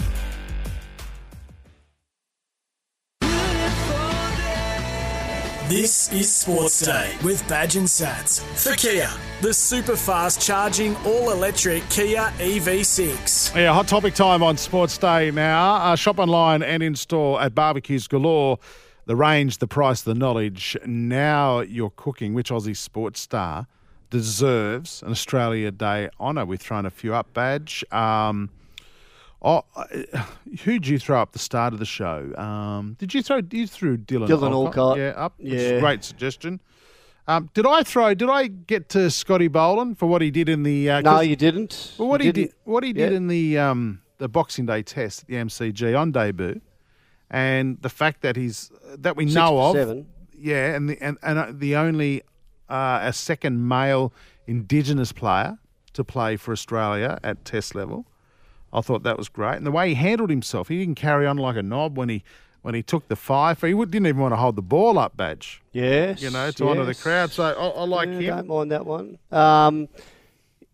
This 5.68 6.12
is 6.12 6.32
Sports 6.32 6.80
Day 6.82 7.16
with 7.24 7.46
Badge 7.48 7.74
and 7.74 7.88
Sats 7.88 8.40
for 8.54 8.76
Kia, 8.76 9.10
the 9.40 9.52
super 9.52 9.96
fast 9.96 10.40
charging 10.40 10.94
all 10.98 11.32
electric 11.32 11.82
Kia 11.90 12.32
E 12.40 12.60
EV6. 12.60 13.52
Yeah, 13.56 13.72
hot 13.74 13.88
topic 13.88 14.14
time 14.14 14.44
on 14.44 14.56
Sports 14.58 14.96
Day 14.96 15.32
now. 15.32 15.74
Uh, 15.74 15.96
shop 15.96 16.20
online 16.20 16.62
and 16.62 16.84
in 16.84 16.94
store 16.94 17.42
at 17.42 17.52
Barbecues 17.56 18.06
Galore. 18.06 18.60
The 19.06 19.16
range, 19.16 19.58
the 19.58 19.66
price, 19.66 20.02
the 20.02 20.14
knowledge. 20.14 20.76
Now 20.86 21.62
you're 21.62 21.90
cooking. 21.90 22.32
Which 22.32 22.50
Aussie 22.50 22.76
sports 22.76 23.18
star 23.18 23.66
deserves 24.08 25.02
an 25.02 25.10
Australia 25.10 25.72
Day 25.72 26.10
honour? 26.20 26.44
We've 26.44 26.60
thrown 26.60 26.86
a 26.86 26.90
few 26.90 27.12
up, 27.12 27.34
badge. 27.34 27.84
Um, 27.90 28.50
oh, 29.42 29.62
uh, 29.74 29.84
who'd 30.64 30.86
you 30.86 30.98
throw 30.98 31.20
up 31.20 31.32
the 31.32 31.38
start 31.38 31.72
of 31.72 31.78
the 31.78 31.84
show? 31.86 32.32
Um, 32.36 32.96
did 32.98 33.14
you 33.14 33.22
throw? 33.22 33.40
You 33.50 33.66
threw 33.66 33.96
Dylan. 33.96 34.28
Dylan 34.28 34.50
Alcott. 34.52 34.98
Yeah, 34.98 35.12
up. 35.16 35.34
Which 35.38 35.52
is 35.52 35.70
a 35.70 35.74
Yeah. 35.74 35.80
great 35.80 36.04
suggestion. 36.04 36.60
Um, 37.28 37.50
did 37.54 37.66
I 37.66 37.82
throw? 37.82 38.14
Did 38.14 38.30
I 38.30 38.46
get 38.46 38.88
to 38.90 39.10
Scotty 39.10 39.48
Boland 39.48 39.98
for 39.98 40.06
what 40.06 40.22
he 40.22 40.30
did 40.30 40.48
in 40.48 40.62
the? 40.62 40.88
Uh, 40.90 41.00
No, 41.00 41.20
you 41.20 41.34
didn't. 41.34 41.94
well, 41.98 42.08
what 42.08 42.20
You 42.20 42.26
he 42.26 42.32
did, 42.32 42.40
didn't. 42.42 42.54
what 42.64 42.84
he 42.84 42.92
did 42.92 43.10
Yeah. 43.10 43.16
in 43.16 43.26
the 43.26 43.58
um, 43.58 44.00
the 44.18 44.28
Boxing 44.28 44.64
Day 44.66 44.82
test 44.82 45.22
at 45.22 45.28
the 45.28 45.34
MCG 45.36 45.94
on 45.98 46.12
debut, 46.12 46.60
and 47.30 47.80
the 47.82 47.88
fact 47.88 48.20
that 48.22 48.36
he's 48.36 48.70
that 48.98 49.16
we 49.16 49.24
Six 49.26 49.34
know 49.34 49.58
of, 49.60 49.74
seven. 49.74 50.06
yeah, 50.38 50.74
and 50.74 50.88
the 50.88 51.02
and, 51.02 51.18
and 51.22 51.38
uh, 51.38 51.46
the 51.52 51.74
only 51.76 52.22
uh, 52.68 53.00
a 53.02 53.12
second 53.12 53.66
male 53.66 54.12
Indigenous 54.46 55.10
player 55.10 55.58
to 55.94 56.04
play 56.04 56.36
for 56.36 56.52
Australia 56.52 57.18
at 57.24 57.44
Test 57.44 57.74
level. 57.74 58.06
I 58.76 58.82
thought 58.82 59.02
that 59.04 59.16
was 59.16 59.28
great, 59.30 59.56
and 59.56 59.66
the 59.66 59.70
way 59.72 59.88
he 59.88 59.94
handled 59.94 60.30
himself, 60.30 60.68
he 60.68 60.78
didn't 60.78 60.96
carry 60.96 61.26
on 61.26 61.38
like 61.38 61.56
a 61.56 61.62
knob 61.62 61.96
when 61.96 62.08
he 62.10 62.22
when 62.60 62.74
he 62.74 62.82
took 62.82 63.08
the 63.08 63.16
five. 63.16 63.60
He 63.60 63.72
didn't 63.72 64.06
even 64.06 64.18
want 64.18 64.32
to 64.32 64.36
hold 64.36 64.56
the 64.56 64.62
ball 64.62 64.98
up, 64.98 65.16
badge. 65.16 65.62
Yes. 65.72 66.20
You 66.20 66.30
know, 66.30 66.50
to 66.50 66.68
honour 66.68 66.84
the 66.84 66.94
crowd. 66.94 67.30
So 67.30 67.44
I, 67.44 67.52
I 67.52 67.84
like 67.84 68.08
Yeah, 68.08 68.18
him. 68.18 68.36
Don't 68.36 68.48
mind 68.48 68.72
that 68.72 68.84
one. 68.84 69.18
Um, 69.32 69.88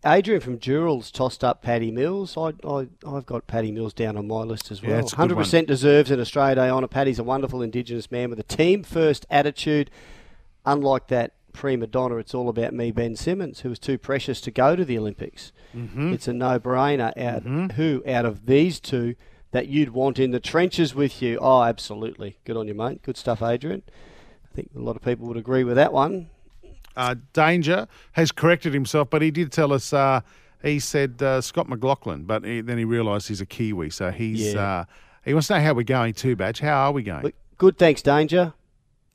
Adrian 0.05 0.41
from 0.41 0.57
Durrell's 0.57 1.11
tossed 1.11 1.43
up 1.43 1.61
Patty 1.61 1.91
Mills. 1.91 2.35
I, 2.35 2.51
I, 2.67 2.87
I've 3.07 3.25
got 3.25 3.47
Patty 3.47 3.71
Mills 3.71 3.93
down 3.93 4.17
on 4.17 4.27
my 4.27 4.41
list 4.41 4.69
as 4.69 4.81
well. 4.81 5.01
good 5.01 5.11
100% 5.11 5.67
deserves 5.67 6.11
an 6.11 6.19
Australia 6.19 6.55
Day 6.55 6.69
honour. 6.69 6.87
Patty's 6.87 7.19
a 7.19 7.23
wonderful 7.23 7.61
Indigenous 7.61 8.11
man 8.11 8.29
with 8.29 8.39
a 8.39 8.43
team 8.43 8.83
first 8.83 9.25
attitude. 9.29 9.89
Unlike 10.65 11.07
that 11.07 11.33
prima 11.53 11.87
donna, 11.87 12.17
it's 12.17 12.33
all 12.33 12.49
about 12.49 12.73
me, 12.73 12.91
Ben 12.91 13.15
Simmons, 13.15 13.61
who 13.61 13.69
was 13.69 13.79
too 13.79 13.97
precious 13.97 14.41
to 14.41 14.51
go 14.51 14.75
to 14.75 14.83
the 14.83 14.97
Olympics. 14.97 15.51
Mm-hmm. 15.75 16.13
It's 16.13 16.27
a 16.27 16.33
no 16.33 16.59
brainer. 16.59 17.15
Out 17.17 17.43
Who 17.73 18.03
out 18.07 18.25
of 18.25 18.45
these 18.45 18.79
two 18.79 19.15
that 19.51 19.67
you'd 19.67 19.91
want 19.91 20.19
in 20.19 20.31
the 20.31 20.39
trenches 20.39 20.93
with 20.93 21.21
you? 21.21 21.37
Oh, 21.39 21.63
absolutely. 21.63 22.39
Good 22.43 22.57
on 22.57 22.67
you, 22.67 22.73
mate. 22.73 23.01
Good 23.03 23.17
stuff, 23.17 23.41
Adrian. 23.41 23.83
I 24.51 24.55
think 24.55 24.71
a 24.75 24.79
lot 24.79 24.95
of 24.95 25.01
people 25.01 25.27
would 25.27 25.37
agree 25.37 25.63
with 25.63 25.75
that 25.75 25.93
one. 25.93 26.29
Uh, 26.95 27.15
Danger 27.33 27.87
has 28.13 28.31
corrected 28.31 28.73
himself, 28.73 29.09
but 29.09 29.21
he 29.21 29.31
did 29.31 29.51
tell 29.51 29.73
us. 29.73 29.93
Uh, 29.93 30.21
he 30.61 30.79
said 30.79 31.21
uh, 31.21 31.41
Scott 31.41 31.67
McLaughlin, 31.67 32.23
but 32.23 32.45
he, 32.45 32.61
then 32.61 32.77
he 32.77 32.85
realised 32.85 33.27
he's 33.27 33.41
a 33.41 33.45
Kiwi, 33.45 33.89
so 33.89 34.11
he's. 34.11 34.53
Yeah. 34.53 34.61
Uh, 34.61 34.85
he 35.25 35.33
wants 35.33 35.47
to 35.47 35.55
know 35.55 35.63
how 35.63 35.73
we're 35.73 35.83
going 35.83 36.13
too, 36.13 36.35
Badge. 36.35 36.59
How 36.59 36.87
are 36.87 36.91
we 36.91 37.01
going? 37.01 37.31
Good, 37.57 37.77
thanks, 37.77 38.01
Danger. 38.01 38.53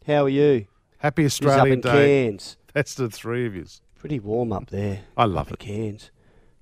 How 0.06 0.24
are 0.24 0.28
you? 0.28 0.66
Happy 0.98 1.22
He's 1.22 1.40
up 1.40 1.46
Australian 1.48 1.74
in 1.74 1.80
Day. 1.80 1.90
Cairns. 1.92 2.56
That's 2.72 2.94
the 2.94 3.08
three 3.08 3.46
of 3.46 3.54
you. 3.54 3.64
Pretty 3.98 4.20
warm 4.20 4.52
up 4.52 4.70
there. 4.70 5.00
I 5.16 5.24
love 5.24 5.50
it. 5.50 5.58
Cairns. 5.58 6.10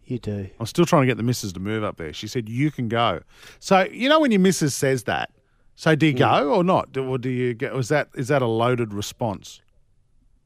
You 0.04 0.18
do. 0.18 0.48
I'm 0.60 0.66
still 0.66 0.84
trying 0.86 1.02
to 1.02 1.06
get 1.06 1.16
the 1.16 1.22
missus 1.22 1.52
to 1.54 1.60
move 1.60 1.82
up 1.82 1.96
there. 1.96 2.12
She 2.12 2.28
said 2.28 2.48
you 2.48 2.70
can 2.70 2.88
go. 2.88 3.20
So 3.58 3.86
you 3.90 4.08
know 4.08 4.20
when 4.20 4.30
your 4.30 4.40
missus 4.40 4.74
says 4.74 5.04
that. 5.04 5.30
So 5.74 5.94
do 5.94 6.06
you 6.06 6.12
Hmm. 6.12 6.18
go 6.18 6.54
or 6.54 6.64
not? 6.64 6.92
Do- 6.92 7.04
Or 7.06 7.18
do 7.18 7.28
you 7.28 7.52
get? 7.54 7.74
Was 7.74 7.88
that 7.88 8.08
is 8.14 8.28
that 8.28 8.40
a 8.40 8.46
loaded 8.46 8.94
response? 8.94 9.60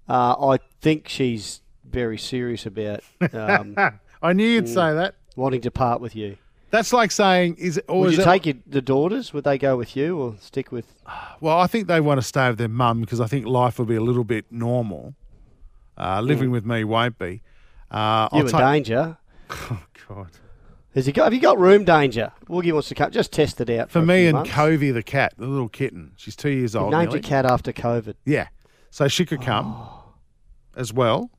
Uh, 0.09 0.35
I 0.49 0.59
think 0.81 1.09
she's 1.09 1.61
very 1.85 2.19
serious 2.19 2.67
about 2.67 3.01
um, 3.33 3.77
I 4.23 4.33
knew 4.33 4.47
you'd 4.47 4.69
say 4.69 4.93
that. 4.95 5.15
wanting 5.37 5.61
to 5.63 5.71
part 5.71 6.01
with 6.01 6.17
you. 6.17 6.37
That's 6.71 6.93
like 6.93 7.11
saying 7.11 7.57
is 7.57 7.81
or 7.89 8.01
Would 8.01 8.13
is 8.13 8.19
you 8.19 8.25
take 8.25 8.47
your, 8.47 8.55
the 8.67 8.81
daughters? 8.81 9.33
Would 9.33 9.45
they 9.45 9.59
go 9.59 9.77
with 9.77 9.97
you 9.97 10.19
or 10.19 10.37
stick 10.41 10.71
with? 10.73 10.87
Well, 11.41 11.59
I 11.59 11.67
think 11.67 11.87
they 11.89 12.01
want 12.01 12.21
to 12.21 12.27
stay 12.27 12.49
with 12.51 12.59
their 12.59 12.69
mum 12.69 13.01
because 13.01 13.19
I 13.21 13.27
think 13.27 13.47
life 13.47 13.79
will 13.79 13.87
be 13.87 13.95
a 13.97 14.01
little 14.03 14.25
bit 14.25 14.45
normal. 14.51 15.15
Uh, 15.97 16.21
living 16.21 16.51
with 16.51 16.67
me 16.67 16.85
won't 16.85 17.19
be. 17.19 17.43
Uh. 17.91 18.29
You 18.33 18.41
I'll 18.41 18.49
take- 18.49 18.61
Danger. 18.61 19.17
Oh 19.51 19.83
God. 20.09 20.29
Has 20.95 21.07
he 21.07 21.13
got? 21.13 21.25
Have 21.25 21.35
you 21.35 21.41
got 21.41 21.59
room 21.59 21.85
danger? 21.85 22.33
Woogie 22.49 22.73
wants 22.73 22.89
to 22.89 22.95
come. 22.95 23.11
Just 23.13 23.33
test 23.33 23.61
it 23.61 23.71
out 23.71 23.91
For 23.91 24.01
for, 24.01 24.07
me 24.07 24.27
and 24.27 24.35
months. 24.35 24.51
Covey 24.51 24.91
the 24.91 25.03
cat, 25.05 25.33
the 25.39 25.47
little 25.47 25.69
kitten. 25.69 26.13
She's 26.17 26.35
two 26.37 26.51
years 26.51 26.75
old. 26.77 26.91
named 26.91 27.05
nearly. 27.05 27.15
your 27.19 27.23
cat 27.23 27.47
after 27.47 27.73
COVID. 27.73 28.15
Yeah. 28.25 28.49
So 28.91 29.07
she 29.09 29.25
could 29.25 29.41
come 29.41 29.67
Oh. 29.77 30.05
as 30.77 30.93
well. 30.93 31.31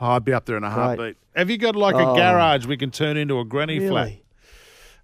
Oh, 0.00 0.06
I'd 0.12 0.24
be 0.24 0.32
up 0.32 0.44
there 0.46 0.56
in 0.56 0.64
a 0.64 0.68
Great. 0.68 0.74
heartbeat. 0.82 1.16
Have 1.36 1.50
you 1.50 1.58
got 1.58 1.74
like 1.76 1.94
Oh. 1.96 2.14
a 2.14 2.16
garage 2.16 2.64
we 2.66 2.76
can 2.76 2.90
turn 2.90 3.16
into 3.16 3.38
a 3.40 3.44
granny 3.44 3.80
flat? 3.86 4.12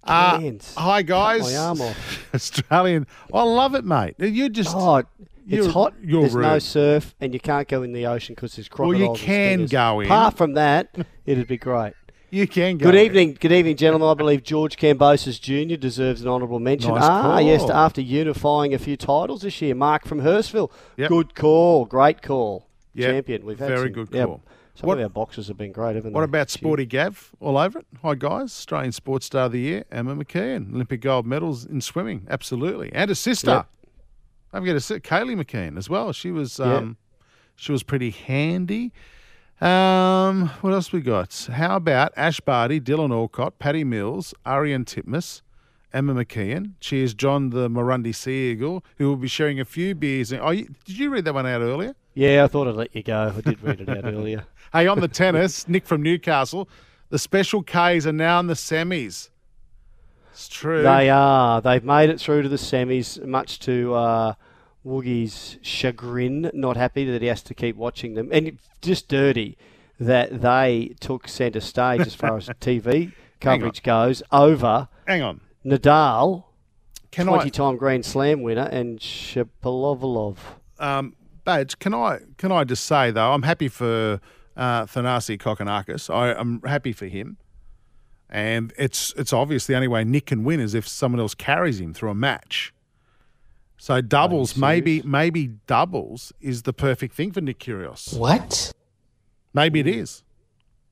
Uh, 0.03 0.51
hi 0.77 1.01
guys. 1.03 1.41
my 1.43 1.55
arm 1.57 1.81
off. 1.81 2.27
Australian. 2.33 3.05
I 3.33 3.43
love 3.43 3.75
it, 3.75 3.85
mate. 3.85 4.15
You 4.17 4.49
just 4.49 4.75
Oh, 4.75 4.97
it's 4.97 5.07
You're- 5.45 5.71
hot. 5.71 5.93
you're 6.01 6.21
there's 6.21 6.35
no 6.35 6.53
rude. 6.53 6.63
surf, 6.63 7.15
and 7.21 7.33
you 7.33 7.39
can't 7.39 7.67
go 7.67 7.83
in 7.83 7.93
the 7.93 8.05
ocean 8.07 8.33
because 8.35 8.55
there's 8.55 8.67
crocodiles. 8.67 8.93
Well, 8.93 8.99
you 9.01 9.07
crocodiles. 9.07 9.21
and 9.21 9.27
can 9.27 9.67
stingers. 9.67 9.71
go 9.71 9.99
in. 9.99 10.05
Apart 10.07 10.37
from 10.37 10.53
that, 10.53 10.95
it'd 11.25 11.47
be 11.47 11.57
great. 11.57 11.93
you 12.31 12.47
can 12.47 12.77
go. 12.77 12.85
Good 12.85 12.95
in. 12.95 13.05
evening, 13.05 13.37
good 13.39 13.51
evening, 13.51 13.75
gentlemen. 13.75 14.07
I 14.09 14.13
believe 14.15 14.43
George 14.43 14.77
Kambosos 14.77 15.39
Jr. 15.39 15.75
deserves 15.75 16.21
an 16.21 16.27
honourable 16.29 16.59
mention. 16.59 16.93
Nice 16.95 17.03
ah, 17.03 17.21
call. 17.23 17.41
yes, 17.41 17.69
after 17.69 18.01
unifying 18.01 18.73
a 18.73 18.79
few 18.79 18.97
titles 18.97 19.41
this 19.43 19.61
year. 19.61 19.75
Mark 19.75 20.05
from 20.07 20.21
Hurstville. 20.21 20.71
Yep. 20.97 21.09
Good 21.09 21.35
call, 21.35 21.85
great 21.85 22.21
call. 22.23 22.67
Yep. 22.95 23.09
Champion. 23.11 23.45
We've 23.45 23.59
had 23.59 23.67
Very 23.69 23.83
some- 23.83 23.91
good 23.93 24.09
yeah, 24.11 24.25
call. 24.25 24.41
Some 24.75 24.87
What- 24.87 24.97
of 24.97 25.03
our 25.03 25.09
boxes 25.09 25.47
have 25.49 25.57
been 25.57 25.71
great, 25.71 25.95
haven't 25.95 26.13
What 26.13 26.19
they? 26.19 26.21
What 26.21 26.23
about. 26.23 26.49
Sporty 26.49 26.85
Gav 26.85 27.31
all 27.39 27.57
over 27.57 27.79
it? 27.79 27.85
Hi 28.01 28.15
guys, 28.15 28.43
Australian 28.45 28.91
Sports 28.93 29.25
Star 29.27 29.45
of 29.45 29.51
the 29.51 29.59
Year, 29.59 29.83
Emma 29.91 30.15
McKeon, 30.15 30.73
Olympic 30.73 31.01
gold 31.01 31.25
medals 31.25 31.65
in 31.65 31.81
swimming, 31.81 32.25
absolutely, 32.29 32.91
and 32.93 33.11
a 33.11 33.15
sister. 33.15 33.51
Yep. 33.51 33.67
Don't 34.53 34.61
forget 34.61 34.75
a 34.75 34.79
sister, 34.79 34.99
Kaylee 34.99 35.41
McKeown 35.41 35.77
as 35.77 35.89
well. 35.89 36.11
She 36.13 36.31
was 36.31 36.57
Yep. 36.59 36.67
um, 36.67 36.97
she 37.55 37.71
was 37.71 37.83
pretty 37.83 38.09
handy. 38.11 38.91
Um, 39.59 40.47
what 40.61 40.73
else 40.73 40.91
we 40.91 41.01
got? 41.01 41.47
How 41.51 41.75
about 41.75 42.13
Ash 42.17 42.39
Barty, 42.39 42.79
Dylan 42.79 43.11
Alcott, 43.11 43.59
Patty 43.59 43.83
Mills, 43.83 44.33
Ariarne 44.45 44.85
Titmus, 44.85 45.41
Emma 45.93 46.13
McKeon. 46.15 46.71
Cheers, 46.79 47.13
John 47.13 47.51
the 47.51 47.69
Morundi 47.69 48.15
Sea 48.15 48.51
Eagle, 48.51 48.83
who 48.97 49.07
will 49.09 49.17
be 49.17 49.27
sharing 49.27 49.59
a 49.59 49.65
few 49.65 49.93
beers. 49.93 50.33
Oh, 50.33 50.49
you, 50.49 50.69
did 50.85 50.97
you 50.97 51.09
read 51.11 51.25
that 51.25 51.33
one 51.35 51.45
out 51.45 51.61
earlier? 51.61 51.93
Yeah, 52.15 52.43
I 52.43 52.47
thought 52.47 52.67
I'd 52.67 52.75
let 52.75 52.95
you 52.95 53.03
go. 53.03 53.33
I 53.37 53.41
did 53.41 53.61
read 53.61 53.81
it 53.81 53.89
out 53.89 54.03
earlier. 54.11 54.45
Hey, 54.73 54.87
on 54.87 54.99
the 54.99 55.07
tennis, 55.07 55.67
Nick 55.67 55.85
from 55.85 56.01
Newcastle. 56.01 56.69
The 57.09 57.19
special 57.19 57.61
Ks 57.61 58.05
are 58.05 58.13
now 58.13 58.39
in 58.39 58.47
the 58.47 58.53
semis. 58.53 59.29
It's 60.31 60.47
true. 60.47 60.81
They 60.81 61.09
are. 61.09 61.59
They've 61.61 61.83
made 61.83 62.09
it 62.09 62.21
through 62.21 62.43
to 62.43 62.49
the 62.49 62.55
semis, 62.55 63.21
much 63.25 63.59
to 63.61 63.93
uh, 63.93 64.33
Woogie's 64.85 65.57
chagrin. 65.61 66.49
Not 66.53 66.77
happy 66.77 67.03
that 67.11 67.21
he 67.21 67.27
has 67.27 67.41
to 67.43 67.53
keep 67.53 67.75
watching 67.75 68.13
them, 68.13 68.29
and 68.31 68.57
just 68.81 69.09
dirty 69.09 69.57
that 69.99 70.41
they 70.41 70.95
took 71.01 71.27
centre 71.27 71.59
stage 71.59 72.01
as 72.01 72.15
far 72.15 72.37
as 72.37 72.47
TV 72.61 73.11
coverage 73.41 73.83
goes 73.83 74.23
over 74.31 74.87
Hang 75.05 75.21
on. 75.21 75.41
Nadal, 75.65 76.45
Can 77.11 77.27
twenty-time 77.27 77.75
Grand 77.75 78.05
Slam 78.05 78.41
winner, 78.41 78.69
and 78.71 78.99
Shapovalov. 78.99 80.37
um, 80.79 81.15
Badge? 81.43 81.77
Can 81.79 81.93
I 81.93 82.19
can 82.37 82.51
I 82.53 82.63
just 82.63 82.85
say 82.85 83.11
though, 83.11 83.33
I'm 83.33 83.43
happy 83.43 83.67
for 83.67 84.21
uh, 84.55 84.85
Thanasi 84.85 85.37
Kokkinakis. 85.37 86.13
I, 86.13 86.33
I'm 86.33 86.61
happy 86.61 86.91
for 86.93 87.05
him, 87.07 87.37
and 88.29 88.73
it's 88.77 89.13
it's 89.17 89.33
obvious 89.33 89.65
the 89.67 89.75
only 89.75 89.87
way 89.87 90.03
Nick 90.03 90.27
can 90.27 90.43
win 90.43 90.59
is 90.59 90.73
if 90.73 90.87
someone 90.87 91.19
else 91.19 91.33
carries 91.35 91.79
him 91.79 91.93
through 91.93 92.11
a 92.11 92.15
match. 92.15 92.73
So 93.77 93.99
doubles, 93.99 94.55
maybe 94.55 95.01
maybe 95.01 95.47
doubles 95.65 96.31
is 96.39 96.63
the 96.63 96.73
perfect 96.73 97.15
thing 97.15 97.31
for 97.31 97.41
Nick 97.41 97.59
Kyrgios. 97.59 98.15
What? 98.17 98.71
Maybe 99.53 99.79
it 99.79 99.87
is. 99.87 100.23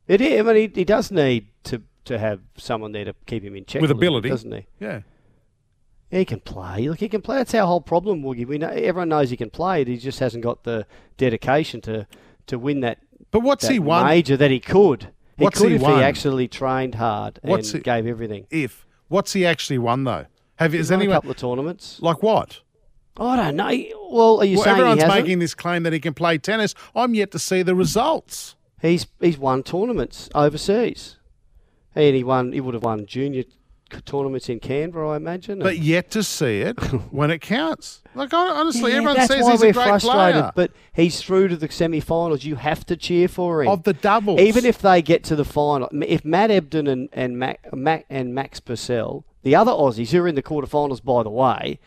It 0.07 0.21
is. 0.21 0.39
I 0.39 0.43
mean, 0.43 0.55
he, 0.55 0.71
he 0.73 0.83
does 0.85 1.11
need 1.11 1.47
to, 1.65 1.83
to 2.05 2.17
have 2.17 2.41
someone 2.57 2.91
there 2.91 3.05
to 3.05 3.13
keep 3.27 3.43
him 3.43 3.55
in 3.55 3.65
check 3.65 3.81
With 3.81 3.91
ability. 3.91 4.29
bit, 4.29 4.29
doesn't 4.29 4.51
he? 4.51 4.65
Yeah. 4.79 5.01
He 6.09 6.25
can 6.25 6.39
play. 6.39 6.89
Look, 6.89 6.99
he 6.99 7.07
can 7.07 7.21
play. 7.21 7.37
That's 7.37 7.53
our 7.53 7.67
whole 7.67 7.81
problem, 7.81 8.23
Woogie. 8.23 8.47
We 8.47 8.57
know 8.57 8.69
everyone 8.69 9.09
knows 9.09 9.29
he 9.29 9.37
can 9.37 9.51
play. 9.51 9.85
He 9.85 9.97
just 9.97 10.17
hasn't 10.19 10.43
got 10.43 10.63
the 10.63 10.87
dedication 11.17 11.81
to 11.81 12.07
to 12.47 12.57
win 12.57 12.79
that. 12.79 12.97
But 13.31 13.41
what's 13.41 13.67
he 13.67 13.79
won? 13.79 14.05
major 14.05 14.35
that 14.37 14.51
he 14.51 14.59
could? 14.59 15.09
He 15.37 15.43
What's 15.45 15.59
could 15.59 15.69
he 15.69 15.75
if 15.75 15.81
won? 15.81 15.97
he 15.97 16.03
actually 16.03 16.47
trained 16.47 16.95
hard 16.95 17.39
and 17.43 17.51
What's 17.51 17.71
he- 17.71 17.79
gave 17.79 18.05
everything. 18.07 18.45
If 18.49 18.85
what's 19.07 19.33
he 19.33 19.45
actually 19.45 19.77
won 19.77 20.03
though? 20.03 20.25
Have 20.57 20.73
He's 20.73 20.81
is 20.81 20.91
a 20.91 20.95
anyone 20.95 21.15
couple 21.15 21.31
of 21.31 21.37
tournaments. 21.37 21.99
like 22.01 22.21
what? 22.21 22.61
I 23.17 23.35
don't 23.35 23.55
know. 23.55 23.65
Well, 24.11 24.39
are 24.41 24.45
you 24.45 24.57
Well, 24.57 24.63
saying 24.65 24.77
everyone's 24.79 25.05
making 25.07 25.39
this 25.39 25.53
claim 25.53 25.83
that 25.83 25.93
he 25.93 25.99
can 25.99 26.13
play 26.13 26.37
tennis. 26.37 26.73
I'm 26.95 27.13
yet 27.13 27.31
to 27.31 27.39
see 27.39 27.61
the 27.63 27.75
results. 27.75 28.55
He's 28.81 29.07
he's 29.19 29.37
won 29.37 29.63
tournaments 29.63 30.29
overseas, 30.35 31.17
and 31.95 32.15
he 32.15 32.23
won. 32.23 32.53
He 32.53 32.61
would 32.61 32.73
have 32.73 32.83
won 32.83 33.05
junior 33.05 33.43
tournaments 34.05 34.49
in 34.49 34.59
Canberra, 34.59 35.09
I 35.11 35.17
imagine. 35.17 35.59
But 35.59 35.77
yet 35.79 36.11
to 36.11 36.23
see 36.23 36.61
it 36.61 36.79
when 37.11 37.31
it 37.31 37.39
counts. 37.39 38.01
Like 38.15 38.33
honestly, 38.33 38.91
Yeah, 38.91 38.97
everyone 38.97 39.27
says 39.27 39.47
he's 39.47 39.61
a 39.61 39.71
great 39.71 39.87
frustrated. 39.87 40.33
player. 40.41 40.51
But 40.55 40.71
he's 40.93 41.21
through 41.21 41.49
to 41.49 41.57
the 41.57 41.69
semi-finals. 41.71 42.43
You 42.43 42.55
have 42.55 42.85
to 42.87 42.95
cheer 42.97 43.27
for 43.27 43.63
him. 43.63 43.69
of 43.69 43.83
the 43.83 43.93
doubles, 43.93 44.39
Even 44.39 44.65
if 44.65 44.79
they 44.79 45.01
get 45.01 45.23
to 45.25 45.35
the 45.35 45.45
final, 45.45 45.89
if 45.91 46.23
Matt 46.25 46.49
Ebden 46.49 46.89
and 46.89 47.09
and, 47.13 47.37
Mac, 47.37 47.73
Mac, 47.73 48.05
and 48.09 48.33
Max 48.33 48.59
Purcell, 48.59 49.25
the 49.43 49.55
other 49.55 49.71
Aussies 49.71 50.11
who 50.11 50.21
are 50.23 50.27
in 50.27 50.35
the 50.35 50.43
quarterfinals, 50.43 51.03
by 51.03 51.23
the 51.23 51.29
way, 51.29 51.79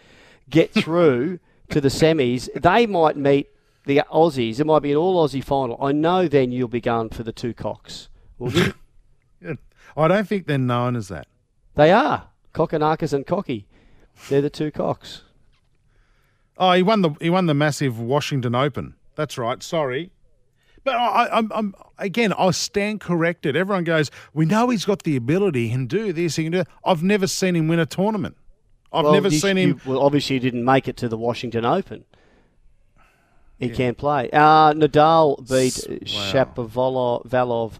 get 0.48 0.72
through 0.74 1.38
to 1.70 1.80
the 1.80 1.88
semis, 1.88 2.48
they 2.60 2.86
might 2.86 3.16
meet 3.16 3.48
the 3.84 4.02
Aussies. 4.12 4.60
It 4.60 4.66
might 4.66 4.80
be 4.82 4.92
an 4.92 4.96
all 4.96 5.26
Aussie 5.26 5.42
final. 5.44 5.76
I 5.82 5.92
know 5.92 6.28
then 6.28 6.52
you'll 6.52 6.68
be 6.68 6.80
going 6.80 7.10
for 7.10 7.22
the 7.22 7.32
two 7.32 7.52
cocks. 7.54 8.08
Will 8.38 8.52
you? 8.52 8.74
I 9.96 10.08
don't 10.08 10.26
think 10.26 10.46
they're 10.46 10.56
known 10.56 10.96
as 10.96 11.08
that. 11.08 11.26
They 11.74 11.90
are 11.90 12.28
Kokkinakis 12.54 13.12
and 13.12 13.26
Cocky. 13.26 13.66
They're 14.28 14.42
the 14.42 14.50
two 14.50 14.70
cocks. 14.70 15.22
Oh, 16.58 16.72
he 16.72 16.82
won 16.82 17.02
the 17.02 17.10
he 17.20 17.30
won 17.30 17.46
the 17.46 17.54
massive 17.54 17.98
Washington 17.98 18.54
Open. 18.54 18.94
That's 19.14 19.38
right. 19.38 19.62
Sorry. 19.62 20.10
But 20.84 20.94
I, 20.96 20.98
I- 21.26 21.38
I'm, 21.38 21.52
I'm 21.54 21.74
again. 21.98 22.32
I 22.34 22.50
stand 22.50 23.00
corrected. 23.00 23.56
Everyone 23.56 23.84
goes. 23.84 24.10
We 24.34 24.44
know 24.46 24.68
he's 24.68 24.84
got 24.84 25.02
the 25.04 25.16
ability. 25.16 25.66
He 25.68 25.70
can 25.70 25.86
do 25.86 26.12
this. 26.12 26.36
He 26.36 26.42
can 26.44 26.52
do. 26.52 26.58
That. 26.58 26.68
I've 26.84 27.02
never 27.02 27.26
seen 27.26 27.56
him 27.56 27.68
win 27.68 27.78
a 27.78 27.86
tournament. 27.86 28.36
I've 28.92 29.04
Well, 29.04 29.14
never 29.14 29.28
you- 29.28 29.38
seen 29.38 29.56
him. 29.56 29.68
you- 29.70 29.80
well, 29.86 30.02
obviously, 30.02 30.36
he 30.36 30.40
didn't 30.40 30.64
make 30.64 30.86
it 30.88 30.96
to 30.98 31.08
the 31.08 31.16
Washington 31.16 31.64
Open. 31.64 32.04
He 33.58 33.68
can't 33.70 33.96
play. 33.96 34.28
Uh, 34.32 34.72
Nadal 34.72 35.38
beat 35.48 36.04
Shapovalov 36.04 37.78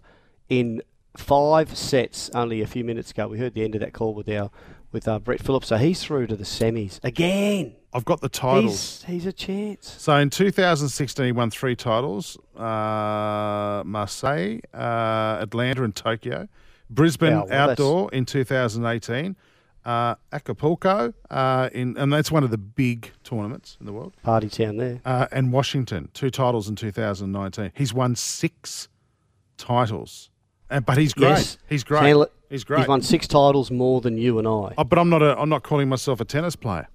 in 0.49 0.81
five 1.17 1.77
sets 1.77 2.29
only 2.33 2.61
a 2.61 2.67
few 2.67 2.83
minutes 2.83 3.11
ago. 3.11 3.27
We 3.27 3.37
heard 3.37 3.53
the 3.53 3.63
end 3.63 3.75
of 3.75 3.81
that 3.81 3.93
call 3.93 4.13
with 4.13 4.29
our 4.29 4.49
with 4.91 5.07
uh, 5.07 5.19
Brett 5.19 5.41
Phillips. 5.41 5.67
So 5.67 5.77
he's 5.77 6.03
through 6.03 6.27
to 6.27 6.35
the 6.35 6.43
semis 6.43 6.99
again. 7.03 7.75
I've 7.93 8.05
got 8.05 8.21
the 8.21 8.29
titles. 8.29 9.03
He's, 9.03 9.23
he's 9.23 9.25
a 9.25 9.33
chance. 9.33 9.95
So 9.99 10.15
in 10.15 10.29
2016, 10.29 11.25
he 11.25 11.31
won 11.31 11.51
three 11.51 11.75
titles: 11.75 12.37
uh, 12.55 13.83
Marseille, 13.85 14.59
uh, 14.73 15.37
Atlanta, 15.41 15.83
and 15.83 15.95
Tokyo. 15.95 16.47
Brisbane 16.89 17.33
well, 17.35 17.45
that's- 17.47 17.69
outdoor 17.71 18.11
in 18.11 18.25
2018. 18.25 19.35
Uh, 19.85 20.15
Acapulco 20.31 21.13
uh, 21.29 21.69
in, 21.73 21.97
and 21.97 22.13
that's 22.13 22.31
one 22.31 22.45
of 22.45 22.51
the 22.51 22.57
big 22.57 23.11
tournaments 23.25 23.75
in 23.81 23.85
the 23.85 23.91
world. 23.91 24.13
Party 24.23 24.47
town 24.47 24.77
there. 24.77 25.01
Uh, 25.03 25.27
and 25.29 25.51
Washington, 25.51 26.07
two 26.13 26.29
titles 26.29 26.69
in 26.69 26.77
2019. 26.77 27.73
He's 27.75 27.93
won 27.93 28.15
six 28.15 28.87
titles, 29.57 30.29
but 30.79 30.97
he's 30.97 31.13
great. 31.13 31.29
Yes. 31.29 31.57
He's 31.67 31.83
great. 31.83 32.15
It. 32.15 32.31
He's 32.49 32.63
great. 32.63 32.79
He's 32.79 32.87
won 32.87 33.01
six 33.01 33.27
titles 33.27 33.71
more 33.71 34.01
than 34.01 34.17
you 34.17 34.37
and 34.39 34.47
I. 34.47 34.73
Oh, 34.77 34.83
but 34.83 34.99
I'm 34.99 35.09
not. 35.09 35.21
A, 35.21 35.39
I'm 35.39 35.49
not 35.49 35.63
calling 35.63 35.89
myself 35.89 36.19
a 36.21 36.25
tennis 36.25 36.55
player. 36.55 36.87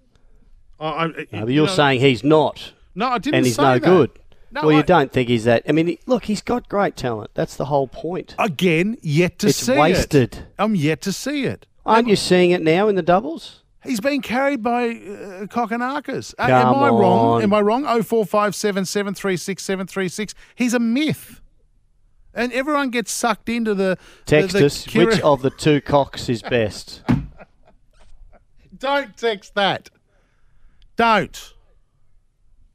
I, 0.81 0.87
I, 0.87 1.07
No, 1.07 1.15
you 1.19 1.27
but 1.31 1.49
you're 1.49 1.67
know- 1.67 1.73
saying 1.73 2.01
he's 2.01 2.23
not. 2.25 2.73
no, 2.95 3.09
I 3.09 3.19
didn't 3.19 3.35
and 3.37 3.47
he's 3.47 3.59
no 3.59 3.75
that. 3.75 3.83
good. 3.83 4.11
No, 4.51 4.63
well, 4.63 4.73
you 4.77 4.83
don't 4.83 5.13
think 5.13 5.29
he's 5.29 5.45
that. 5.45 5.63
I 5.69 5.73
mean, 5.73 5.99
look, 6.07 6.25
he's 6.25 6.41
got 6.41 6.69
great 6.71 6.97
talent. 6.97 7.33
That's 7.35 7.55
the 7.57 7.67
whole 7.67 7.87
point. 7.87 8.35
Again, 8.39 8.97
yet 9.03 9.39
to 9.41 9.49
It's 9.49 9.59
see 9.59 9.73
it. 9.75 9.79
wasted. 9.79 10.47
I'm 10.59 10.75
yet 10.75 11.03
to 11.03 11.13
see 11.13 11.45
it. 11.45 11.67
Aren't 11.85 12.09
you 12.09 12.17
seeing 12.17 12.53
it 12.53 12.63
now 12.63 12.89
in 12.89 12.95
the 12.95 13.03
doubles? 13.03 13.63
He's 13.85 14.01
been 14.01 14.23
carried 14.23 14.63
by 14.63 14.89
uh, 14.89 15.47
Kokkinakis. 15.47 16.35
Uh, 16.39 16.43
am 16.45 16.75
I 16.75 16.89
wrong? 16.89 17.43
Am 17.43 17.53
I 17.53 17.61
wrong? 17.61 17.85
Oh 17.87 18.03
four 18.03 18.25
five 18.25 18.55
seven 18.55 18.85
seven 18.85 19.13
three 19.15 19.37
six 19.37 19.63
seven 19.63 19.87
three 19.87 20.09
six. 20.09 20.35
He's 20.55 20.73
a 20.75 20.79
myth, 20.81 21.41
and 22.39 22.53
everyone 22.53 22.91
gets 22.91 23.11
sucked 23.11 23.49
into 23.49 23.75
the 23.75 23.99
Text 24.25 24.53
the, 24.53 24.61
the 24.61 24.67
us 24.67 24.87
curi- 24.87 25.07
which 25.07 25.21
of 25.23 25.43
the 25.43 25.51
two 25.51 25.81
cocks 25.81 26.29
is 26.29 26.41
best. 26.41 27.03
Don't 28.79 29.17
text 29.17 29.55
that. 29.57 29.91
Don't. 30.97 31.55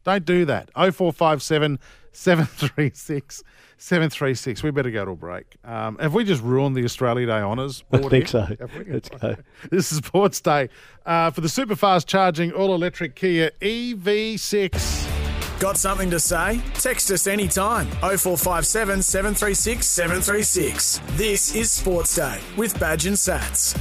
Don't 0.04 0.26
do 0.26 0.44
that. 0.46 0.70
0457 0.76 1.80
736 2.12 3.44
736. 3.78 4.64
We 4.64 4.72
better 4.72 4.92
go 4.92 5.06
to 5.06 5.12
a 5.12 5.16
break. 5.16 5.56
Um, 5.64 5.98
have 5.98 6.14
we 6.14 6.24
just 6.26 6.44
ruined 6.44 6.76
the 6.76 6.84
Australia 6.84 7.26
Day 7.26 7.40
honours? 7.40 7.84
I 7.92 7.98
think 7.98 8.12
here? 8.12 8.28
so. 8.28 8.40
Have 8.42 8.76
we? 8.78 8.84
Let's 8.94 9.10
go. 9.10 9.36
This 9.72 9.92
is 9.92 9.98
Sports 10.00 10.42
Day 10.42 10.70
uh, 11.06 11.32
for 11.32 11.42
the 11.42 11.50
super 11.50 11.76
fast 11.76 12.08
charging 12.08 12.52
all 12.52 12.76
electric 12.76 13.16
Kia 13.16 13.52
E 13.62 13.96
EV6. 13.96 15.13
Got 15.64 15.78
something 15.78 16.10
to 16.10 16.20
say? 16.20 16.62
Text 16.74 17.10
us 17.10 17.26
anytime. 17.26 17.88
0457 18.02 19.02
736 19.02 19.88
736. 19.88 21.00
This 21.12 21.56
is 21.56 21.72
Sports 21.72 22.18
Day 22.18 22.42
with 22.58 22.78
Badge 22.82 23.06
and 23.06 23.16
Sats. 23.16 23.74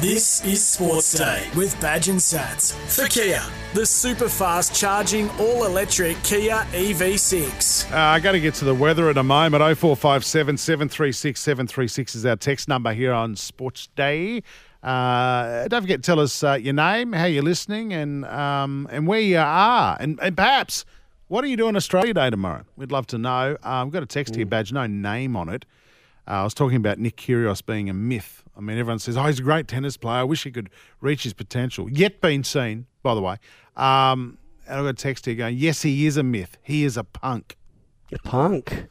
This 0.00 0.44
is 0.44 0.66
Sports 0.66 1.16
Day 1.16 1.46
with 1.54 1.80
Badge 1.80 2.08
and 2.08 2.18
Sats. 2.18 2.72
For 2.92 3.06
Kia, 3.06 3.40
the 3.74 3.86
super 3.86 4.28
fast 4.28 4.74
charging 4.74 5.30
all 5.38 5.64
electric 5.64 6.20
Kia 6.24 6.66
E 6.74 6.92
EV6. 6.92 7.92
Uh, 7.92 7.96
I 7.96 8.18
got 8.18 8.32
to 8.32 8.40
get 8.40 8.54
to 8.54 8.64
the 8.64 8.74
weather 8.74 9.10
in 9.10 9.16
a 9.16 9.22
moment. 9.22 9.62
0457 9.62 10.56
736 10.56 11.38
736 11.38 12.16
is 12.16 12.26
our 12.26 12.34
text 12.34 12.66
number 12.66 12.92
here 12.92 13.12
on 13.12 13.36
Sports 13.36 13.88
Day. 13.94 14.42
Uh, 14.82 15.68
don't 15.68 15.82
forget 15.82 16.02
to 16.02 16.06
tell 16.06 16.18
us 16.20 16.42
uh, 16.42 16.54
your 16.54 16.72
name, 16.72 17.12
how 17.12 17.26
you're 17.26 17.42
listening, 17.42 17.92
and 17.92 18.24
um, 18.24 18.88
and 18.90 19.06
where 19.06 19.20
you 19.20 19.36
are, 19.38 19.96
and, 20.00 20.18
and 20.22 20.36
perhaps 20.36 20.84
what 21.28 21.44
are 21.44 21.48
you 21.48 21.56
doing 21.56 21.76
Australia 21.76 22.14
Day 22.14 22.30
tomorrow? 22.30 22.64
We'd 22.76 22.90
love 22.90 23.06
to 23.08 23.18
know. 23.18 23.56
Uh, 23.62 23.82
I've 23.82 23.90
got 23.90 24.02
a 24.02 24.06
text 24.06 24.34
here, 24.36 24.46
badge, 24.46 24.72
no 24.72 24.86
name 24.86 25.36
on 25.36 25.48
it. 25.50 25.66
Uh, 26.26 26.30
I 26.32 26.44
was 26.44 26.54
talking 26.54 26.76
about 26.76 26.98
Nick 26.98 27.16
Kyrgios 27.16 27.64
being 27.64 27.90
a 27.90 27.94
myth. 27.94 28.42
I 28.56 28.60
mean, 28.60 28.78
everyone 28.78 28.98
says, 29.00 29.16
"Oh, 29.18 29.24
he's 29.24 29.38
a 29.38 29.42
great 29.42 29.68
tennis 29.68 29.96
player. 29.98 30.20
I 30.20 30.24
wish 30.24 30.44
he 30.44 30.50
could 30.50 30.70
reach 31.00 31.24
his 31.24 31.34
potential." 31.34 31.90
Yet 31.90 32.20
been 32.22 32.42
seen, 32.42 32.86
by 33.02 33.14
the 33.14 33.20
way. 33.20 33.36
Um, 33.76 34.38
and 34.66 34.78
I've 34.78 34.84
got 34.84 34.88
a 34.90 34.92
text 34.94 35.26
here 35.26 35.34
going, 35.34 35.56
"Yes, 35.58 35.82
he 35.82 36.06
is 36.06 36.16
a 36.16 36.22
myth. 36.22 36.56
He 36.62 36.84
is 36.84 36.96
a 36.96 37.04
punk." 37.04 37.56
A 38.12 38.18
punk. 38.18 38.86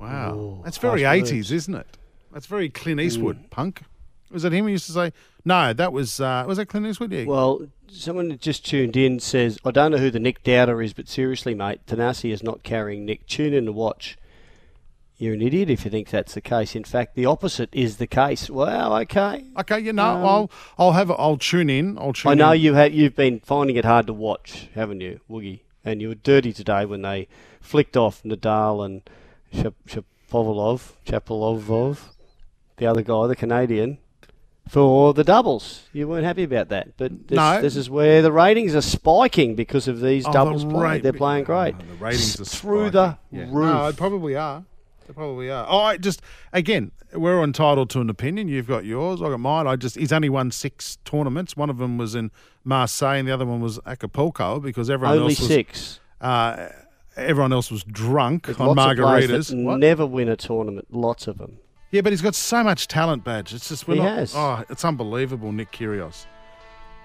Wow, 0.00 0.34
Ooh, 0.36 0.60
that's 0.64 0.78
very 0.78 1.04
eighties, 1.04 1.50
words. 1.50 1.52
isn't 1.52 1.74
it? 1.74 1.86
That's 2.32 2.46
very 2.46 2.68
Clint 2.68 3.00
Eastwood 3.00 3.36
Mm. 3.44 3.50
punk. 3.50 3.82
Was 4.30 4.44
it 4.44 4.52
him 4.52 4.66
who 4.66 4.70
used 4.70 4.86
to 4.86 4.92
say? 4.92 5.12
No, 5.44 5.72
that 5.72 5.92
was 5.92 6.20
uh, 6.20 6.44
was 6.46 6.58
that 6.58 6.66
Clint 6.66 6.86
Eastwood? 6.86 7.12
Yeah. 7.12 7.24
Well, 7.24 7.68
someone 7.88 8.36
just 8.38 8.66
tuned 8.66 8.96
in 8.96 9.20
says, 9.20 9.58
I 9.64 9.70
don't 9.70 9.92
know 9.92 9.98
who 9.98 10.10
the 10.10 10.20
Nick 10.20 10.42
Dowder 10.44 10.84
is, 10.84 10.92
but 10.92 11.08
seriously, 11.08 11.54
mate, 11.54 11.80
Tanasi 11.86 12.32
is 12.32 12.42
not 12.42 12.62
carrying 12.62 13.04
Nick. 13.04 13.26
Tune 13.26 13.54
in 13.54 13.64
to 13.66 13.72
watch. 13.72 14.18
You're 15.16 15.34
an 15.34 15.42
idiot 15.42 15.68
if 15.68 15.84
you 15.84 15.90
think 15.90 16.10
that's 16.10 16.34
the 16.34 16.40
case. 16.40 16.76
In 16.76 16.84
fact, 16.84 17.16
the 17.16 17.26
opposite 17.26 17.70
is 17.72 17.96
the 17.96 18.06
case. 18.06 18.48
Well, 18.48 18.96
okay. 18.98 19.46
okay, 19.58 19.80
you 19.80 19.92
know, 19.92 20.04
um, 20.04 20.24
I'll 20.24 20.50
I'll 20.78 20.92
have 20.92 21.10
a, 21.10 21.14
I'll 21.14 21.38
tune 21.38 21.68
in. 21.68 21.98
I'll 21.98 22.12
tune. 22.12 22.30
I 22.30 22.34
know 22.34 22.52
in. 22.52 22.60
you 22.60 22.74
have. 22.74 22.92
You've 22.92 23.16
been 23.16 23.40
finding 23.40 23.76
it 23.76 23.84
hard 23.84 24.06
to 24.06 24.12
watch, 24.12 24.68
haven't 24.74 25.00
you, 25.00 25.20
Woogie? 25.28 25.60
And 25.84 26.00
you 26.00 26.08
were 26.08 26.14
dirty 26.14 26.52
today 26.52 26.84
when 26.84 27.02
they 27.02 27.26
flicked 27.60 27.96
off 27.96 28.22
Nadal 28.22 28.84
and 28.84 29.02
Shap- 29.52 29.74
Shapovalov, 29.88 30.92
Chapovalov, 31.06 31.98
the 32.76 32.86
other 32.86 33.02
guy, 33.02 33.26
the 33.26 33.36
Canadian, 33.36 33.98
for 34.68 35.12
the 35.14 35.24
doubles. 35.24 35.82
You 35.92 36.06
weren't 36.08 36.24
happy 36.24 36.44
about 36.44 36.68
that, 36.68 36.96
but 36.96 37.28
this, 37.28 37.36
No. 37.36 37.60
this 37.60 37.76
is 37.76 37.88
where 37.90 38.22
the 38.22 38.32
ratings 38.32 38.74
are 38.74 38.80
spiking 38.82 39.54
because 39.54 39.88
of 39.88 40.00
these 40.00 40.26
Oh, 40.26 40.32
doubles 40.32 40.64
the 40.64 40.70
played. 40.70 41.02
They're 41.02 41.12
playing 41.12 41.44
great. 41.44 41.74
Oh, 41.78 41.82
the 41.98 42.04
ratings 42.04 42.40
are 42.40 42.44
through 42.44 42.90
the. 42.90 43.18
Yeah. 43.32 43.42
roof. 43.50 43.52
No, 43.74 43.90
they 43.90 43.96
probably 43.96 44.36
are. 44.36 44.64
They 45.06 45.12
probably 45.14 45.50
are. 45.50 45.66
Oh, 45.68 45.78
I 45.78 45.96
just 45.96 46.20
again, 46.52 46.92
we're 47.14 47.42
entitled 47.42 47.88
to 47.90 48.00
an 48.00 48.10
opinion. 48.10 48.48
You've 48.48 48.66
got 48.68 48.84
yours. 48.84 49.22
I 49.22 49.28
got 49.30 49.40
mine. 49.40 49.66
I 49.66 49.76
just 49.76 49.96
he's 49.96 50.12
only 50.12 50.28
won 50.28 50.50
six 50.50 50.98
tournaments. 51.04 51.56
One 51.56 51.70
of 51.70 51.78
them 51.78 51.96
was 51.96 52.14
in 52.14 52.30
Marseille, 52.64 53.16
and 53.18 53.26
the 53.26 53.32
other 53.32 53.46
one 53.46 53.60
was 53.60 53.80
Acapulco 53.86 54.60
because 54.60 54.90
everyone 54.90 55.16
Only 55.18 55.30
else 55.32 55.38
was 55.40 55.48
six. 55.48 56.00
Uh, 56.20 56.68
everyone 57.16 57.52
else 57.52 57.70
was 57.70 57.82
drunk 57.84 58.46
There's 58.46 58.60
on 58.60 58.76
lots 58.76 58.92
of 58.92 58.96
players 58.98 59.30
margaritas. 59.30 59.48
that 59.48 59.78
never 59.78 60.04
win 60.06 60.28
a 60.28 60.36
tournament. 60.36 60.88
Lots 60.90 61.26
of 61.26 61.38
them. 61.38 61.56
Yeah, 61.90 62.02
but 62.02 62.12
he's 62.12 62.20
got 62.22 62.34
so 62.34 62.62
much 62.62 62.86
talent, 62.86 63.24
badge. 63.24 63.54
It's 63.54 63.68
just 63.68 63.88
we're 63.88 63.94
He 63.94 64.00
not, 64.00 64.18
has. 64.18 64.34
Oh, 64.36 64.62
it's 64.68 64.84
unbelievable, 64.84 65.52
Nick 65.52 65.72
Kyrgios. 65.72 66.26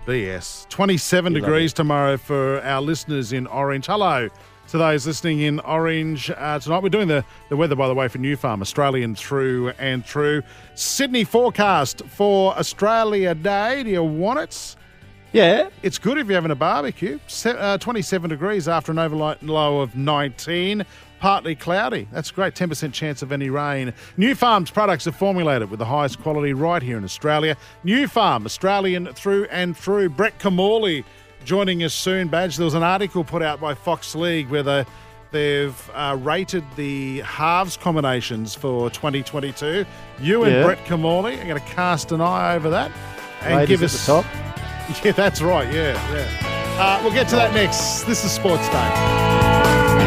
BS. 0.05 0.67
Twenty-seven 0.67 1.33
You 1.33 1.39
degrees 1.39 1.71
tomorrow 1.71 2.17
for 2.17 2.61
our 2.61 2.81
listeners 2.81 3.31
in 3.31 3.47
Orange. 3.47 3.85
Hello 3.85 4.27
to 4.67 4.77
those 4.77 5.07
listening 5.07 5.39
in 5.41 5.59
Orange 5.61 6.29
uh, 6.31 6.59
tonight. 6.59 6.83
We're 6.83 6.89
doing 6.89 7.07
the, 7.07 7.23
the 7.49 7.55
weather, 7.55 7.75
by 7.75 7.87
the 7.87 7.93
way, 7.93 8.07
for 8.09 8.17
Nufarm, 8.17 8.61
Australian 8.61 9.15
through 9.15 9.69
and 9.79 10.05
through. 10.05 10.41
Sydney 10.75 11.23
forecast 11.23 12.01
for 12.07 12.53
Australia 12.57 13.33
Day. 13.35 13.83
Do 13.83 13.89
you 13.89 14.03
want 14.03 14.39
it? 14.39 14.75
Yeah. 15.31 15.69
It's 15.81 15.97
good 15.97 16.17
if 16.17 16.27
you're 16.27 16.35
having 16.35 16.51
a 16.51 16.55
barbecue. 16.55 17.19
Se- 17.27 17.55
uh, 17.57 17.77
27 17.77 18.29
degrees 18.29 18.67
after 18.67 18.91
an 18.91 18.99
overnight 18.99 19.41
low 19.43 19.79
of 19.81 19.95
19. 19.95 20.85
Partly 21.23 21.55
cloudy. 21.55 22.05
That's 22.11 22.31
great. 22.31 22.53
10% 22.53 22.91
chance 22.91 23.21
of 23.21 23.31
any 23.31 23.49
rain. 23.49 23.93
Nufarm's 24.17 24.69
products 24.69 25.07
are 25.07 25.13
formulated 25.13 25.69
with 25.69 25.79
the 25.79 25.85
highest 25.85 26.19
quality 26.21 26.51
right 26.51 26.83
here 26.83 26.97
in 26.97 27.05
Australia. 27.05 27.55
Nufarm, 27.85 28.45
Australian 28.45 29.05
through 29.13 29.45
and 29.45 29.77
through. 29.77 30.09
Brett 30.09 30.37
Kimmorley 30.39 31.05
joining 31.45 31.81
us 31.81 31.93
soon, 31.93 32.27
Badge. 32.27 32.57
There 32.57 32.65
was 32.65 32.73
an 32.73 32.83
article 32.83 33.23
put 33.23 33.41
out 33.41 33.61
by 33.61 33.73
Fox 33.73 34.15
League 34.15 34.49
where 34.49 34.63
they, 34.63 34.85
they've 35.31 35.91
uh, 35.93 36.17
rated 36.19 36.65
the 36.75 37.21
halves 37.21 37.77
combinations 37.77 38.53
for 38.53 38.89
2022. 38.89 39.85
You 40.19 40.43
and 40.43 40.51
Yeah. 40.53 40.63
Brett 40.65 40.79
Kimmorley 40.79 41.41
are 41.41 41.47
going 41.47 41.55
to 41.55 41.67
cast 41.73 42.11
an 42.11 42.19
eye 42.19 42.53
over 42.53 42.69
that 42.71 42.91
and 43.43 43.55
Ladies 43.55 43.69
give 43.79 43.83
us 43.83 44.05
the 44.05 44.11
top. 44.11 44.25
yeah, 45.05 45.13
that's 45.13 45.41
right. 45.41 45.73
Yeah, 45.73 45.93
yeah. 46.13 46.77
Uh, 46.77 46.99
we'll 47.01 47.13
get 47.13 47.29
to 47.29 47.37
that 47.37 47.53
next. 47.53 48.01
This 48.03 48.25
is 48.25 48.31
Sports 48.33 48.67
Day. 48.67 50.02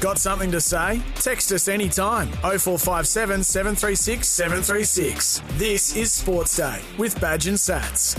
Got 0.00 0.18
something 0.18 0.50
to 0.52 0.62
say? 0.62 1.02
Text 1.16 1.52
us 1.52 1.68
anytime. 1.68 2.28
0457 2.28 3.44
736 3.44 4.26
736. 4.26 5.42
This 5.58 5.94
is 5.94 6.12
Sports 6.12 6.56
Day 6.56 6.80
with 6.96 7.20
Badge 7.20 7.46
and 7.46 7.58
Sats. 7.58 8.18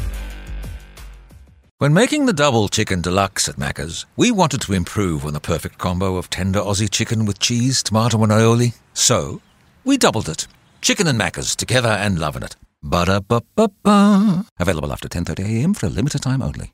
When 1.79 1.95
making 1.95 2.27
the 2.27 2.33
double 2.33 2.67
chicken 2.67 3.01
deluxe 3.01 3.49
at 3.49 3.55
Macca's, 3.55 4.05
we 4.15 4.29
wanted 4.29 4.61
to 4.61 4.73
improve 4.73 5.25
on 5.25 5.33
the 5.33 5.39
perfect 5.39 5.79
combo 5.79 6.17
of 6.17 6.29
tender 6.29 6.59
Aussie 6.59 6.87
chicken 6.87 7.25
with 7.25 7.39
cheese, 7.39 7.81
tomato, 7.81 8.21
and 8.21 8.31
aioli. 8.31 8.75
So, 8.93 9.41
we 9.83 9.97
doubled 9.97 10.29
it. 10.29 10.45
Chicken 10.81 11.07
and 11.07 11.19
Macca's 11.19 11.55
together 11.55 11.89
and 11.89 12.19
loving 12.19 12.43
it. 12.43 12.55
Ba-da-ba-ba-ba. 12.83 14.45
Available 14.59 14.91
after 14.93 15.09
10.30am 15.09 15.75
for 15.75 15.87
a 15.87 15.89
limited 15.89 16.21
time 16.21 16.43
only. 16.43 16.73